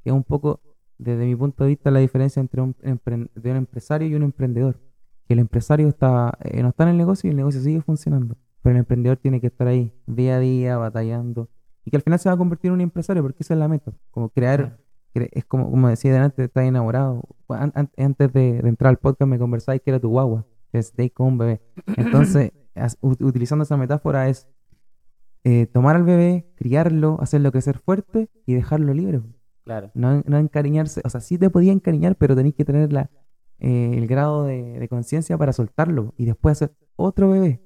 que 0.03 0.09
es 0.09 0.15
un 0.15 0.23
poco, 0.23 0.59
desde 0.97 1.25
mi 1.25 1.35
punto 1.35 1.63
de 1.63 1.69
vista, 1.71 1.91
la 1.91 1.99
diferencia 1.99 2.39
entre 2.39 2.61
un, 2.61 2.75
de 2.81 3.51
un 3.51 3.57
empresario 3.57 4.07
y 4.07 4.15
un 4.15 4.23
emprendedor. 4.23 4.79
Que 5.27 5.33
el 5.33 5.39
empresario 5.39 5.87
está, 5.87 6.37
eh, 6.43 6.61
no 6.61 6.69
está 6.69 6.83
en 6.83 6.89
el 6.89 6.97
negocio 6.97 7.27
y 7.27 7.31
el 7.31 7.37
negocio 7.37 7.61
sigue 7.61 7.81
funcionando, 7.81 8.35
pero 8.61 8.73
el 8.75 8.79
emprendedor 8.79 9.17
tiene 9.17 9.39
que 9.39 9.47
estar 9.47 9.67
ahí, 9.67 9.93
día 10.05 10.35
a 10.35 10.39
día, 10.39 10.77
batallando, 10.77 11.49
y 11.85 11.91
que 11.91 11.97
al 11.97 12.03
final 12.03 12.19
se 12.19 12.29
va 12.29 12.35
a 12.35 12.37
convertir 12.37 12.69
en 12.69 12.73
un 12.75 12.81
empresario, 12.81 13.23
porque 13.23 13.43
esa 13.43 13.53
es 13.53 13.59
la 13.59 13.67
meta, 13.67 13.93
como 14.11 14.29
crear, 14.29 14.77
cre- 15.15 15.29
es 15.31 15.45
como, 15.45 15.71
como 15.71 15.87
decía 15.87 16.11
delante, 16.13 16.43
estás 16.43 16.65
enamorado. 16.65 17.23
An- 17.47 17.71
an- 17.75 17.89
Antes 17.97 18.31
de, 18.33 18.61
de 18.61 18.69
entrar 18.69 18.89
al 18.89 18.97
podcast 18.97 19.29
me 19.29 19.39
conversáis 19.39 19.81
que 19.81 19.89
era 19.91 19.99
tu 19.99 20.09
guagua, 20.09 20.45
que 20.71 20.79
es 20.79 20.93
con 21.13 21.27
un 21.27 21.37
bebé. 21.37 21.61
Entonces, 21.97 22.51
utilizando 23.01 23.63
esa 23.63 23.77
metáfora 23.77 24.27
es 24.29 24.47
eh, 25.43 25.65
tomar 25.67 25.95
al 25.95 26.03
bebé, 26.03 26.45
criarlo, 26.55 27.17
hacerlo 27.21 27.51
crecer 27.51 27.77
fuerte 27.79 28.29
y 28.45 28.53
dejarlo 28.53 28.93
libre. 28.93 29.21
Claro. 29.63 29.91
No, 29.93 30.21
no 30.25 30.37
encariñarse, 30.37 31.01
o 31.03 31.09
sea, 31.09 31.21
sí 31.21 31.37
te 31.37 31.49
podía 31.49 31.71
encariñar, 31.71 32.15
pero 32.15 32.35
tenéis 32.35 32.55
que 32.55 32.65
tener 32.65 32.91
la, 32.91 33.09
eh, 33.59 33.93
el 33.95 34.07
grado 34.07 34.45
de, 34.45 34.79
de 34.79 34.87
conciencia 34.89 35.37
para 35.37 35.53
soltarlo 35.53 36.13
y 36.17 36.25
después 36.25 36.53
hacer 36.61 36.75
otro 36.95 37.29
bebé. 37.29 37.61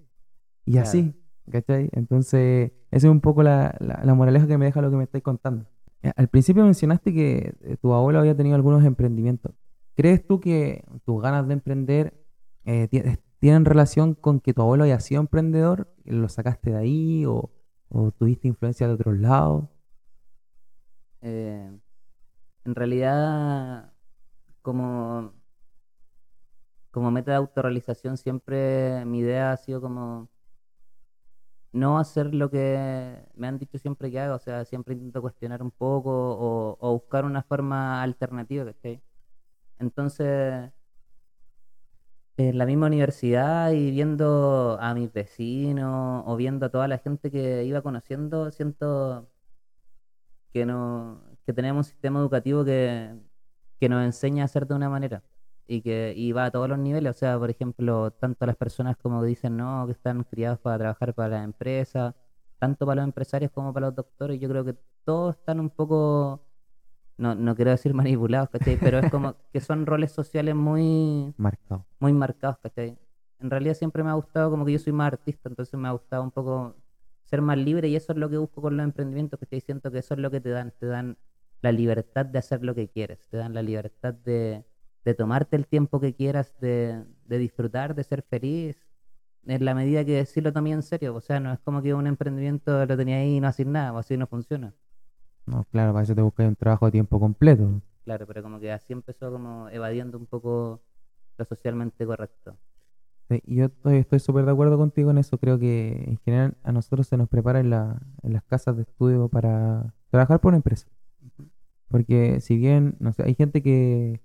Y 0.65 0.73
Claro. 0.73 0.87
así, 0.87 1.13
¿cachai? 1.49 1.89
Entonces, 1.93 2.71
esa 2.91 3.07
es 3.07 3.11
un 3.11 3.21
poco 3.21 3.43
la, 3.43 3.75
la, 3.79 4.01
la 4.03 4.13
moraleja 4.13 4.47
que 4.47 4.57
me 4.57 4.65
deja 4.65 4.81
lo 4.81 4.89
que 4.91 4.97
me 4.97 5.03
estáis 5.03 5.23
contando. 5.23 5.65
Eh, 6.01 6.11
Al 6.15 6.27
principio 6.27 6.63
mencionaste 6.65 7.13
que 7.13 7.53
eh, 7.61 7.77
tu 7.81 7.93
abuelo 7.93 8.19
había 8.19 8.35
tenido 8.35 8.55
algunos 8.55 8.83
emprendimientos. 8.83 9.53
¿Crees 9.95 10.25
tú 10.27 10.39
que 10.41 10.83
tus 11.05 11.21
ganas 11.21 11.47
de 11.47 11.53
emprender 11.53 12.25
eh, 12.65 12.87
ti- 12.89 13.01
tienen 13.39 13.63
relación 13.63 14.15
con 14.15 14.39
que 14.41 14.53
tu 14.53 14.61
abuelo 14.63 14.83
haya 14.83 14.99
sido 14.99 15.21
emprendedor? 15.21 15.93
¿Lo 16.03 16.27
sacaste 16.27 16.71
de 16.71 16.77
ahí 16.77 17.25
o, 17.25 17.51
o 17.89 18.11
tuviste 18.11 18.47
influencia 18.49 18.87
de 18.87 18.93
otros 18.95 19.17
lados? 19.17 19.65
Eh, 21.21 21.71
en 22.65 22.75
realidad, 22.75 23.93
como, 24.61 25.33
como 26.91 27.11
meta 27.11 27.31
de 27.31 27.37
autorrealización, 27.37 28.17
siempre 28.17 29.05
mi 29.05 29.19
idea 29.19 29.51
ha 29.51 29.57
sido 29.57 29.81
como 29.81 30.29
no 31.71 31.99
hacer 31.99 32.33
lo 32.33 32.49
que 32.49 33.17
me 33.35 33.47
han 33.47 33.59
dicho 33.59 33.77
siempre 33.77 34.09
que 34.11 34.19
haga, 34.19 34.35
o 34.35 34.39
sea, 34.39 34.65
siempre 34.65 34.95
intento 34.95 35.21
cuestionar 35.21 35.61
un 35.61 35.71
poco 35.71 36.11
o, 36.79 36.93
buscar 36.93 37.25
una 37.25 37.43
forma 37.43 38.01
alternativa, 38.01 38.65
¿cachai? 38.65 39.01
Entonces, 39.79 40.71
en 42.37 42.57
la 42.57 42.65
misma 42.65 42.87
universidad 42.87 43.71
y 43.71 43.91
viendo 43.91 44.77
a 44.81 44.93
mis 44.93 45.11
vecinos 45.11 46.23
o 46.25 46.35
viendo 46.35 46.65
a 46.65 46.69
toda 46.69 46.87
la 46.87 46.97
gente 46.97 47.31
que 47.31 47.63
iba 47.65 47.81
conociendo, 47.81 48.51
siento 48.51 49.29
que 50.53 50.65
no, 50.65 51.34
que 51.45 51.53
tenemos 51.53 51.85
un 51.85 51.91
sistema 51.91 52.19
educativo 52.19 52.65
que, 52.65 53.15
que 53.79 53.89
nos 53.89 54.03
enseña 54.03 54.43
a 54.43 54.45
hacer 54.45 54.67
de 54.67 54.75
una 54.75 54.89
manera 54.89 55.23
y 55.67 55.81
que 55.81 56.13
y 56.15 56.31
va 56.31 56.45
a 56.45 56.51
todos 56.51 56.69
los 56.69 56.77
niveles, 56.77 57.15
o 57.15 57.17
sea, 57.17 57.39
por 57.39 57.49
ejemplo, 57.49 58.11
tanto 58.11 58.45
las 58.45 58.55
personas 58.55 58.97
como 58.97 59.23
dicen 59.23 59.57
no, 59.57 59.85
que 59.85 59.93
están 59.93 60.23
criados 60.23 60.59
para 60.59 60.77
trabajar 60.77 61.13
para 61.13 61.37
la 61.37 61.43
empresa, 61.43 62.15
tanto 62.59 62.85
para 62.85 62.97
los 62.97 63.05
empresarios 63.05 63.51
como 63.51 63.73
para 63.73 63.87
los 63.87 63.95
doctores, 63.95 64.39
yo 64.39 64.49
creo 64.49 64.63
que 64.63 64.75
todos 65.03 65.35
están 65.35 65.59
un 65.59 65.69
poco, 65.69 66.41
no, 67.17 67.35
no 67.35 67.55
quiero 67.55 67.71
decir 67.71 67.93
manipulados, 67.95 68.49
¿cachai? 68.49 68.77
Pero 68.77 68.99
es 68.99 69.11
como 69.11 69.35
que 69.51 69.59
son 69.59 69.85
roles 69.85 70.11
sociales 70.11 70.55
muy, 70.55 71.33
Marcado. 71.37 71.85
muy 71.99 72.13
marcados, 72.13 72.57
¿cachai? 72.59 72.97
En 73.39 73.49
realidad 73.49 73.73
siempre 73.73 74.03
me 74.03 74.09
ha 74.09 74.13
gustado, 74.13 74.49
como 74.49 74.65
que 74.65 74.71
yo 74.73 74.79
soy 74.79 74.93
más 74.93 75.07
artista, 75.07 75.49
entonces 75.49 75.79
me 75.79 75.87
ha 75.87 75.91
gustado 75.91 76.23
un 76.23 76.31
poco 76.31 76.75
ser 77.25 77.41
más 77.41 77.57
libre 77.57 77.87
y 77.87 77.95
eso 77.95 78.13
es 78.13 78.17
lo 78.19 78.29
que 78.29 78.37
busco 78.37 78.61
con 78.61 78.77
los 78.77 78.83
emprendimientos, 78.83 79.39
que 79.49 79.59
siento 79.59 79.91
que 79.91 79.99
eso 79.99 80.13
es 80.13 80.19
lo 80.19 80.29
que 80.31 80.39
te 80.39 80.49
dan, 80.49 80.71
te 80.79 80.85
dan 80.85 81.17
la 81.65 81.71
libertad 81.71 82.25
de 82.25 82.39
hacer 82.39 82.63
lo 82.63 82.75
que 82.75 82.87
quieres, 82.89 83.27
te 83.27 83.37
dan 83.37 83.53
la 83.55 83.63
libertad 83.63 84.13
de, 84.13 84.63
de 85.03 85.13
tomarte 85.15 85.55
el 85.55 85.65
tiempo 85.65 85.99
que 85.99 86.13
quieras, 86.13 86.55
de, 86.59 87.03
de 87.25 87.37
disfrutar, 87.39 87.95
de 87.95 88.03
ser 88.03 88.21
feliz, 88.21 88.77
en 89.47 89.65
la 89.65 89.73
medida 89.73 90.05
que 90.05 90.23
sí 90.25 90.41
lo 90.41 90.53
tomé 90.53 90.71
en 90.71 90.83
serio, 90.83 91.15
o 91.15 91.21
sea, 91.21 91.39
no 91.39 91.51
es 91.51 91.59
como 91.59 91.81
que 91.81 91.93
un 91.93 92.05
emprendimiento 92.05 92.85
lo 92.85 92.97
tenía 92.97 93.17
ahí 93.17 93.37
y 93.37 93.39
no 93.39 93.47
hacer 93.47 93.65
nada, 93.65 93.93
o 93.93 93.97
así 93.97 94.15
no 94.15 94.27
funciona. 94.27 94.73
No, 95.47 95.63
claro, 95.71 95.91
para 95.91 96.03
eso 96.03 96.15
te 96.15 96.21
buscas 96.21 96.47
un 96.47 96.55
trabajo 96.55 96.85
de 96.85 96.91
tiempo 96.91 97.19
completo. 97.19 97.81
Claro, 98.03 98.27
pero 98.27 98.43
como 98.43 98.59
que 98.59 98.71
así 98.71 98.93
empezó 98.93 99.31
como 99.31 99.69
evadiendo 99.69 100.17
un 100.17 100.27
poco 100.27 100.83
lo 101.37 101.45
socialmente 101.45 102.05
correcto. 102.05 102.57
Sí, 103.29 103.41
yo 103.47 103.65
estoy 103.65 103.97
estoy 103.97 104.19
súper 104.19 104.45
de 104.45 104.51
acuerdo 104.51 104.77
contigo 104.77 105.09
en 105.09 105.17
eso. 105.17 105.39
Creo 105.39 105.57
que 105.57 106.03
en 106.07 106.17
general 106.17 106.55
a 106.63 106.71
nosotros 106.71 107.07
se 107.07 107.17
nos 107.17 107.27
prepara 107.27 107.59
en, 107.59 107.71
la, 107.71 107.99
en 108.21 108.33
las 108.33 108.43
casas 108.43 108.75
de 108.75 108.83
estudio 108.83 109.29
para 109.29 109.93
trabajar 110.11 110.39
por 110.39 110.49
una 110.49 110.57
empresa. 110.57 110.87
Porque 111.87 112.39
si 112.41 112.57
bien, 112.57 112.95
no 112.99 113.13
sé, 113.13 113.23
hay 113.23 113.35
gente 113.35 113.61
que 113.61 114.21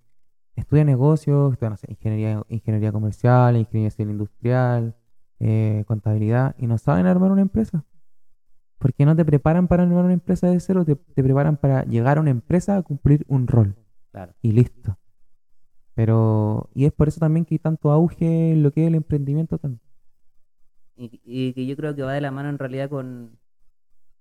estudia 0.56 0.84
negocios, 0.84 1.52
estudia, 1.52 1.70
no 1.70 1.76
sé, 1.76 1.86
ingeniería, 1.90 2.42
ingeniería 2.48 2.92
comercial, 2.92 3.56
ingeniería 3.56 3.90
civil 3.90 4.12
industrial, 4.12 4.96
eh, 5.38 5.84
contabilidad, 5.86 6.54
y 6.58 6.66
no 6.66 6.78
saben 6.78 7.06
armar 7.06 7.32
una 7.32 7.42
empresa. 7.42 7.84
Porque 8.78 9.04
no 9.04 9.14
te 9.14 9.24
preparan 9.24 9.68
para 9.68 9.82
armar 9.82 10.04
una 10.04 10.14
empresa 10.14 10.48
de 10.48 10.58
cero, 10.60 10.84
te, 10.84 10.96
te 10.96 11.22
preparan 11.22 11.56
para 11.56 11.84
llegar 11.84 12.18
a 12.18 12.20
una 12.20 12.30
empresa 12.30 12.76
a 12.76 12.82
cumplir 12.82 13.24
un 13.28 13.46
rol. 13.46 13.76
Claro. 14.10 14.34
y 14.42 14.52
listo. 14.52 14.98
Pero, 15.94 16.70
y 16.74 16.86
es 16.86 16.92
por 16.92 17.08
eso 17.08 17.20
también 17.20 17.44
que 17.44 17.54
hay 17.54 17.58
tanto 17.58 17.92
auge 17.92 18.52
en 18.52 18.62
lo 18.62 18.72
que 18.72 18.82
es 18.82 18.88
el 18.88 18.94
emprendimiento 18.94 19.58
también. 19.58 19.80
Y, 20.96 21.20
y 21.24 21.52
que 21.52 21.66
yo 21.66 21.76
creo 21.76 21.94
que 21.94 22.02
va 22.02 22.12
de 22.12 22.20
la 22.20 22.30
mano 22.30 22.48
en 22.48 22.58
realidad 22.58 22.90
con, 22.90 23.38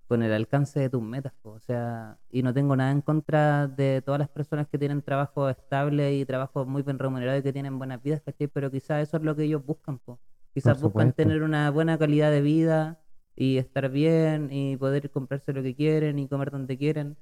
con 0.10 0.24
el 0.24 0.34
alcance 0.34 0.80
de 0.80 0.90
tus 0.90 1.04
metas, 1.04 1.34
po. 1.44 1.52
O 1.52 1.60
sea, 1.60 2.18
y 2.32 2.42
no 2.42 2.52
tengo 2.52 2.76
nada 2.76 2.90
en 2.90 3.02
contra 3.02 3.68
de 3.68 4.02
todas 4.02 4.18
las 4.18 4.28
personas 4.28 4.68
que 4.68 4.80
tienen 4.80 5.04
trabajo 5.04 5.48
estable 5.50 6.16
y 6.16 6.26
trabajo 6.26 6.66
muy 6.66 6.82
bien 6.82 6.98
remunerado 6.98 7.38
y 7.38 7.44
que 7.44 7.54
tienen 7.54 7.78
buenas 7.78 8.02
vidas, 8.02 8.20
¿cachai? 8.26 8.48
Pero 8.48 8.72
quizás 8.72 9.04
eso 9.04 9.18
es 9.18 9.24
lo 9.24 9.36
que 9.36 9.44
ellos 9.44 9.64
buscan, 9.64 10.00
po. 10.00 10.20
Quizás 10.52 10.82
buscan 10.82 11.14
tener 11.14 11.44
una 11.44 11.70
buena 11.70 12.00
calidad 12.00 12.32
de 12.32 12.42
vida 12.42 13.00
y 13.36 13.60
estar 13.60 13.88
bien 13.90 14.50
y 14.52 14.78
poder 14.78 15.12
comprarse 15.12 15.54
lo 15.54 15.62
que 15.62 15.76
quieren 15.76 16.18
y 16.18 16.28
comer 16.28 16.50
donde 16.50 16.76
quieren. 16.76 17.16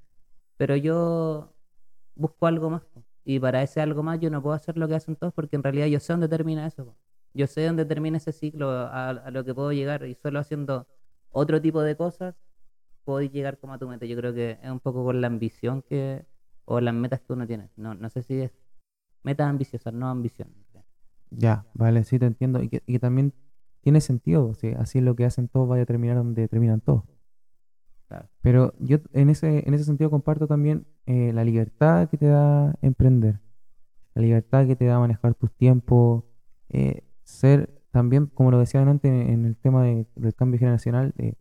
Pero 0.55 0.77
yo 0.77 1.53
busco 2.15 2.47
algo 2.47 2.69
más, 2.69 2.83
po. 2.85 3.03
Y 3.25 3.38
para 3.41 3.63
ese 3.63 3.81
algo 3.81 4.01
más 4.01 4.17
yo 4.21 4.29
no 4.29 4.41
puedo 4.41 4.55
hacer 4.55 4.77
lo 4.77 4.88
que 4.88 4.95
hacen 4.95 5.17
todos 5.17 5.33
porque 5.33 5.57
en 5.57 5.63
realidad 5.63 5.88
yo 5.88 5.99
sé 5.99 6.13
dónde 6.13 6.29
termina 6.29 6.65
eso, 6.65 6.85
po. 6.85 6.95
Yo 7.33 7.47
sé 7.47 7.65
dónde 7.65 7.83
termina 7.83 8.15
ese 8.15 8.31
ciclo 8.31 8.71
a, 8.71 9.09
a 9.09 9.31
lo 9.31 9.43
que 9.43 9.53
puedo 9.53 9.73
llegar 9.73 10.05
y 10.05 10.15
solo 10.15 10.39
haciendo 10.39 10.88
otro 11.31 11.61
tipo 11.61 11.81
de 11.81 11.97
cosas 11.97 12.35
puedo 13.07 13.21
llegar 13.21 13.57
como 13.59 13.73
a 13.73 13.79
tu 13.79 13.87
meta. 13.87 14.05
Yo 14.05 14.17
creo 14.17 14.33
que 14.33 14.59
es 14.61 14.69
un 14.71 14.79
poco 14.81 15.03
con 15.05 15.21
la 15.21 15.27
ambición 15.27 15.81
que 15.89 16.25
o 16.65 16.79
las 16.81 16.93
metas 16.93 17.21
que 17.21 17.33
uno 17.33 17.47
tiene. 17.47 17.69
No, 17.77 17.95
no 17.95 18.09
sé 18.09 18.21
si 18.23 18.41
es 18.41 18.51
metas 19.23 19.47
ambiciosas, 19.49 19.93
no 19.93 20.09
ambición. 20.09 20.49
Ya, 21.29 21.65
vale, 21.73 22.03
sí 22.03 22.19
te 22.19 22.25
entiendo. 22.25 22.61
Y 22.63 22.69
que, 22.69 22.83
y 22.85 22.93
que 22.93 22.99
también 22.99 23.33
tiene 23.81 23.99
sentido, 24.01 24.53
sí, 24.53 24.73
así 24.77 24.99
es 24.99 25.03
lo 25.03 25.15
que 25.15 25.25
hacen 25.25 25.47
todos, 25.47 25.67
vaya 25.67 25.83
a 25.83 25.85
terminar 25.85 26.17
donde 26.17 26.47
terminan 26.47 26.81
todos. 26.81 27.03
Claro. 28.07 28.29
Pero 28.41 28.73
yo 28.79 28.97
en 29.13 29.29
ese, 29.29 29.67
en 29.67 29.73
ese 29.73 29.83
sentido 29.83 30.09
comparto 30.09 30.47
también 30.47 30.87
eh, 31.05 31.31
la 31.33 31.43
libertad 31.43 32.09
que 32.09 32.17
te 32.17 32.27
da 32.27 32.75
emprender. 32.81 33.39
la 34.15 34.21
libertad 34.23 34.67
que 34.67 34.75
te 34.75 34.85
da 34.85 34.99
manejar 34.99 35.35
tus 35.35 35.51
tiempos, 35.53 36.23
eh, 36.69 37.03
ser 37.23 37.69
también, 37.91 38.27
como 38.27 38.51
lo 38.51 38.59
decían 38.59 38.87
antes 38.89 39.11
en 39.11 39.45
el 39.45 39.55
tema 39.57 39.83
de- 39.83 40.07
del 40.15 40.33
cambio 40.35 40.59
generacional, 40.59 41.13
de 41.17 41.37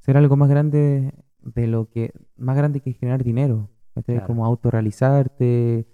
ser 0.00 0.16
algo 0.16 0.36
más 0.36 0.48
grande 0.48 1.14
de 1.40 1.66
lo 1.66 1.88
que, 1.88 2.12
más 2.36 2.56
grande 2.56 2.80
que 2.80 2.92
generar 2.92 3.24
dinero. 3.24 3.70
Claro. 4.04 4.26
Como 4.26 4.46
autorrealizarte, 4.46 5.86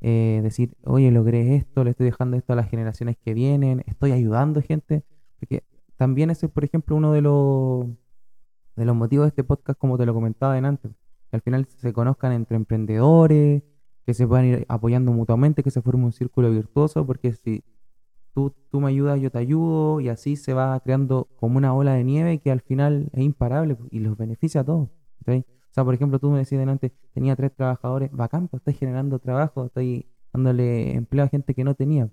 eh, 0.00 0.40
decir, 0.42 0.76
oye, 0.84 1.10
logré 1.10 1.56
esto, 1.56 1.84
le 1.84 1.90
estoy 1.90 2.06
dejando 2.06 2.36
esto 2.36 2.52
a 2.52 2.56
las 2.56 2.68
generaciones 2.68 3.16
que 3.16 3.34
vienen, 3.34 3.82
estoy 3.86 4.12
ayudando 4.12 4.60
gente, 4.60 5.04
porque 5.38 5.64
también 5.96 6.30
ese 6.30 6.46
es, 6.46 6.52
por 6.52 6.64
ejemplo, 6.64 6.96
uno 6.96 7.12
de 7.12 7.22
los, 7.22 7.86
de 8.76 8.84
los 8.84 8.94
motivos 8.94 9.24
de 9.24 9.28
este 9.28 9.44
podcast, 9.44 9.78
como 9.78 9.96
te 9.96 10.04
lo 10.04 10.12
comentaba 10.12 10.58
en 10.58 10.66
antes, 10.66 10.92
que 11.30 11.36
al 11.36 11.40
final 11.40 11.66
se 11.66 11.92
conozcan 11.92 12.32
entre 12.32 12.56
emprendedores, 12.56 13.62
que 14.04 14.14
se 14.14 14.26
puedan 14.26 14.44
ir 14.44 14.66
apoyando 14.68 15.12
mutuamente, 15.12 15.62
que 15.62 15.70
se 15.70 15.82
forme 15.82 16.04
un 16.04 16.12
círculo 16.12 16.50
virtuoso, 16.50 17.06
porque 17.06 17.32
si 17.32 17.64
tú, 18.36 18.52
tú 18.70 18.82
me 18.82 18.88
ayudas, 18.90 19.18
yo 19.18 19.30
te 19.30 19.38
ayudo, 19.38 19.98
y 20.02 20.10
así 20.10 20.36
se 20.36 20.52
va 20.52 20.78
creando 20.80 21.26
como 21.36 21.56
una 21.56 21.72
ola 21.72 21.94
de 21.94 22.04
nieve 22.04 22.38
que 22.38 22.50
al 22.52 22.60
final 22.60 23.08
es 23.14 23.22
imparable 23.22 23.74
pues, 23.76 23.88
y 23.90 24.00
los 24.00 24.14
beneficia 24.18 24.60
a 24.60 24.64
todos. 24.64 24.90
¿cachai? 25.24 25.40
O 25.40 25.72
sea, 25.72 25.84
por 25.86 25.94
ejemplo, 25.94 26.18
tú 26.18 26.30
me 26.30 26.36
decías 26.38 26.68
antes, 26.68 26.92
tenía 27.14 27.34
tres 27.34 27.54
trabajadores, 27.54 28.10
bacán, 28.12 28.48
pues 28.48 28.60
estoy 28.60 28.74
generando 28.74 29.18
trabajo, 29.18 29.64
estoy 29.64 30.04
dándole 30.34 30.92
empleo 30.94 31.24
a 31.24 31.28
gente 31.28 31.54
que 31.54 31.64
no 31.64 31.74
tenía. 31.74 32.10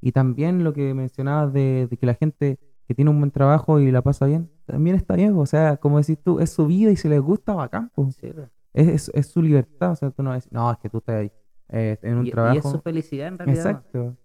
Y 0.00 0.12
también 0.12 0.62
lo 0.62 0.72
que 0.72 0.94
mencionabas 0.94 1.52
de, 1.52 1.88
de 1.90 1.96
que 1.96 2.06
la 2.06 2.14
gente 2.14 2.60
que 2.86 2.94
tiene 2.94 3.10
un 3.10 3.18
buen 3.18 3.32
trabajo 3.32 3.80
y 3.80 3.90
la 3.90 4.02
pasa 4.02 4.26
bien, 4.26 4.48
también 4.66 4.94
está 4.94 5.16
bien, 5.16 5.36
o 5.36 5.46
sea, 5.46 5.78
como 5.78 5.98
decís 5.98 6.18
tú, 6.22 6.38
es 6.38 6.50
su 6.50 6.66
vida 6.66 6.92
y 6.92 6.96
si 6.96 7.08
les 7.08 7.20
gusta, 7.20 7.54
bacán, 7.54 7.90
pues. 7.92 8.14
Sí, 8.14 8.30
pues. 8.32 8.48
Es, 8.72 8.88
es, 8.88 9.10
es 9.14 9.26
su 9.26 9.42
libertad, 9.42 9.90
o 9.92 9.96
sea, 9.96 10.10
tú 10.12 10.22
no 10.22 10.32
decir, 10.32 10.52
no, 10.52 10.70
es 10.70 10.78
que 10.78 10.88
tú 10.90 10.98
estás 10.98 11.16
ahí 11.16 11.32
eh, 11.70 11.98
en 12.02 12.18
un 12.18 12.26
Y, 12.26 12.28
y 12.28 12.32
trabajo. 12.32 12.58
es 12.58 12.64
su 12.70 12.80
felicidad 12.80 13.28
en 13.28 13.38
realidad. 13.38 13.66
Exacto. 13.66 14.16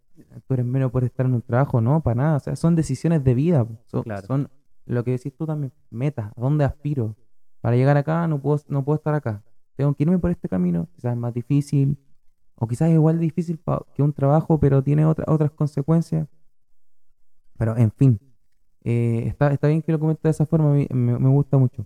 Tú 0.47 0.53
eres 0.53 0.65
menos 0.65 0.91
por 0.91 1.03
estar 1.03 1.26
en 1.26 1.34
un 1.34 1.41
trabajo, 1.41 1.82
no, 1.82 2.01
para 2.01 2.15
nada. 2.15 2.38
O 2.38 2.39
sea, 2.39 2.55
son 2.55 2.76
decisiones 2.76 3.24
de 3.24 3.34
vida. 3.34 3.65
Son, 3.86 4.03
Claro. 4.03 4.26
son 4.28 4.49
lo 4.86 5.03
que 5.03 5.11
decís 5.11 5.34
tú 5.36 5.45
también, 5.45 5.72
metas, 5.89 6.32
¿a 6.36 6.41
dónde 6.41 6.65
aspiro? 6.65 7.15
Para 7.61 7.76
llegar 7.76 7.95
acá 7.97 8.28
no 8.28 8.41
puedo, 8.41 8.59
no 8.67 8.84
puedo 8.84 8.95
estar 8.97 9.13
acá. 9.13 9.43
Tengo 9.76 9.93
que 9.93 10.03
irme 10.03 10.17
por 10.20 10.32
este 10.32 10.49
camino, 10.49 10.88
quizás 10.95 11.13
es 11.13 11.17
más 11.17 11.34
difícil, 11.34 11.97
o 12.55 12.67
quizás 12.67 12.89
es 12.89 12.95
igual 12.95 13.15
de 13.17 13.22
difícil 13.22 13.59
que 13.93 14.01
un 14.03 14.13
trabajo, 14.13 14.59
pero 14.59 14.84
tiene 14.84 15.05
otra- 15.05 15.26
otras 15.28 15.51
consecuencias. 15.51 16.28
Pero 17.57 17.78
en 17.78 17.91
fin, 17.91 18.20
eh, 18.84 19.24
está, 19.28 19.51
está 19.51 19.67
bien 19.67 19.82
que 19.82 19.91
lo 19.91 19.99
comentes 19.99 20.24
de 20.24 20.30
esa 20.32 20.45
forma, 20.45 20.72
me, 20.74 20.88
me 21.20 21.30
gusta 21.30 21.57
mucho. 21.57 21.86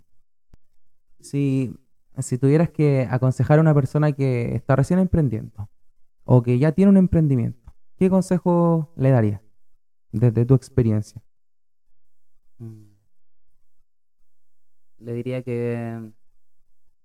Si, 1.19 1.73
si 2.19 2.37
tuvieras 2.37 2.69
que 2.69 3.07
aconsejar 3.09 3.57
a 3.59 3.61
una 3.61 3.73
persona 3.73 4.11
que 4.11 4.55
está 4.55 4.75
recién 4.75 4.99
emprendiendo, 4.99 5.69
o 6.25 6.41
que 6.41 6.57
ya 6.59 6.71
tiene 6.71 6.89
un 6.91 6.97
emprendimiento, 6.97 7.62
¿qué 7.97 8.09
consejo 8.09 8.91
le 8.95 9.11
darías 9.11 9.41
desde 10.11 10.45
tu 10.45 10.53
experiencia? 10.53 11.21
Mm. 12.59 12.93
Le 14.99 15.13
diría 15.13 15.43
que, 15.43 16.11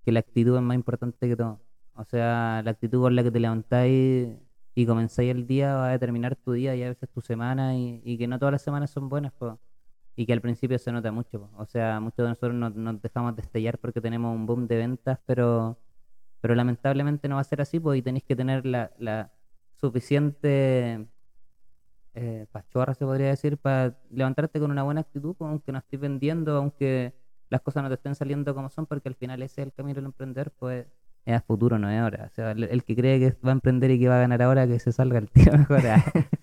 que 0.05 0.13
la 0.13 0.21
actitud 0.21 0.57
es 0.57 0.63
más 0.63 0.77
importante 0.77 1.29
que 1.29 1.37
todo. 1.37 1.61
O 1.95 2.05
sea, 2.05 2.63
la 2.65 2.71
actitud 2.71 3.01
con 3.01 3.17
la 3.17 3.25
que 3.25 3.31
te 3.33 3.41
levantáis 3.41 4.29
y 4.75 4.87
comenzáis 4.87 5.33
el 5.33 5.47
día 5.49 5.75
va 5.75 5.89
a 5.89 5.93
determinar 5.93 6.37
tu 6.37 6.53
día 6.53 6.77
y 6.77 6.83
a 6.85 6.89
veces 6.91 7.09
tu 7.11 7.21
semana 7.21 7.77
y, 7.77 8.01
y 8.05 8.17
que 8.17 8.29
no 8.29 8.39
todas 8.39 8.53
las 8.53 8.63
semanas 8.63 8.91
son 8.91 9.09
buenas, 9.09 9.33
po. 9.33 9.59
Y 10.15 10.27
que 10.27 10.33
al 10.33 10.41
principio 10.41 10.79
se 10.79 10.93
nota 10.93 11.11
mucho, 11.11 11.41
po. 11.41 11.51
O 11.57 11.67
sea, 11.67 11.99
muchos 12.01 12.19
de 12.19 12.29
nosotros 12.29 12.55
nos, 12.55 12.75
nos 12.77 13.03
dejamos 13.03 13.35
destellar 13.35 13.79
porque 13.79 14.01
tenemos 14.01 14.35
un 14.35 14.47
boom 14.47 14.69
de 14.69 14.77
ventas, 14.77 15.19
pero, 15.27 15.79
pero 16.41 16.55
lamentablemente 16.55 17.29
no 17.29 17.37
va 17.37 17.41
a 17.41 17.45
ser 17.45 17.61
así, 17.61 17.81
pues, 17.81 17.99
y 17.99 18.03
tenéis 18.03 18.25
que 18.25 18.37
tener 18.37 18.65
la, 18.65 18.93
la 18.99 19.33
suficiente 19.81 21.07
eh, 22.15 22.47
pachorra, 22.53 22.95
se 22.95 23.05
podría 23.05 23.29
decir, 23.29 23.59
para 23.59 23.97
levantarte 24.11 24.59
con 24.61 24.71
una 24.71 24.83
buena 24.83 25.03
actitud, 25.03 25.35
pues, 25.37 25.49
aunque 25.49 25.73
no 25.73 25.79
estés 25.79 26.01
vendiendo, 26.01 26.57
aunque 26.57 27.15
las 27.49 27.61
cosas 27.63 27.83
no 27.83 27.89
te 27.89 27.95
estén 27.95 28.15
saliendo 28.15 28.55
como 28.55 28.71
son, 28.71 28.87
porque 28.87 29.09
al 29.09 29.15
final 29.15 29.43
ese 29.43 29.63
es 29.63 29.67
el 29.69 29.73
camino 29.73 29.97
del 29.97 30.07
emprender, 30.07 30.51
pues 30.53 30.87
es 31.25 31.37
a 31.37 31.41
futuro, 31.41 31.79
no 31.79 31.91
es 31.91 32.01
ahora. 32.01 32.29
O 32.31 32.35
sea, 32.35 32.53
el, 32.53 32.65
el 32.65 32.85
que 32.85 32.97
cree 32.97 33.19
que 33.21 33.37
va 33.47 33.51
a 33.51 33.53
emprender 33.53 33.91
y 33.91 33.99
que 33.99 34.09
va 34.09 34.17
a 34.17 34.21
ganar 34.21 34.43
ahora, 34.43 34.67
que 34.67 34.79
se 34.79 34.93
salga 34.93 35.19
el 35.19 35.31
tío 35.31 35.53
mejor. 35.53 35.87
ah. 35.87 36.05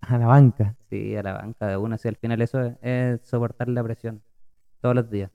A 0.00 0.18
la 0.18 0.26
banca. 0.26 0.76
Sí, 0.88 1.16
a 1.16 1.22
la 1.22 1.32
banca 1.32 1.66
de 1.66 1.76
una. 1.76 1.98
Si 1.98 2.06
al 2.06 2.16
final 2.16 2.40
eso 2.40 2.60
es, 2.62 2.76
es 2.80 3.20
soportar 3.28 3.68
la 3.68 3.82
presión 3.82 4.22
todos 4.80 4.94
los 4.94 5.10
días. 5.10 5.32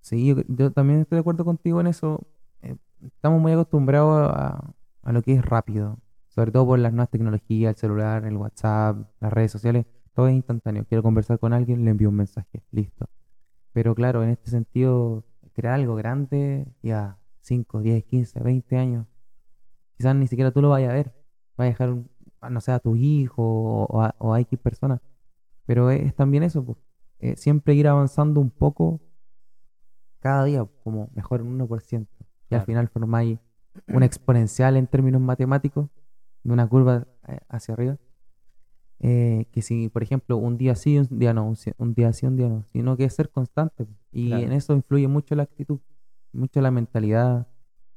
Sí, 0.00 0.26
yo, 0.26 0.36
yo 0.48 0.70
también 0.70 1.00
estoy 1.00 1.16
de 1.16 1.20
acuerdo 1.20 1.44
contigo 1.46 1.80
en 1.80 1.86
eso. 1.86 2.20
Eh, 2.60 2.76
estamos 3.02 3.40
muy 3.40 3.52
acostumbrados 3.52 4.30
a, 4.34 4.74
a 5.02 5.12
lo 5.12 5.22
que 5.22 5.34
es 5.34 5.44
rápido, 5.44 5.98
sobre 6.34 6.50
todo 6.50 6.66
por 6.66 6.78
las 6.78 6.92
nuevas 6.92 7.10
tecnologías, 7.10 7.74
el 7.74 7.76
celular, 7.76 8.24
el 8.24 8.36
WhatsApp, 8.36 9.06
las 9.20 9.32
redes 9.32 9.52
sociales, 9.52 9.84
todo 10.14 10.28
es 10.28 10.34
instantáneo. 10.34 10.84
Quiero 10.86 11.02
conversar 11.02 11.38
con 11.38 11.52
alguien, 11.52 11.84
le 11.84 11.90
envío 11.90 12.08
un 12.08 12.16
mensaje, 12.16 12.62
listo. 12.70 13.06
Pero 13.72 13.94
claro, 13.94 14.22
en 14.22 14.30
este 14.30 14.50
sentido, 14.50 15.24
crear 15.54 15.74
algo 15.74 15.94
grande, 15.94 16.66
ya 16.82 17.18
5, 17.40 17.80
10, 17.80 18.04
15, 18.04 18.40
20 18.40 18.76
años, 18.78 19.06
quizás 19.96 20.14
ni 20.16 20.26
siquiera 20.26 20.50
tú 20.52 20.62
lo 20.62 20.70
vayas 20.70 20.90
a 20.90 20.94
ver. 20.94 21.12
Vas 21.56 21.66
a 21.66 21.68
dejar, 21.68 21.90
un- 21.90 22.10
no 22.50 22.60
sé, 22.60 22.72
a 22.72 22.78
tus 22.78 22.98
hijos 22.98 23.36
o, 23.46 24.02
a, 24.02 24.14
o 24.18 24.32
a 24.32 24.40
X 24.40 24.58
personas. 24.58 25.00
Pero 25.66 25.90
es, 25.90 26.00
es 26.02 26.14
también 26.14 26.42
eso, 26.42 26.64
pues, 26.64 26.78
eh, 27.20 27.36
siempre 27.36 27.74
ir 27.74 27.88
avanzando 27.88 28.40
un 28.40 28.50
poco 28.50 29.00
cada 30.20 30.44
día, 30.44 30.64
como 30.84 31.10
mejor 31.14 31.42
un 31.42 31.58
1%. 31.60 32.08
Y 32.50 32.54
al 32.54 32.60
Claro. 32.60 32.64
final 32.66 32.88
formáis 32.88 33.38
una 33.88 34.06
exponencial 34.06 34.76
en 34.76 34.86
términos 34.86 35.20
matemáticos, 35.20 35.88
de 36.44 36.52
una 36.52 36.66
curva 36.68 37.06
eh, 37.28 37.38
hacia 37.48 37.74
arriba. 37.74 37.98
Eh, 39.04 39.46
que 39.50 39.62
si, 39.62 39.88
por 39.88 40.02
ejemplo, 40.02 40.36
un 40.36 40.56
día 40.56 40.76
sí, 40.76 40.98
un 40.98 41.18
día 41.18 41.34
no, 41.34 41.44
un, 41.78 41.94
día 41.94 42.12
sí, 42.12 42.26
un 42.26 42.36
día 42.36 42.48
no, 42.48 42.62
sino 42.72 42.96
que 42.96 43.04
es 43.04 43.14
ser 43.14 43.30
constante. 43.30 43.88
Y 44.12 44.28
Claro. 44.28 44.44
en 44.44 44.52
eso 44.52 44.74
influye 44.74 45.08
mucho 45.08 45.34
la 45.34 45.42
actitud, 45.42 45.80
mucho 46.32 46.60
la 46.60 46.70
mentalidad. 46.70 47.48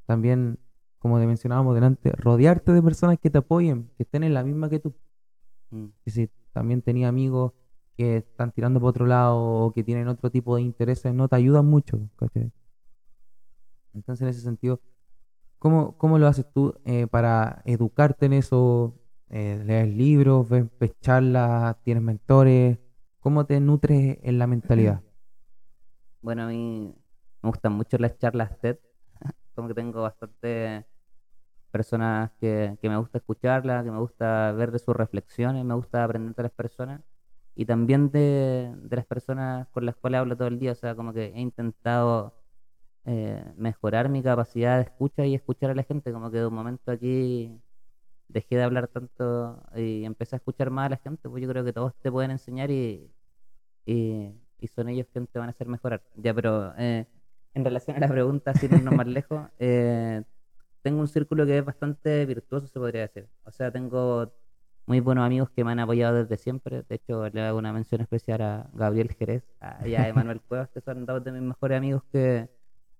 También, 0.05 0.57
como 0.97 1.19
te 1.19 1.27
mencionábamos 1.27 1.75
delante, 1.75 2.11
rodearte 2.11 2.71
de 2.73 2.81
personas 2.81 3.19
que 3.19 3.29
te 3.29 3.37
apoyen, 3.37 3.91
que 3.97 4.03
estén 4.03 4.23
en 4.23 4.33
la 4.33 4.43
misma 4.43 4.69
que 4.69 4.79
tú. 4.79 4.95
Mm. 5.69 5.85
Y 6.05 6.11
si 6.11 6.29
también 6.53 6.81
tenía 6.81 7.07
amigos 7.07 7.53
que 7.95 8.17
están 8.17 8.51
tirando 8.51 8.79
por 8.79 8.89
otro 8.89 9.05
lado 9.05 9.37
o 9.37 9.71
que 9.73 9.83
tienen 9.83 10.07
otro 10.07 10.31
tipo 10.31 10.55
de 10.55 10.63
intereses, 10.63 11.13
no 11.13 11.27
te 11.27 11.35
ayudan 11.35 11.65
mucho. 11.67 12.09
¿cachai? 12.17 12.51
Entonces, 13.93 14.23
en 14.23 14.27
ese 14.29 14.41
sentido, 14.41 14.81
¿cómo, 15.66 15.97
cómo 15.97 16.20
lo 16.20 16.28
haces 16.28 16.45
tú 16.53 16.76
eh, 16.86 17.07
para 17.07 17.63
educarte 17.66 18.28
en 18.28 18.34
eso? 18.34 18.93
Eh, 19.32 19.63
¿Lees 19.66 19.88
libros, 19.88 20.47
ves, 20.47 20.66
ves 20.80 20.91
charlas, 21.01 21.76
tienes 21.82 22.03
mentores? 22.03 22.78
¿Cómo 23.20 23.47
te 23.47 23.59
nutres 23.59 24.20
en 24.22 24.38
la 24.38 24.45
mentalidad? 24.45 25.01
Bueno, 26.22 26.43
a 26.43 26.47
mí 26.47 26.91
me 27.43 27.49
gustan 27.49 27.74
mucho 27.74 27.99
las 27.99 28.18
charlas 28.18 28.59
TED. 28.59 28.78
Como 29.55 29.68
que 29.68 29.76
tengo 29.76 30.01
bastante 30.01 30.86
personas 31.70 32.32
que, 32.39 32.78
que 32.82 32.89
me 32.89 32.97
gusta 32.97 33.20
escucharlas, 33.20 33.84
que 33.84 33.91
me 33.91 33.99
gusta 33.99 34.51
ver 34.53 34.72
de 34.72 34.80
sus 34.80 34.95
reflexiones, 34.95 35.63
me 35.63 35.76
gusta 35.76 36.03
aprender 36.03 36.34
de 36.34 36.43
las 36.43 36.51
personas 36.51 37.01
y 37.55 37.66
también 37.66 38.09
de, 38.09 38.74
de 38.76 38.95
las 38.95 39.05
personas 39.05 39.68
con 39.70 39.86
las 39.86 39.95
cuales 39.95 40.20
hablo 40.20 40.36
todo 40.36 40.47
el 40.47 40.57
día. 40.57 40.72
O 40.72 40.76
sea, 40.76 40.95
como 40.95 41.13
que 41.13 41.26
he 41.26 41.39
intentado 41.39 42.34
eh, 43.06 43.43
mejorar 43.58 44.10
mi 44.10 44.24
capacidad 44.24 44.78
de 44.78 44.84
escucha 44.84 45.26
y 45.26 45.36
escuchar 45.36 45.72
a 45.72 45.76
la 45.76 45.84
gente. 45.84 46.12
Como 46.12 46.32
que 46.32 46.39
de 46.39 46.47
un 46.47 46.53
momento 46.56 46.91
aquí 46.91 47.62
dejé 48.28 48.58
de 48.58 48.64
hablar 48.64 48.88
tanto 48.89 49.64
y 49.76 50.06
empecé 50.06 50.36
a 50.36 50.38
escuchar 50.38 50.72
más 50.72 50.88
a 50.88 50.89
la 50.91 50.97
gente. 50.97 51.30
Pues 51.30 51.43
yo 51.43 51.49
creo 51.49 51.64
que 51.66 51.74
todos 51.74 51.93
te 52.01 52.12
pueden 52.12 52.32
enseñar 52.32 52.72
y, 52.72 53.12
y, 53.86 54.32
y 54.60 54.68
son 54.68 54.89
ellos 54.89 55.08
quienes 55.12 55.30
te 55.32 55.39
van 55.39 55.49
a 55.49 55.51
hacer 55.51 55.68
mejorar. 55.68 56.03
Ya, 56.16 56.34
pero 56.34 56.74
eh, 56.78 57.08
en 57.53 57.66
relación 57.66 57.97
a 57.97 57.99
la 57.99 58.08
pregunta, 58.10 58.53
sin 58.56 58.74
irnos 58.74 58.93
más 58.93 59.08
lejos, 59.08 59.47
eh, 59.60 60.24
tengo 60.82 61.01
un 61.01 61.08
círculo 61.08 61.45
que 61.45 61.58
es 61.60 61.66
bastante 61.66 62.26
virtuoso, 62.26 62.68
se 62.68 62.80
podría 62.80 63.01
decir. 63.01 63.30
O 63.43 63.51
sea, 63.51 63.72
tengo 63.72 64.34
muy 64.88 64.99
buenos 64.99 65.26
amigos 65.26 65.49
que 65.51 65.64
me 65.64 65.72
han 65.72 65.80
apoyado 65.80 66.16
desde 66.18 66.38
siempre. 66.38 66.84
De 66.84 66.95
hecho, 66.95 67.28
le 67.30 67.41
hago 67.41 67.58
una 67.60 67.74
mención 67.74 68.01
especial 68.01 68.41
a 68.41 68.70
Gabriel 68.74 69.14
Jerez 69.14 69.43
a- 69.60 69.88
y 69.88 69.95
a 69.95 70.08
Emanuel 70.08 70.41
Cuevas, 70.47 70.70
que 70.70 70.82
son 70.82 71.06
dos 71.06 71.24
de 71.24 71.32
mis 71.32 71.41
mejores 71.41 71.78
amigos 71.78 72.03
que, 72.12 72.49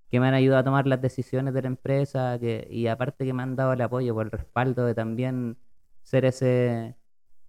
que 0.10 0.20
me 0.20 0.28
han 0.28 0.34
ayudado 0.34 0.62
a 0.62 0.64
tomar 0.64 0.88
las 0.88 1.02
decisiones 1.02 1.54
de 1.54 1.62
la 1.64 1.68
empresa 1.68 2.38
que, 2.40 2.68
y 2.70 2.88
aparte 2.88 3.26
que 3.26 3.34
me 3.34 3.44
han 3.44 3.56
dado 3.56 3.74
el 3.74 3.82
apoyo 3.82 4.14
por 4.14 4.26
el 4.28 4.32
respaldo 4.32 4.86
de 4.86 4.96
también 4.96 5.58
ser 6.04 6.26
ese 6.26 6.96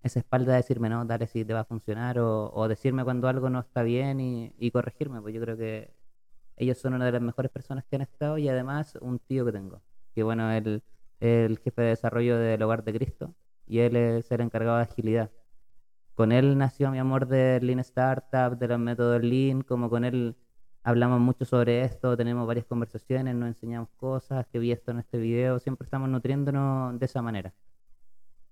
esa 0.02 0.20
espalda 0.20 0.52
de 0.52 0.58
decirme, 0.58 0.88
no, 0.88 1.04
dale 1.04 1.26
si 1.26 1.44
te 1.44 1.52
va 1.52 1.60
a 1.60 1.64
funcionar 1.64 2.18
o, 2.20 2.52
o 2.54 2.68
decirme 2.68 3.04
cuando 3.04 3.28
algo 3.28 3.50
no 3.50 3.60
está 3.60 3.82
bien 3.82 4.20
y, 4.20 4.54
y 4.58 4.70
corregirme, 4.70 5.20
pues 5.20 5.34
yo 5.34 5.40
creo 5.40 5.56
que 5.56 5.92
ellos 6.56 6.78
son 6.78 6.94
una 6.94 7.06
de 7.06 7.12
las 7.12 7.22
mejores 7.22 7.50
personas 7.50 7.84
que 7.84 7.96
han 7.96 8.02
estado 8.02 8.38
y 8.38 8.48
además 8.48 8.96
un 9.00 9.18
tío 9.18 9.44
que 9.44 9.52
tengo, 9.52 9.82
que 10.14 10.22
bueno, 10.22 10.50
él 10.52 10.82
el 11.20 11.58
jefe 11.58 11.82
de 11.82 11.88
desarrollo 11.88 12.38
del 12.38 12.62
Hogar 12.62 12.84
de 12.84 12.92
Cristo 12.92 13.34
y 13.66 13.80
él 13.80 13.96
es 13.96 14.30
el 14.30 14.40
encargado 14.42 14.76
de 14.78 14.84
agilidad. 14.84 15.30
Con 16.14 16.32
él 16.32 16.56
nació 16.58 16.90
mi 16.90 16.98
amor 16.98 17.26
del 17.26 17.66
Lean 17.66 17.80
Startup, 17.80 18.56
de 18.58 18.68
los 18.68 18.78
métodos 18.78 19.22
Lean, 19.22 19.62
como 19.62 19.90
con 19.90 20.04
él 20.04 20.36
hablamos 20.86 21.20
mucho 21.20 21.44
sobre 21.44 21.82
esto, 21.82 22.16
tenemos 22.16 22.46
varias 22.46 22.64
conversaciones, 22.64 23.34
nos 23.34 23.48
enseñamos 23.48 23.88
cosas, 23.96 24.46
que 24.46 24.60
vi 24.60 24.70
esto 24.70 24.92
en 24.92 25.00
este 25.00 25.18
video, 25.18 25.58
siempre 25.58 25.84
estamos 25.84 26.08
nutriéndonos 26.08 26.96
de 27.00 27.04
esa 27.04 27.22
manera. 27.22 27.52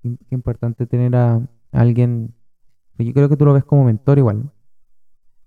qué 0.03 0.35
importante 0.35 0.85
tener 0.85 1.14
a 1.14 1.41
alguien, 1.70 2.35
yo 2.99 3.12
creo 3.12 3.28
que 3.28 3.37
tú 3.37 3.45
lo 3.45 3.55
ves 3.55 3.64
como 3.64 3.85
mentor 3.85 4.18
igual, 4.18 4.51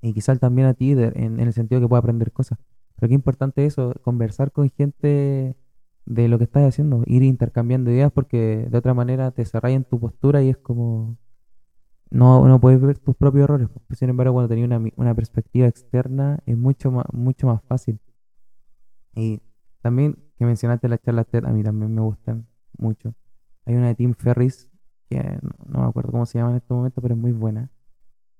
y 0.01 0.13
quizás 0.13 0.39
también 0.39 0.69
a 0.69 0.73
ti 0.75 0.91
en, 0.91 1.13
en 1.13 1.39
el 1.41 1.51
sentido 1.51 1.81
que 1.81 1.89
pueda 1.89 1.99
aprender 1.99 2.31
cosas. 2.31 2.57
Pero 2.95 3.09
qué 3.09 3.15
importante 3.15 3.65
eso, 3.65 3.93
conversar 4.01 4.53
con 4.53 4.69
gente 4.69 5.57
de 6.05 6.27
lo 6.29 6.37
que 6.37 6.45
estás 6.45 6.63
haciendo, 6.63 7.03
ir 7.05 7.21
intercambiando 7.21 7.91
ideas 7.91 8.13
porque 8.13 8.65
de 8.69 8.77
otra 8.77 8.93
manera 8.93 9.31
te 9.31 9.43
cerráis 9.43 9.75
en 9.75 9.83
tu 9.83 9.99
postura 9.99 10.41
y 10.41 10.49
es 10.49 10.57
como 10.57 11.17
no, 12.09 12.47
no 12.47 12.59
puedes 12.59 12.79
ver 12.81 12.97
tus 12.99 13.15
propios 13.15 13.43
errores. 13.45 13.67
pues. 13.69 13.99
Sin 13.99 14.09
embargo, 14.09 14.33
cuando 14.33 14.49
tenías 14.49 14.67
una, 14.67 14.81
una 14.95 15.15
perspectiva 15.15 15.67
externa 15.67 16.39
es 16.45 16.57
mucho 16.57 16.91
más, 16.91 17.05
mucho 17.11 17.47
más 17.47 17.61
fácil. 17.63 17.99
Y 19.15 19.41
también 19.81 20.17
que 20.37 20.45
mencionaste 20.45 20.87
las 20.87 21.01
charlas 21.01 21.27
TED, 21.27 21.45
a 21.45 21.51
mí 21.51 21.63
también 21.63 21.93
me 21.93 22.01
gustan 22.01 22.47
mucho. 22.77 23.13
Hay 23.65 23.75
una 23.75 23.87
de 23.87 23.95
Tim 23.95 24.13
Ferriss, 24.13 24.69
que 25.09 25.17
no, 25.41 25.51
no 25.65 25.79
me 25.81 25.87
acuerdo 25.87 26.11
cómo 26.11 26.25
se 26.25 26.37
llama 26.37 26.51
en 26.51 26.57
este 26.57 26.73
momento, 26.73 27.01
pero 27.01 27.15
es 27.15 27.19
muy 27.19 27.31
buena. 27.31 27.69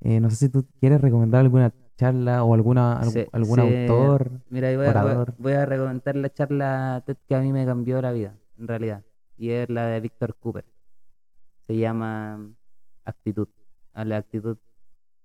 Eh, 0.02 0.20
no 0.20 0.30
sé 0.30 0.36
si 0.36 0.50
tú 0.50 0.66
quieres 0.80 1.02
recomendar 1.02 1.42
alguna 1.42 1.74
charla 1.98 2.44
o 2.44 2.54
alguna, 2.54 3.04
Sí, 3.06 3.26
algún 3.32 3.60
sí, 3.60 3.62
autor. 3.62 4.42
Mira, 4.50 4.76
voy 4.78 4.86
a, 4.86 5.04
voy 5.04 5.26
voy 5.40 5.54
a 5.54 5.66
recomendar 5.66 6.16
la 6.16 6.30
charla 6.32 7.04
TED 7.06 7.18
que 7.28 7.36
a 7.36 7.42
mí 7.42 7.52
me 7.52 7.66
cambió 7.66 8.02
la 8.02 8.12
vida, 8.12 8.38
en 8.60 8.68
realidad. 8.68 9.04
Y 9.38 9.50
es 9.50 9.70
la 9.70 9.88
de 9.88 10.00
Víctor 10.00 10.36
Cooper. 10.36 10.66
Se 11.66 11.76
llama 11.76 12.52
Actitud. 13.08 13.48
A 13.94 14.06
la 14.06 14.18
actitud. 14.18 14.58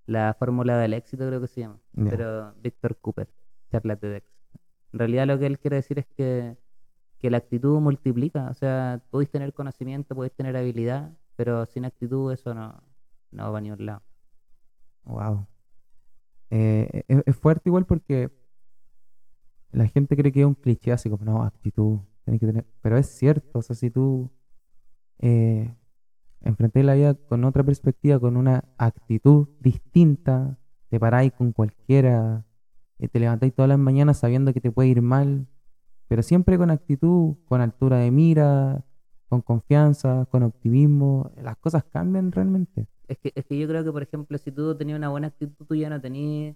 La 0.05 0.33
fórmula 0.33 0.77
del 0.77 0.93
éxito 0.93 1.27
creo 1.27 1.41
que 1.41 1.47
se 1.47 1.61
llama. 1.61 1.79
Pero 1.93 2.53
Víctor 2.61 2.97
Cooper, 2.97 3.29
charla 3.71 3.95
TEDx. 3.95 4.25
En 4.93 4.99
realidad 4.99 5.27
lo 5.27 5.37
que 5.37 5.45
él 5.45 5.59
quiere 5.59 5.77
decir 5.77 5.99
es 5.99 6.05
que, 6.07 6.57
que 7.19 7.29
la 7.29 7.37
actitud 7.37 7.79
multiplica. 7.79 8.49
O 8.49 8.53
sea, 8.53 9.01
podéis 9.09 9.29
tener 9.29 9.53
conocimiento, 9.53 10.15
podéis 10.15 10.33
tener 10.33 10.55
habilidad, 10.55 11.11
pero 11.35 11.65
sin 11.65 11.85
actitud 11.85 12.31
eso 12.31 12.53
no, 12.53 12.83
no 13.31 13.51
va 13.51 13.57
a 13.57 13.61
ningún 13.61 13.85
lado. 13.85 14.01
Wow. 15.05 15.47
Eh, 16.49 17.03
es, 17.07 17.23
es 17.25 17.35
fuerte 17.35 17.69
igual 17.69 17.85
porque 17.85 18.31
la 19.71 19.87
gente 19.87 20.15
cree 20.15 20.31
que 20.31 20.41
es 20.41 20.45
un 20.45 20.55
cliché 20.55 20.91
así 20.91 21.09
como, 21.09 21.25
no, 21.25 21.43
actitud, 21.43 21.99
tenés 22.23 22.39
que 22.39 22.45
tener... 22.45 22.65
Pero 22.81 22.97
es 22.97 23.07
cierto, 23.07 23.59
o 23.59 23.61
sea, 23.61 23.75
si 23.75 23.89
tú 23.89 24.31
eh, 25.19 25.73
enfrentáis 26.43 26.85
la 26.85 26.93
vida 26.93 27.13
con 27.13 27.43
otra 27.43 27.63
perspectiva, 27.63 28.19
con 28.19 28.37
una 28.37 28.63
actitud 28.77 29.47
distinta, 29.59 30.57
te 30.89 30.99
paráis 30.99 31.33
con 31.33 31.51
cualquiera, 31.51 32.45
eh, 32.99 33.07
te 33.07 33.19
levantáis 33.19 33.53
todas 33.53 33.69
las 33.69 33.79
mañanas 33.79 34.19
sabiendo 34.19 34.53
que 34.53 34.61
te 34.61 34.71
puede 34.71 34.89
ir 34.89 35.01
mal, 35.01 35.47
pero 36.07 36.21
siempre 36.21 36.57
con 36.57 36.69
actitud, 36.69 37.35
con 37.45 37.61
altura 37.61 37.97
de 37.97 38.11
mira, 38.11 38.85
con 39.29 39.41
confianza, 39.41 40.27
con 40.29 40.43
optimismo, 40.43 41.31
las 41.41 41.57
cosas 41.57 41.83
cambian 41.85 42.31
realmente. 42.31 42.87
Es 43.07 43.17
que, 43.17 43.31
es 43.33 43.45
que 43.45 43.57
yo 43.57 43.67
creo 43.67 43.83
que, 43.83 43.91
por 43.91 44.03
ejemplo, 44.03 44.37
si 44.37 44.51
tú 44.51 44.75
tenías 44.77 44.97
una 44.97 45.09
buena 45.09 45.27
actitud, 45.27 45.65
tú 45.65 45.75
ya 45.75 45.89
no 45.89 45.99
tenías 45.99 46.55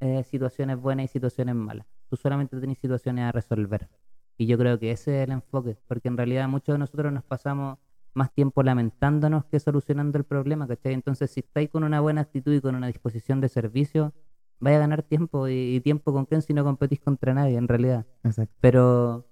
eh, 0.00 0.24
situaciones 0.24 0.78
buenas 0.78 1.04
y 1.04 1.08
situaciones 1.08 1.54
malas. 1.54 1.86
Tú 2.08 2.16
solamente 2.16 2.58
tenés 2.58 2.78
situaciones 2.78 3.24
a 3.24 3.32
resolver. 3.32 3.88
Y 4.36 4.46
yo 4.46 4.58
creo 4.58 4.78
que 4.78 4.90
ese 4.90 5.22
es 5.22 5.28
el 5.28 5.32
enfoque, 5.32 5.76
porque 5.86 6.08
en 6.08 6.16
realidad 6.16 6.48
muchos 6.48 6.74
de 6.74 6.78
nosotros 6.80 7.12
nos 7.12 7.22
pasamos 7.22 7.78
más 8.14 8.32
tiempo 8.32 8.62
lamentándonos 8.62 9.44
que 9.46 9.60
solucionando 9.60 10.18
el 10.18 10.24
problema, 10.24 10.66
¿cachai? 10.68 10.92
Entonces, 10.92 11.30
si 11.30 11.40
estáis 11.40 11.70
con 11.70 11.84
una 11.84 12.00
buena 12.00 12.20
actitud 12.22 12.52
y 12.52 12.60
con 12.60 12.74
una 12.74 12.86
disposición 12.86 13.40
de 13.40 13.48
servicio, 13.48 14.12
vais 14.60 14.76
a 14.76 14.80
ganar 14.80 15.02
tiempo. 15.02 15.48
¿Y, 15.48 15.76
y 15.76 15.80
tiempo 15.80 16.12
con 16.12 16.26
quién 16.26 16.42
si 16.42 16.54
no 16.54 16.64
competís 16.64 17.00
contra 17.00 17.34
nadie, 17.34 17.56
en 17.56 17.68
realidad? 17.68 18.06
Exacto. 18.24 18.54
Pero 18.60 19.26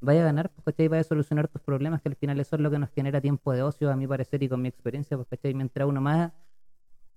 vaya 0.00 0.22
a 0.22 0.24
ganar, 0.24 0.50
pues, 0.50 0.64
¿cachai? 0.64 0.88
Vaya 0.88 1.00
a 1.00 1.04
solucionar 1.04 1.48
tus 1.48 1.60
problemas, 1.62 2.00
que 2.02 2.08
al 2.08 2.16
final 2.16 2.40
eso 2.40 2.56
es 2.56 2.62
lo 2.62 2.70
que 2.70 2.78
nos 2.78 2.90
genera 2.90 3.20
tiempo 3.20 3.52
de 3.52 3.62
ocio, 3.62 3.90
a 3.90 3.96
mi 3.96 4.06
parecer 4.06 4.42
y 4.42 4.48
con 4.48 4.62
mi 4.62 4.68
experiencia, 4.68 5.16
pues, 5.16 5.28
¿cachai? 5.28 5.54
Mientras 5.54 5.88
uno 5.88 6.00
más 6.00 6.32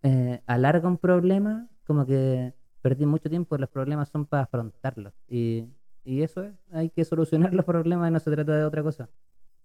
eh, 0.04 0.42
alarga 0.46 0.88
un 0.88 0.98
problema, 0.98 1.68
como 1.86 2.06
que 2.06 2.54
perdí 2.82 3.06
mucho 3.06 3.30
tiempo, 3.30 3.58
los 3.58 3.70
problemas 3.70 4.10
son 4.10 4.26
para 4.26 4.44
afrontarlos. 4.44 5.14
Y, 5.28 5.66
y 6.04 6.22
eso 6.24 6.44
es, 6.44 6.54
hay 6.72 6.90
que 6.90 7.06
solucionar 7.06 7.54
los 7.54 7.66
problemas 7.66 8.10
y 8.10 8.14
no 8.14 8.20
se 8.20 8.32
trata 8.32 8.56
de 8.56 8.64
otra 8.64 8.84
cosa. 8.84 9.10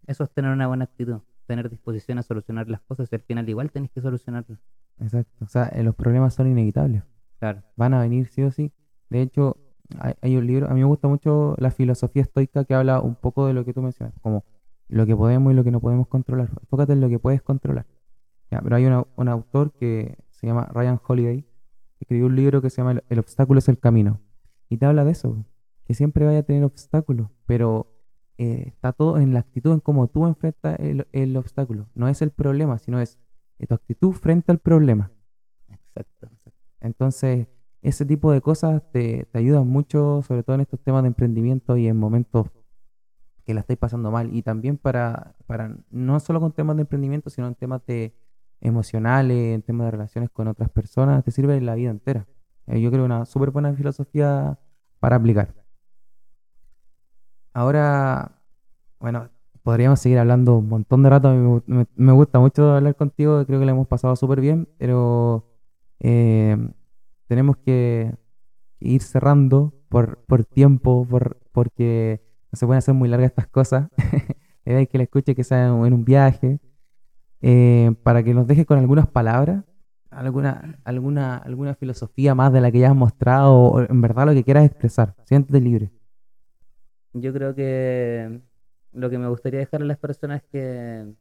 Eso 0.07 0.25
es 0.25 0.31
tener 0.31 0.51
una 0.51 0.67
buena 0.67 0.85
actitud, 0.85 1.21
tener 1.47 1.69
disposición 1.71 2.19
a 2.19 2.23
solucionar 2.23 2.69
las 2.69 2.81
cosas 2.83 3.09
y 3.11 3.15
al 3.15 3.23
final 3.23 3.49
igual 3.49 3.71
tenés 3.71 3.91
que 3.91 4.01
solucionarlas. 4.01 4.59
Exacto. 5.01 5.45
O 5.45 5.49
sea, 5.49 5.67
eh, 5.69 5.83
los 5.83 5.95
problemas 5.95 6.35
son 6.35 6.47
inevitables. 6.49 7.03
Claro. 7.39 7.63
Van 7.77 7.95
a 7.95 8.01
venir 8.01 8.29
sí 8.29 8.43
o 8.43 8.51
sí. 8.51 8.73
De 9.11 9.23
hecho, 9.23 9.57
hay, 9.99 10.15
hay 10.23 10.37
un 10.37 10.47
libro, 10.47 10.67
a 10.69 10.75
mí 10.75 10.81
me 10.81 10.87
gusta 10.87 11.09
mucho 11.09 11.55
la 11.59 11.71
filosofía 11.71 12.23
estoica 12.23 12.65
que 12.65 12.75
habla 12.75 13.01
un 13.01 13.15
poco 13.17 13.47
de 13.47 13.53
lo 13.55 13.65
que 13.65 13.75
tú 13.75 13.83
mencionas, 13.83 14.15
como 14.23 14.45
lo 14.89 15.07
que 15.07 15.17
podemos 15.17 15.53
y 15.53 15.57
lo 15.57 15.65
que 15.65 15.71
no 15.71 15.81
podemos 15.81 16.07
controlar. 16.09 16.51
Enfócate 16.61 16.93
en 16.93 17.01
lo 17.01 17.09
que 17.09 17.19
puedes 17.19 17.43
controlar. 17.43 17.87
Ya, 18.51 18.61
pero 18.61 18.77
hay 18.77 18.87
una- 18.87 19.05
un 19.17 19.29
autor 19.29 19.73
que 19.73 20.17
se 20.31 20.47
llama 20.47 20.69
Ryan 20.73 21.01
Holiday, 21.07 21.43
que 21.43 21.49
escribió 22.05 22.27
un 22.27 22.37
libro 22.37 22.63
que 22.63 22.71
se 22.71 22.79
llama 22.79 22.93
El, 22.93 23.05
El 23.09 23.19
obstáculo 23.19 23.59
es 23.59 23.69
el 23.69 23.79
camino. 23.79 24.21
Y 24.69 24.77
te 24.79 24.87
habla 24.87 25.05
de 25.05 25.13
eso, 25.13 25.45
que 25.85 25.95
siempre 25.95 26.25
vaya 26.25 26.41
a 26.41 26.43
tener 26.43 26.65
obstáculos, 26.65 27.29
pero 27.47 27.91
eh, 28.39 28.65
está 28.67 28.93
todo 28.93 29.19
en 29.19 29.33
la 29.33 29.41
actitud, 29.41 29.73
en 29.73 29.81
cómo 29.81 30.09
tú 30.09 30.27
enfrentas 30.27 30.79
el, 30.81 31.07
el 31.13 31.37
obstáculo. 31.37 31.87
No 31.95 32.09
es 32.09 32.23
el 32.23 32.31
problema, 32.31 32.79
sino 32.79 33.01
es 33.01 33.19
eh, 33.59 33.67
tu 33.67 33.75
actitud 33.75 34.13
frente 34.13 34.53
al 34.53 34.59
problema. 34.59 35.11
Exacto. 35.69 36.29
Entonces, 36.81 37.49
ese 37.83 38.05
tipo 38.05 38.33
de 38.33 38.41
cosas 38.41 38.83
te, 38.91 39.27
te 39.31 39.39
ayudan 39.39 39.69
mucho, 39.69 40.23
sobre 40.23 40.43
todo 40.43 40.55
en 40.55 40.63
estos 40.63 40.81
temas 40.81 41.03
de 41.03 41.09
emprendimiento 41.09 41.77
y 41.77 41.87
en 41.87 41.97
momentos 41.97 42.49
que 43.45 43.55
la 43.55 43.61
estáis 43.61 43.79
pasando 43.79 44.11
mal. 44.11 44.35
Y 44.35 44.43
también 44.43 44.79
para, 44.79 45.35
para 45.47 45.77
no 45.91 46.19
solo 46.21 46.41
con 46.41 46.53
temas 46.53 46.77
de 46.77 46.83
emprendimiento, 46.83 47.31
sino 47.31 47.47
en 47.47 47.55
temas 47.55 47.85
de 47.87 48.15
emocionales, 48.61 49.55
en 49.55 49.63
temas 49.63 49.87
de 49.87 49.91
relaciones 49.93 50.31
con 50.31 50.49
otras 50.49 50.71
personas, 50.71 51.23
te 51.25 51.31
sirve 51.31 51.61
la 51.61 51.75
vida 51.75 51.91
entera. 51.91 52.27
Eh, 52.67 52.81
yo 52.81 52.91
creo 52.91 53.05
una 53.05 53.27
súper 53.27 53.51
buena 53.51 53.73
filosofía 53.75 54.59
para 54.99 55.17
aplicar. 55.17 55.55
Ahora, 57.55 58.33
bueno, 59.01 59.31
podríamos 59.63 60.01
seguir 60.01 60.19
hablando 60.19 60.59
un 60.59 60.69
montón 60.71 61.03
de 61.05 61.11
rato. 61.11 61.31
Me, 61.35 61.47
gu- 61.49 61.65
me- 61.67 61.87
me 61.97 62.13
gusta 62.13 62.41
mucho 62.41 62.75
hablar 62.75 62.97
contigo, 62.97 63.45
creo 63.47 63.61
que 63.61 63.67
la 63.67 63.73
hemos 63.73 63.89
pasado 63.89 64.17
súper 64.17 64.41
bien, 64.41 64.69
pero 64.79 65.47
eh, 66.01 66.57
tenemos 67.29 67.57
que 67.59 68.15
ir 68.81 69.03
cerrando 69.03 69.75
por, 69.89 70.19
por 70.27 70.45
tiempo, 70.45 71.07
por, 71.09 71.39
porque 71.53 72.23
no 72.53 72.57
se 72.59 72.67
pueden 72.67 72.79
hacer 72.79 72.95
muy 72.95 73.09
largas 73.09 73.31
estas 73.31 73.49
cosas. 73.49 73.89
La 74.67 74.73
idea 74.75 74.87
que 74.87 74.99
la 74.99 75.05
escuche 75.05 75.35
que 75.35 75.45
sea 75.45 75.67
en 75.69 75.93
un 75.95 76.05
viaje, 76.07 76.61
eh, 77.43 77.95
para 78.03 78.23
que 78.23 78.35
nos 78.35 78.47
deje 78.47 78.67
con 78.67 78.79
algunas 78.79 79.07
palabras, 79.09 79.65
alguna, 80.11 80.79
alguna, 80.85 81.37
alguna 81.39 81.75
filosofía 81.75 82.35
más 82.35 82.53
de 82.53 82.61
la 82.63 82.73
que 82.73 82.81
ya 82.81 82.91
has 82.91 82.97
mostrado, 82.97 83.55
o 83.55 83.81
en 83.83 84.01
verdad 84.01 84.27
lo 84.27 84.35
que 84.35 84.45
quieras 84.45 84.67
expresar. 84.67 85.17
Siéntete 85.27 85.61
libre. 85.61 85.93
Yo 87.15 87.33
creo 87.33 87.55
que 87.55 88.41
lo 88.93 89.11
que 89.11 89.19
me 89.19 89.29
gustaría 89.29 89.61
dejar 89.61 89.83
a 89.83 89.85
las 89.85 89.99
personas 89.99 90.43
es 90.43 90.49
que, 90.51 91.15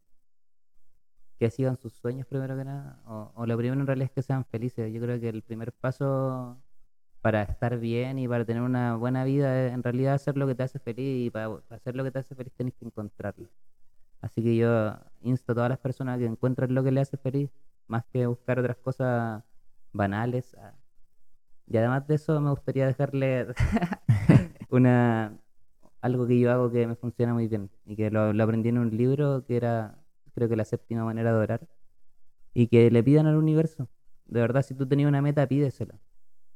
que 1.40 1.50
sigan 1.50 1.78
sus 1.78 1.94
sueños 1.94 2.28
primero 2.28 2.58
que 2.58 2.66
nada, 2.66 3.00
o, 3.06 3.32
o 3.36 3.46
lo 3.46 3.58
primero 3.58 3.80
en 3.80 3.88
realidad 3.88 4.10
es 4.10 4.12
que 4.12 4.22
sean 4.24 4.46
felices. 4.46 4.92
Yo 4.92 5.02
creo 5.02 5.20
que 5.20 5.30
el 5.30 5.44
primer 5.44 5.72
paso 5.72 6.58
para 7.22 7.44
estar 7.44 7.80
bien 7.80 8.20
y 8.20 8.28
para 8.28 8.44
tener 8.46 8.62
una 8.64 8.98
buena 8.98 9.24
vida 9.24 9.68
es 9.68 9.74
en 9.74 9.82
realidad 9.84 10.16
hacer 10.16 10.36
lo 10.38 10.48
que 10.48 10.56
te 10.56 10.64
hace 10.64 10.80
feliz 10.80 11.28
y 11.28 11.30
para, 11.30 11.58
hacer 11.70 11.96
lo 11.96 12.04
que 12.04 12.12
te 12.12 12.20
hace 12.20 12.36
feliz 12.36 12.54
tenés 12.54 12.74
que 12.76 12.86
encontrarlo. 12.86 13.48
Así 14.22 14.44
que 14.44 14.56
yo 14.58 14.98
insto 15.22 15.54
a 15.54 15.56
todas 15.56 15.70
las 15.70 15.80
personas 15.80 16.20
que 16.20 16.26
encuentren 16.26 16.76
lo 16.76 16.84
que 16.84 16.92
les 16.92 17.08
hace 17.08 17.18
feliz, 17.18 17.52
más 17.88 18.04
que 18.12 18.26
buscar 18.28 18.60
otras 18.60 18.78
cosas 18.78 19.44
banales. 19.94 20.56
ah. 20.60 20.74
Y 21.68 21.78
además 21.78 22.08
de 22.08 22.16
eso 22.16 22.42
me 22.42 22.50
gustaría 22.50 22.88
dejarle 22.88 23.48
una 24.70 25.40
algo 26.04 26.28
que 26.28 26.38
yo 26.38 26.52
hago 26.52 26.70
que 26.70 26.86
me 26.86 26.96
funciona 26.96 27.34
muy 27.34 27.48
bien 27.48 27.72
y 27.86 27.96
que 27.96 28.12
lo, 28.12 28.44
aprendí 28.44 28.70
en 28.70 28.78
un 28.78 28.96
libro 28.96 29.46
que 29.46 29.56
era, 29.56 30.04
creo 30.36 30.50
que 30.50 30.58
la 30.58 30.66
séptima 30.66 31.06
manera 31.06 31.32
de 31.32 31.38
orar 31.38 31.68
y 32.54 32.68
que 32.68 32.92
le 32.92 33.02
pidan 33.04 33.26
al 33.26 33.38
universo. 33.38 33.88
De 34.26 34.42
verdad, 34.42 34.64
si 34.64 34.76
tú 34.76 34.86
tenías 34.86 35.08
una 35.08 35.22
meta, 35.22 35.48
pídeselo. 35.48 35.96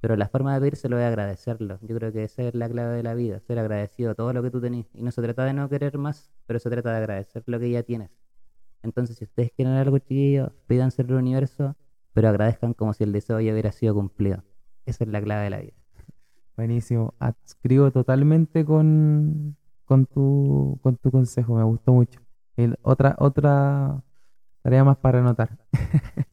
Pero 0.02 0.18
la 0.18 0.28
forma 0.28 0.54
de 0.54 0.60
pedírselo 0.60 1.00
es 1.00 1.06
agradecerlo. 1.06 1.80
Yo 1.82 1.96
creo 1.96 2.12
que 2.12 2.26
esa 2.26 2.44
es 2.44 2.56
la 2.56 2.68
clave 2.68 2.98
de 2.98 3.04
la 3.04 3.14
vida, 3.14 3.40
ser 3.40 3.58
agradecido 3.58 4.12
a 4.12 4.16
todo 4.16 4.34
lo 4.34 4.44
que 4.44 4.52
tú 4.52 4.60
tenés. 4.60 4.86
Y 4.94 5.02
no 5.02 5.12
se 5.12 5.22
trata 5.22 5.46
de 5.46 5.54
no 5.54 5.70
querer 5.70 5.98
más, 5.98 6.30
pero 6.46 6.60
se 6.60 6.70
trata 6.70 6.92
de 6.92 6.98
agradecer 6.98 7.44
lo 7.46 7.58
que 7.58 7.72
ya 7.72 7.84
tienes. 7.84 8.12
Entonces, 8.84 9.18
si 9.18 9.24
ustedes 9.24 9.54
quieren 9.54 9.76
algo, 9.76 9.98
chiquillos, 9.98 10.52
pídanselo 10.68 11.16
al 11.16 11.22
universo, 11.22 11.78
pero 12.12 12.28
agradezcan 12.28 12.74
como 12.74 12.94
si 12.94 13.06
el 13.06 13.14
deseo 13.14 13.40
ya 13.40 13.54
hubiera 13.54 13.72
sido 13.72 13.96
cumplido. 13.96 14.44
Esa 14.86 15.06
es 15.06 15.10
la 15.10 15.22
clave 15.22 15.46
de 15.46 15.50
la 15.52 15.60
vida. 15.62 15.74
Buenísimo. 16.58 17.14
Adscribo 17.20 17.92
totalmente 17.92 18.66
con, 18.66 19.56
con, 19.86 20.06
tu, 20.08 20.80
con 20.82 20.98
tu 20.98 21.12
consejo. 21.12 21.56
Me 21.56 21.64
gustó 21.64 21.94
mucho. 21.94 22.20
Otra, 22.82 23.16
otra 23.20 24.04
tarea 24.64 24.84
más 24.84 24.98
para 24.98 25.20
anotar. 25.20 25.58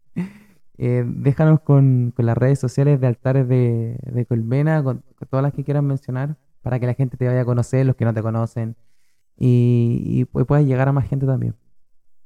Eh, 0.77 1.05
déjanos 1.07 1.61
con, 1.61 2.13
con 2.17 2.27
las 2.27 2.37
redes 2.37 2.59
sociales 2.59 3.01
de 3.01 3.07
Altares 3.07 3.47
de, 3.47 4.27
Colmena, 4.29 4.83
con, 4.83 5.05
todas 5.31 5.45
las 5.45 5.53
que 5.53 5.63
quieras 5.63 5.85
mencionar, 5.85 6.37
para 6.63 6.81
que 6.81 6.87
la 6.87 6.95
gente 6.95 7.17
te 7.17 7.29
vaya 7.29 7.43
a 7.43 7.45
conocer, 7.45 7.87
los 7.87 7.95
que 7.95 8.05
no 8.05 8.13
te 8.13 8.23
conocen, 8.23 8.75
y, 9.37 10.03
y 10.05 10.25
pu- 10.25 10.45
puedas 10.45 10.65
llegar 10.67 10.89
a 10.89 10.93
más 10.93 11.09
gente 11.09 11.27
también. 11.27 11.55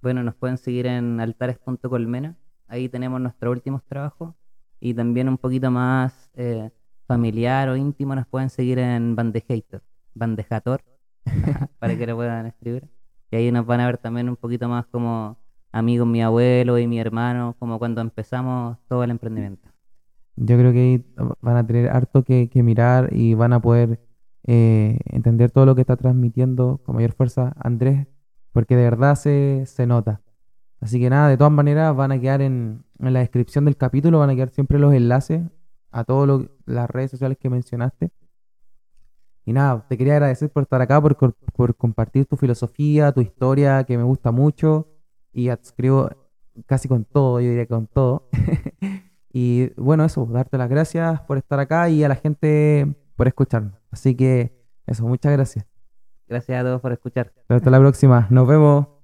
Bueno, 0.01 0.22
nos 0.22 0.34
pueden 0.34 0.57
seguir 0.57 0.86
en 0.86 1.20
altares.colmena. 1.20 2.38
Ahí 2.68 2.88
tenemos 2.88 3.20
nuestros 3.20 3.53
últimos 3.53 3.84
trabajos. 3.84 4.34
Y 4.80 4.94
también 4.94 5.28
un 5.28 5.36
poquito 5.36 5.70
más 5.70 6.30
eh, 6.34 6.70
familiar 7.09 7.69
o 7.71 7.77
íntimo 7.77 8.15
nos 8.15 8.27
pueden 8.29 8.51
seguir 8.51 8.79
en 8.79 9.17
Bandejator. 9.17 9.83
Bandejator. 10.15 10.83
para 11.79 11.97
que 11.97 12.07
lo 12.07 12.17
puedan 12.17 12.47
escribir. 12.47 12.89
Y 13.31 13.37
ahí 13.37 13.51
nos 13.51 13.67
van 13.67 13.81
a 13.81 13.87
ver 13.87 13.99
también 13.99 14.29
un 14.29 14.37
poquito 14.37 14.69
más 14.69 14.87
como 14.87 15.39
amigos 15.73 16.07
mi 16.07 16.23
abuelo 16.23 16.79
y 16.79 16.87
mi 16.87 16.99
hermano, 16.99 17.57
como 17.59 17.79
cuando 17.79 18.01
empezamos 18.01 18.79
todo 18.89 19.05
el 19.05 19.11
emprendimiento. 19.11 19.69
Yo 20.37 20.57
creo 20.57 20.73
que 20.73 20.79
ahí 20.79 21.05
van 21.41 21.57
a 21.57 21.67
tener 21.67 21.91
harto 21.91 22.23
que, 22.23 22.51
mirar 22.63 23.09
y 23.13 23.35
van 23.35 23.53
a 23.53 23.61
poder 23.61 24.01
eh, 24.45 24.99
entender 25.07 25.51
todo 25.51 25.67
lo 25.67 25.75
que 25.75 25.81
está 25.81 25.97
transmitiendo 25.97 26.81
con 26.85 26.95
mayor 26.95 27.13
fuerza 27.13 27.55
Andrés, 27.59 28.07
porque 28.53 28.77
de 28.77 28.85
verdad 28.85 29.17
se, 29.17 29.65
se 29.67 29.87
nota. 29.87 30.21
Así 30.81 31.01
que 31.01 31.11
nada, 31.11 31.29
de 31.29 31.37
todas 31.37 31.53
maneras 31.53 31.95
van 31.97 32.13
a 32.13 32.21
quedar 32.21 32.41
en, 32.41 32.85
en 33.01 33.13
la 33.13 33.19
descripción 33.19 33.65
del 33.65 33.77
capítulo, 33.77 34.21
van 34.21 34.31
a 34.31 34.35
quedar 34.35 34.51
siempre 34.51 34.79
los 34.79 34.95
enlaces 34.95 35.43
a 35.91 36.05
todas 36.05 36.49
las 36.66 36.91
redes 36.91 37.11
sociales 37.11 37.39
que 37.39 37.51
mencionaste. 37.51 38.11
Y 39.45 39.53
nada, 39.53 39.86
te 39.89 39.97
quería 39.97 40.14
agradecer 40.14 40.51
por 40.51 40.64
estar 40.64 40.80
acá, 40.82 41.01
por, 41.01 41.16
por 41.16 41.74
compartir 41.76 42.26
tu 42.26 42.36
filosofía, 42.36 43.12
tu 43.12 43.22
historia, 43.22 43.84
que 43.84 43.97
me 43.97 44.05
gusta 44.05 44.30
mucho. 44.30 44.89
Y 45.32 45.49
adscribo 45.49 46.11
casi 46.66 46.89
con 46.89 47.05
todo, 47.05 47.41
yo 47.41 47.49
diría 47.49 47.66
con 47.66 47.86
todo. 47.86 48.28
y 49.32 49.70
bueno, 49.80 50.05
eso, 50.05 50.26
darte 50.26 50.59
las 50.59 50.68
gracias 50.68 51.20
por 51.22 51.39
estar 51.39 51.59
acá 51.61 51.89
y 51.89 52.05
a 52.05 52.09
la 52.09 52.16
gente 52.16 52.95
por 53.16 53.26
escucharnos. 53.26 53.74
Así 53.91 54.14
que 54.14 54.53
eso, 54.86 55.07
muchas 55.07 55.32
gracias. 55.32 55.66
Gracias 56.26 56.61
a 56.61 56.62
todos 56.62 56.80
por 56.80 56.93
escuchar. 56.93 57.32
Hasta 57.49 57.70
la 57.70 57.78
próxima. 57.78 58.26
Nos 58.30 58.47
vemos. 58.47 58.97